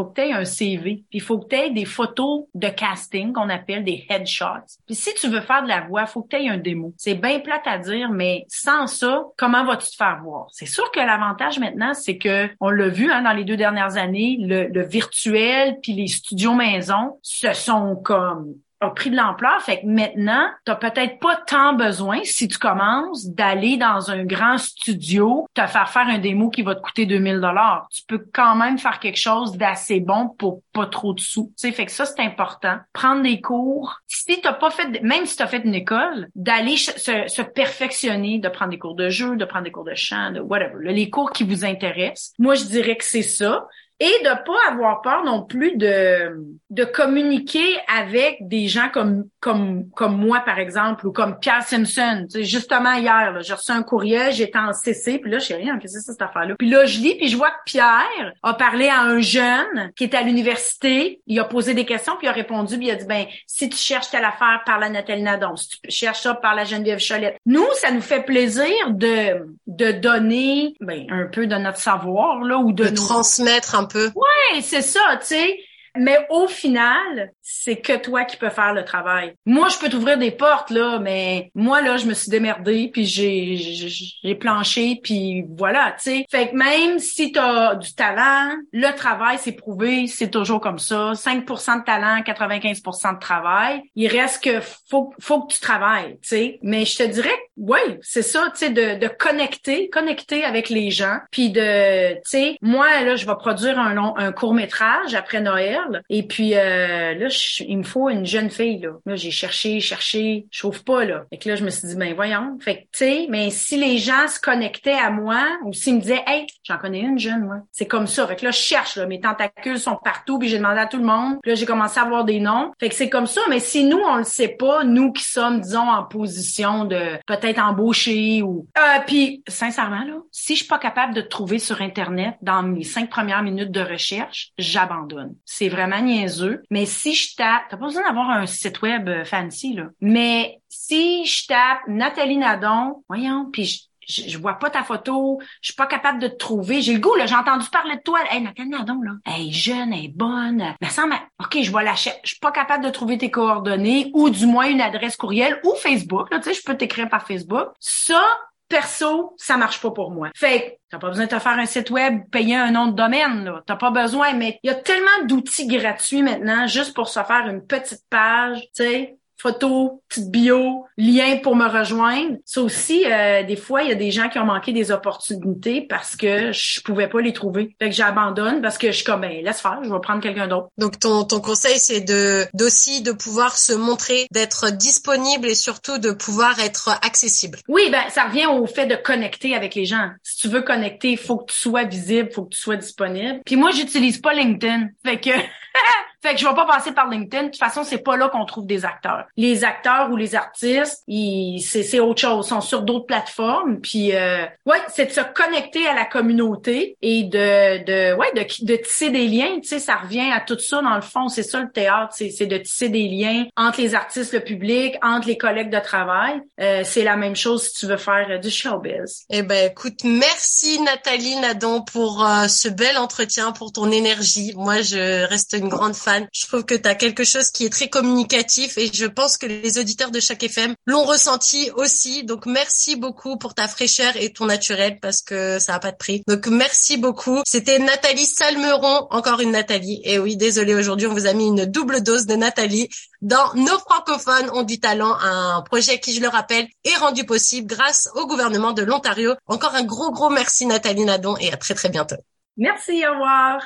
faut 0.00 0.06
que 0.06 0.20
tu 0.20 0.26
aies 0.26 0.32
un 0.32 0.44
CV, 0.44 1.04
puis 1.10 1.20
faut 1.20 1.38
que 1.38 1.48
tu 1.48 1.56
aies 1.56 1.70
des 1.70 1.84
photos 1.84 2.44
de 2.54 2.68
casting 2.68 3.32
qu'on 3.32 3.50
appelle 3.50 3.84
des 3.84 4.06
headshots. 4.08 4.78
Puis 4.86 4.94
si 4.94 5.12
tu 5.14 5.28
veux 5.28 5.42
faire 5.42 5.62
de 5.62 5.68
la 5.68 5.82
voix, 5.82 6.06
faut 6.06 6.22
que 6.22 6.36
tu 6.36 6.42
aies 6.42 6.48
un 6.48 6.56
démo. 6.56 6.94
C'est 6.96 7.14
bien 7.14 7.40
plate 7.40 7.66
à 7.66 7.76
dire, 7.76 8.10
mais 8.10 8.46
sans 8.48 8.86
ça, 8.86 9.24
comment 9.36 9.64
vas-tu 9.64 9.90
te 9.90 9.96
faire 9.96 10.20
voir? 10.22 10.46
C'est 10.52 10.66
sûr 10.66 10.90
que 10.90 11.00
l'avantage 11.00 11.58
maintenant, 11.58 11.92
c'est 11.92 12.16
que 12.16 12.48
on 12.60 12.70
l'a 12.70 12.88
vu 12.88 13.10
hein, 13.12 13.22
dans 13.22 13.32
les 13.32 13.44
deux 13.44 13.58
dernières 13.58 13.98
années, 13.98 14.38
le, 14.40 14.68
le 14.68 14.82
virtuel 14.86 15.78
puis 15.82 15.92
les 15.92 16.06
studios 16.06 16.54
maison 16.54 17.18
se 17.22 17.52
sont 17.52 17.96
comme 17.96 18.54
a 18.80 18.90
pris 18.90 19.10
de 19.10 19.16
l'ampleur. 19.16 19.60
Fait 19.60 19.80
que 19.80 19.86
maintenant, 19.86 20.48
t'as 20.64 20.74
peut-être 20.74 21.18
pas 21.18 21.36
tant 21.46 21.74
besoin, 21.74 22.20
si 22.24 22.48
tu 22.48 22.58
commences, 22.58 23.26
d'aller 23.26 23.76
dans 23.76 24.10
un 24.10 24.24
grand 24.24 24.58
studio, 24.58 25.46
te 25.54 25.66
faire 25.66 25.88
faire 25.90 26.08
un 26.08 26.18
démo 26.18 26.50
qui 26.50 26.62
va 26.62 26.74
te 26.74 26.80
coûter 26.80 27.06
2000 27.06 27.40
dollars. 27.40 27.88
Tu 27.92 28.02
peux 28.06 28.24
quand 28.32 28.56
même 28.56 28.78
faire 28.78 28.98
quelque 28.98 29.18
chose 29.18 29.56
d'assez 29.56 30.00
bon 30.00 30.28
pour 30.28 30.62
pas 30.72 30.86
trop 30.86 31.12
de 31.12 31.20
sous. 31.20 31.52
Tu 31.56 31.68
sais, 31.68 31.72
fait 31.72 31.86
que 31.86 31.92
ça, 31.92 32.06
c'est 32.06 32.20
important. 32.20 32.78
Prendre 32.92 33.22
des 33.22 33.40
cours. 33.40 34.00
Si 34.06 34.40
t'as 34.40 34.52
pas 34.52 34.70
fait, 34.70 35.02
même 35.02 35.26
si 35.26 35.36
t'as 35.36 35.46
fait 35.46 35.62
une 35.64 35.74
école, 35.74 36.28
d'aller 36.34 36.76
se, 36.76 36.92
se, 36.98 37.42
perfectionner, 37.42 38.38
de 38.38 38.48
prendre 38.48 38.70
des 38.70 38.78
cours 38.78 38.94
de 38.94 39.10
jeu, 39.10 39.36
de 39.36 39.44
prendre 39.44 39.64
des 39.64 39.72
cours 39.72 39.84
de 39.84 39.94
chant, 39.94 40.30
de 40.30 40.40
whatever. 40.40 40.92
les 40.92 41.10
cours 41.10 41.30
qui 41.32 41.44
vous 41.44 41.64
intéressent. 41.64 42.32
Moi, 42.38 42.54
je 42.54 42.64
dirais 42.64 42.96
que 42.96 43.04
c'est 43.04 43.22
ça 43.22 43.66
et 44.00 44.24
de 44.24 44.30
pas 44.30 44.72
avoir 44.72 45.02
peur 45.02 45.24
non 45.24 45.42
plus 45.42 45.76
de 45.76 46.56
de 46.70 46.84
communiquer 46.84 47.76
avec 47.94 48.38
des 48.40 48.66
gens 48.68 48.88
comme 48.92 49.24
comme 49.40 49.90
comme 49.90 50.16
moi 50.16 50.40
par 50.40 50.58
exemple 50.58 51.06
ou 51.06 51.12
comme 51.12 51.38
Pierre 51.38 51.64
Simpson. 51.64 52.26
Tu 52.30 52.38
sais, 52.38 52.44
justement 52.44 52.94
hier, 52.94 53.36
j'ai 53.42 53.52
reçu 53.52 53.72
un 53.72 53.82
courriel, 53.82 54.32
j'étais 54.32 54.58
en 54.58 54.72
CC, 54.72 55.18
puis 55.18 55.30
là 55.30 55.38
je 55.38 55.46
sais 55.46 55.56
rien, 55.56 55.78
qu'est-ce 55.78 55.94
que 55.94 56.00
c'est 56.00 56.12
cette 56.12 56.22
affaire-là? 56.22 56.54
Puis 56.58 56.70
là 56.70 56.86
je 56.86 57.00
lis, 57.00 57.16
puis 57.16 57.28
je 57.28 57.36
vois 57.36 57.50
que 57.50 57.62
Pierre 57.66 58.32
a 58.42 58.54
parlé 58.54 58.88
à 58.88 59.02
un 59.02 59.20
jeune 59.20 59.92
qui 59.96 60.04
est 60.04 60.14
à 60.14 60.22
l'université, 60.22 61.20
il 61.26 61.38
a 61.38 61.44
posé 61.44 61.74
des 61.74 61.84
questions, 61.84 62.14
puis 62.16 62.26
il 62.26 62.30
a 62.30 62.32
répondu, 62.32 62.78
puis 62.78 62.86
il 62.86 62.90
a 62.90 62.96
dit 62.96 63.06
ben 63.06 63.26
si 63.46 63.68
tu 63.68 63.76
cherches 63.76 64.10
telle 64.10 64.24
affaire 64.24 64.62
par 64.64 64.78
la 64.78 64.88
Nathalie 64.88 65.22
Nadon, 65.22 65.56
si 65.56 65.68
tu 65.68 65.90
cherches 65.90 66.20
ça 66.20 66.34
par 66.34 66.54
la 66.54 66.64
Geneviève 66.64 67.00
Cholette. 67.00 67.36
Nous, 67.44 67.66
ça 67.74 67.90
nous 67.90 68.00
fait 68.00 68.22
plaisir 68.22 68.70
de 68.90 69.54
de 69.66 69.92
donner 69.92 70.74
ben 70.80 71.06
un 71.10 71.26
peu 71.26 71.46
de 71.46 71.56
notre 71.56 71.78
savoir 71.78 72.42
là 72.42 72.58
ou 72.58 72.72
de, 72.72 72.84
de 72.84 72.94
transmettre 72.94 73.74
un 73.74 73.89
peu. 73.90 74.10
Ouais, 74.14 74.60
c'est 74.62 74.82
ça, 74.82 75.18
tu 75.20 75.26
sais. 75.26 75.58
Mais 75.96 76.26
au 76.30 76.46
final, 76.46 77.32
c'est 77.52 77.76
que 77.76 77.96
toi 77.96 78.24
qui 78.24 78.36
peux 78.36 78.48
faire 78.48 78.72
le 78.72 78.84
travail. 78.84 79.34
Moi, 79.44 79.68
je 79.68 79.78
peux 79.78 79.88
t'ouvrir 79.88 80.18
des 80.18 80.30
portes 80.30 80.70
là, 80.70 80.98
mais 81.00 81.50
moi 81.54 81.82
là, 81.82 81.96
je 81.96 82.06
me 82.06 82.14
suis 82.14 82.30
démerdée 82.30 82.90
puis 82.92 83.04
j'ai 83.04 83.56
j'ai 83.56 84.34
planché 84.36 85.00
puis 85.02 85.44
voilà, 85.58 85.96
tu 86.00 86.10
sais. 86.10 86.26
Fait 86.30 86.50
que 86.50 86.56
même 86.56 86.98
si 86.98 87.32
tu 87.32 87.38
as 87.38 87.74
du 87.74 87.92
talent, 87.94 88.54
le 88.72 88.94
travail 88.94 89.36
c'est 89.40 89.52
prouvé, 89.52 90.06
c'est 90.06 90.30
toujours 90.30 90.60
comme 90.60 90.78
ça, 90.78 91.12
5% 91.12 91.80
de 91.80 91.84
talent, 91.84 92.20
95% 92.20 93.14
de 93.14 93.18
travail. 93.18 93.82
Il 93.96 94.08
reste 94.08 94.44
que 94.44 94.60
faut 94.88 95.12
faut 95.20 95.42
que 95.42 95.54
tu 95.54 95.60
travailles, 95.60 96.18
tu 96.22 96.28
sais. 96.28 96.58
Mais 96.62 96.84
je 96.84 96.98
te 96.98 97.02
dirais 97.02 97.38
oui, 97.56 97.80
c'est 98.00 98.22
ça, 98.22 98.44
tu 98.52 98.60
sais 98.60 98.70
de, 98.70 98.98
de 98.98 99.08
connecter, 99.08 99.90
connecter 99.90 100.44
avec 100.44 100.68
les 100.68 100.90
gens 100.90 101.18
puis 101.32 101.50
de 101.50 102.14
tu 102.14 102.20
sais, 102.24 102.56
moi 102.62 103.02
là, 103.02 103.16
je 103.16 103.26
vais 103.26 103.36
produire 103.36 103.78
un 103.78 103.92
long 103.94 104.16
un 104.16 104.32
court-métrage 104.32 105.14
après 105.14 105.40
Noël 105.40 106.02
et 106.08 106.22
puis 106.22 106.54
euh, 106.54 107.14
là 107.14 107.28
il 107.60 107.78
me 107.78 107.82
faut 107.82 108.08
une 108.08 108.26
jeune 108.26 108.50
fille, 108.50 108.78
là. 108.78 108.90
Là, 109.06 109.16
j'ai 109.16 109.30
cherché, 109.30 109.80
cherché, 109.80 110.46
je 110.50 110.58
trouve 110.60 110.84
pas, 110.84 111.04
là. 111.04 111.24
Fait 111.30 111.38
que 111.38 111.48
là, 111.48 111.56
je 111.56 111.64
me 111.64 111.70
suis 111.70 111.88
dit, 111.88 111.96
ben 111.96 112.14
voyons. 112.14 112.58
Fait 112.60 112.76
que, 112.76 112.80
tu 112.80 112.88
sais, 112.92 113.26
mais 113.28 113.50
si 113.50 113.76
les 113.76 113.98
gens 113.98 114.28
se 114.28 114.40
connectaient 114.40 114.98
à 114.98 115.10
moi, 115.10 115.44
ou 115.64 115.72
s'ils 115.72 115.96
me 115.96 116.00
disaient, 116.00 116.22
hey, 116.26 116.46
j'en 116.64 116.78
connais 116.78 117.00
une 117.00 117.18
jeune, 117.18 117.44
moi. 117.44 117.56
C'est 117.72 117.86
comme 117.86 118.06
ça. 118.06 118.26
Fait 118.26 118.36
que 118.36 118.44
là, 118.44 118.50
je 118.50 118.58
cherche, 118.58 118.96
là. 118.96 119.06
Mes 119.06 119.20
tentacules 119.20 119.78
sont 119.78 119.96
partout, 119.96 120.38
puis 120.38 120.48
j'ai 120.48 120.58
demandé 120.58 120.80
à 120.80 120.86
tout 120.86 120.98
le 120.98 121.04
monde. 121.04 121.38
Puis 121.42 121.50
là, 121.50 121.54
j'ai 121.54 121.66
commencé 121.66 121.98
à 121.98 122.02
avoir 122.02 122.24
des 122.24 122.40
noms. 122.40 122.72
Fait 122.78 122.88
que 122.88 122.94
c'est 122.94 123.10
comme 123.10 123.26
ça. 123.26 123.40
Mais 123.48 123.60
si 123.60 123.84
nous, 123.84 123.98
on 123.98 124.16
le 124.16 124.24
sait 124.24 124.48
pas, 124.48 124.84
nous 124.84 125.12
qui 125.12 125.24
sommes, 125.24 125.60
disons, 125.60 125.88
en 125.88 126.04
position 126.04 126.84
de 126.84 127.18
peut-être 127.26 127.60
embaucher 127.60 128.42
ou... 128.42 128.66
Euh, 128.78 129.00
puis, 129.06 129.42
sincèrement, 129.48 130.04
là, 130.04 130.14
si 130.30 130.54
je 130.54 130.60
suis 130.60 130.68
pas 130.68 130.78
capable 130.78 131.14
de 131.14 131.20
trouver 131.20 131.58
sur 131.58 131.80
Internet 131.80 132.34
dans 132.42 132.62
mes 132.62 132.84
cinq 132.84 133.10
premières 133.10 133.42
minutes 133.42 133.70
de 133.70 133.80
recherche, 133.80 134.52
j'abandonne. 134.58 135.34
C'est 135.44 135.68
vraiment 135.68 136.00
niaiseux. 136.00 136.62
Mais 136.70 136.86
si 136.86 137.14
je 137.14 137.29
t'as 137.36 137.62
pas 137.70 137.76
besoin 137.76 138.02
d'avoir 138.02 138.30
un 138.30 138.46
site 138.46 138.82
web 138.82 139.08
euh, 139.08 139.24
fancy, 139.24 139.74
là. 139.74 139.88
Mais 140.00 140.60
si 140.68 141.26
je 141.26 141.46
tape 141.46 141.80
Nathalie 141.88 142.36
Nadon, 142.38 143.04
voyons, 143.08 143.48
puis 143.52 143.64
je, 144.10 144.22
je, 144.28 144.38
vois 144.38 144.54
pas 144.54 144.70
ta 144.70 144.82
photo, 144.82 145.38
je 145.62 145.68
suis 145.68 145.76
pas 145.76 145.86
capable 145.86 146.20
de 146.20 146.28
te 146.28 146.36
trouver. 146.36 146.82
J'ai 146.82 146.94
le 146.94 147.00
goût, 147.00 147.14
là, 147.14 147.26
j'ai 147.26 147.34
entendu 147.34 147.66
parler 147.70 147.96
de 147.96 148.02
toi. 148.02 148.18
Hey, 148.30 148.40
Nathalie 148.40 148.70
Nadon, 148.70 149.00
là, 149.02 149.12
elle 149.24 149.48
est 149.48 149.52
jeune, 149.52 149.92
elle 149.92 150.04
est 150.04 150.14
bonne. 150.14 150.74
Mais 150.80 150.88
ça, 150.88 151.04
OK, 151.38 151.58
je 151.62 151.70
vois 151.70 151.82
la 151.82 151.94
Je 151.94 152.10
suis 152.24 152.38
pas 152.40 152.52
capable 152.52 152.84
de 152.84 152.90
trouver 152.90 153.18
tes 153.18 153.30
coordonnées 153.30 154.10
ou 154.14 154.30
du 154.30 154.46
moins 154.46 154.68
une 154.68 154.80
adresse 154.80 155.16
courriel 155.16 155.60
ou 155.64 155.74
Facebook. 155.74 156.30
Là, 156.30 156.38
tu 156.38 156.50
sais, 156.50 156.54
je 156.54 156.62
peux 156.64 156.76
t'écrire 156.76 157.08
par 157.08 157.26
Facebook. 157.26 157.68
Ça, 157.78 158.22
perso, 158.70 159.34
ça 159.36 159.58
marche 159.58 159.82
pas 159.82 159.90
pour 159.90 160.10
moi. 160.10 160.30
Fait 160.34 160.62
que 160.62 160.66
t'as 160.88 160.98
pas 160.98 161.08
besoin 161.08 161.26
de 161.26 161.30
te 161.30 161.38
faire 161.38 161.58
un 161.58 161.66
site 161.66 161.90
web, 161.90 162.22
payer 162.30 162.56
un 162.56 162.70
nom 162.70 162.86
de 162.86 162.96
domaine. 162.96 163.52
T'as 163.66 163.76
pas 163.76 163.90
besoin, 163.90 164.32
mais 164.32 164.58
il 164.62 164.68
y 164.68 164.70
a 164.70 164.76
tellement 164.76 165.26
d'outils 165.26 165.66
gratuits 165.66 166.22
maintenant 166.22 166.66
juste 166.66 166.94
pour 166.94 167.08
se 167.08 167.22
faire 167.22 167.46
une 167.48 167.66
petite 167.66 168.04
page, 168.08 168.60
tu 168.74 168.84
sais. 168.84 169.19
Photo, 169.40 170.02
petite 170.08 170.30
bio, 170.30 170.84
lien 170.98 171.38
pour 171.42 171.56
me 171.56 171.66
rejoindre. 171.66 172.36
Ça 172.44 172.60
aussi, 172.60 173.04
euh, 173.06 173.42
des 173.42 173.56
fois, 173.56 173.82
il 173.82 173.88
y 173.88 173.92
a 173.92 173.96
des 173.96 174.10
gens 174.10 174.28
qui 174.28 174.38
ont 174.38 174.44
manqué 174.44 174.72
des 174.72 174.90
opportunités 174.90 175.80
parce 175.80 176.14
que 176.14 176.52
je 176.52 176.80
pouvais 176.82 177.08
pas 177.08 177.20
les 177.20 177.32
trouver. 177.32 177.74
Fait 177.78 177.88
que 177.88 177.94
j'abandonne 177.94 178.60
parce 178.60 178.76
que 178.76 178.88
je 178.88 178.96
suis 178.96 179.04
comme, 179.04 179.22
ben, 179.22 179.42
laisse 179.42 179.60
faire, 179.60 179.80
je 179.82 179.90
vais 179.90 180.00
prendre 180.00 180.20
quelqu'un 180.20 180.46
d'autre. 180.46 180.68
Donc, 180.76 180.98
ton, 180.98 181.24
ton 181.24 181.40
conseil, 181.40 181.78
c'est 181.78 182.02
de, 182.02 182.46
d'aussi 182.54 183.02
de 183.02 183.12
pouvoir 183.12 183.56
se 183.56 183.72
montrer, 183.72 184.26
d'être 184.30 184.70
disponible 184.70 185.46
et 185.46 185.54
surtout 185.54 185.98
de 185.98 186.10
pouvoir 186.12 186.60
être 186.60 186.90
accessible. 187.02 187.58
Oui, 187.68 187.88
ben, 187.90 188.02
ça 188.10 188.24
revient 188.24 188.46
au 188.46 188.66
fait 188.66 188.86
de 188.86 188.96
connecter 188.96 189.54
avec 189.54 189.74
les 189.74 189.86
gens. 189.86 190.10
Si 190.22 190.36
tu 190.36 190.48
veux 190.48 190.62
connecter, 190.62 191.12
il 191.12 191.18
faut 191.18 191.38
que 191.38 191.52
tu 191.52 191.58
sois 191.58 191.84
visible, 191.84 192.30
faut 192.30 192.44
que 192.44 192.54
tu 192.54 192.60
sois 192.60 192.76
disponible. 192.76 193.40
Puis 193.46 193.56
moi, 193.56 193.70
j'utilise 193.70 194.18
pas 194.18 194.34
LinkedIn. 194.34 194.88
Fait 195.04 195.18
que 195.18 195.30
Fait 196.22 196.34
que 196.34 196.40
je 196.40 196.46
vais 196.46 196.54
pas 196.54 196.66
passer 196.66 196.92
par 196.92 197.08
LinkedIn. 197.08 197.44
De 197.44 197.48
toute 197.48 197.58
façon, 197.58 197.84
c'est 197.84 198.02
pas 198.02 198.16
là 198.16 198.28
qu'on 198.28 198.44
trouve 198.44 198.66
des 198.66 198.84
acteurs. 198.84 199.24
Les 199.36 199.64
acteurs 199.64 200.10
ou 200.10 200.16
les 200.16 200.34
artistes, 200.34 201.04
c'est, 201.06 202.00
autre 202.00 202.20
chose. 202.20 202.46
Ils 202.46 202.48
sont 202.48 202.60
sur 202.60 202.82
d'autres 202.82 203.06
plateformes. 203.06 203.80
Puis, 203.80 204.14
euh, 204.14 204.44
ouais, 204.66 204.78
c'est 204.88 205.06
de 205.06 205.12
se 205.12 205.20
connecter 205.20 205.86
à 205.86 205.94
la 205.94 206.04
communauté 206.04 206.96
et 207.00 207.24
de, 207.24 207.84
de, 207.84 208.14
ouais, 208.16 208.32
de, 208.34 208.42
de 208.66 208.76
tisser 208.76 209.10
des 209.10 209.26
liens. 209.26 209.60
Tu 209.62 209.68
sais, 209.68 209.78
ça 209.78 209.96
revient 209.96 210.30
à 210.32 210.40
tout 210.40 210.58
ça 210.58 210.82
dans 210.82 210.94
le 210.94 211.02
fond. 211.02 211.28
C'est 211.28 211.42
ça 211.42 211.60
le 211.60 211.70
théâtre. 211.70 212.14
C'est, 212.14 212.46
de 212.46 212.56
tisser 212.58 212.88
des 212.88 213.08
liens 213.08 213.46
entre 213.56 213.80
les 213.80 213.94
artistes, 213.94 214.32
le 214.32 214.40
public, 214.40 214.96
entre 215.02 215.28
les 215.28 215.38
collègues 215.38 215.70
de 215.70 215.78
travail. 215.78 216.40
Euh, 216.60 216.82
c'est 216.84 217.04
la 217.04 217.16
même 217.16 217.36
chose 217.36 217.68
si 217.68 217.74
tu 217.74 217.86
veux 217.86 217.96
faire 217.96 218.26
euh, 218.30 218.38
du 218.38 218.50
showbiz. 218.50 219.24
Eh 219.30 219.42
ben, 219.42 219.70
écoute, 219.70 220.04
merci 220.04 220.80
Nathalie 220.80 221.36
Nadon 221.36 221.82
pour 221.82 222.24
euh, 222.24 222.48
ce 222.48 222.68
bel 222.68 222.98
entretien, 222.98 223.52
pour 223.52 223.72
ton 223.72 223.90
énergie. 223.90 224.52
Moi, 224.56 224.82
je 224.82 225.26
reste 225.26 225.54
une 225.58 225.68
grande 225.68 225.94
je 226.32 226.46
trouve 226.46 226.64
que 226.64 226.74
tu 226.74 226.88
as 226.88 226.94
quelque 226.94 227.24
chose 227.24 227.50
qui 227.50 227.66
est 227.66 227.70
très 227.70 227.88
communicatif 227.88 228.78
et 228.78 228.90
je 228.92 229.06
pense 229.06 229.36
que 229.36 229.46
les 229.46 229.78
auditeurs 229.78 230.10
de 230.10 230.20
chaque 230.20 230.42
FM 230.42 230.74
l'ont 230.86 231.04
ressenti 231.04 231.70
aussi. 231.76 232.24
Donc 232.24 232.46
merci 232.46 232.96
beaucoup 232.96 233.36
pour 233.36 233.54
ta 233.54 233.68
fraîcheur 233.68 234.12
et 234.16 234.32
ton 234.32 234.46
naturel 234.46 234.98
parce 235.00 235.22
que 235.22 235.58
ça 235.58 235.74
a 235.74 235.78
pas 235.78 235.92
de 235.92 235.96
prix. 235.96 236.22
Donc 236.26 236.46
merci 236.46 236.96
beaucoup. 236.96 237.40
C'était 237.46 237.78
Nathalie 237.78 238.26
Salmeron, 238.26 239.06
encore 239.10 239.40
une 239.40 239.52
Nathalie. 239.52 240.00
Et 240.04 240.18
oui, 240.18 240.36
désolé 240.36 240.74
aujourd'hui, 240.74 241.06
on 241.06 241.14
vous 241.14 241.26
a 241.26 241.32
mis 241.32 241.46
une 241.46 241.66
double 241.66 242.02
dose 242.02 242.26
de 242.26 242.34
Nathalie 242.34 242.88
dans 243.20 243.52
Nos 243.54 243.78
francophones 243.78 244.50
ont 244.50 244.62
du 244.62 244.80
talent, 244.80 245.14
un 245.20 245.62
projet 245.62 245.98
qui, 246.00 246.14
je 246.14 246.22
le 246.22 246.28
rappelle, 246.28 246.66
est 246.84 246.96
rendu 246.96 247.24
possible 247.24 247.66
grâce 247.66 248.08
au 248.14 248.26
gouvernement 248.26 248.72
de 248.72 248.82
l'Ontario. 248.82 249.34
Encore 249.46 249.74
un 249.74 249.84
gros, 249.84 250.10
gros 250.10 250.30
merci 250.30 250.66
Nathalie 250.66 251.04
Nadon 251.04 251.36
et 251.36 251.52
à 251.52 251.56
très, 251.56 251.74
très 251.74 251.90
bientôt. 251.90 252.16
Merci, 252.56 253.06
au 253.06 253.12
revoir. 253.12 253.60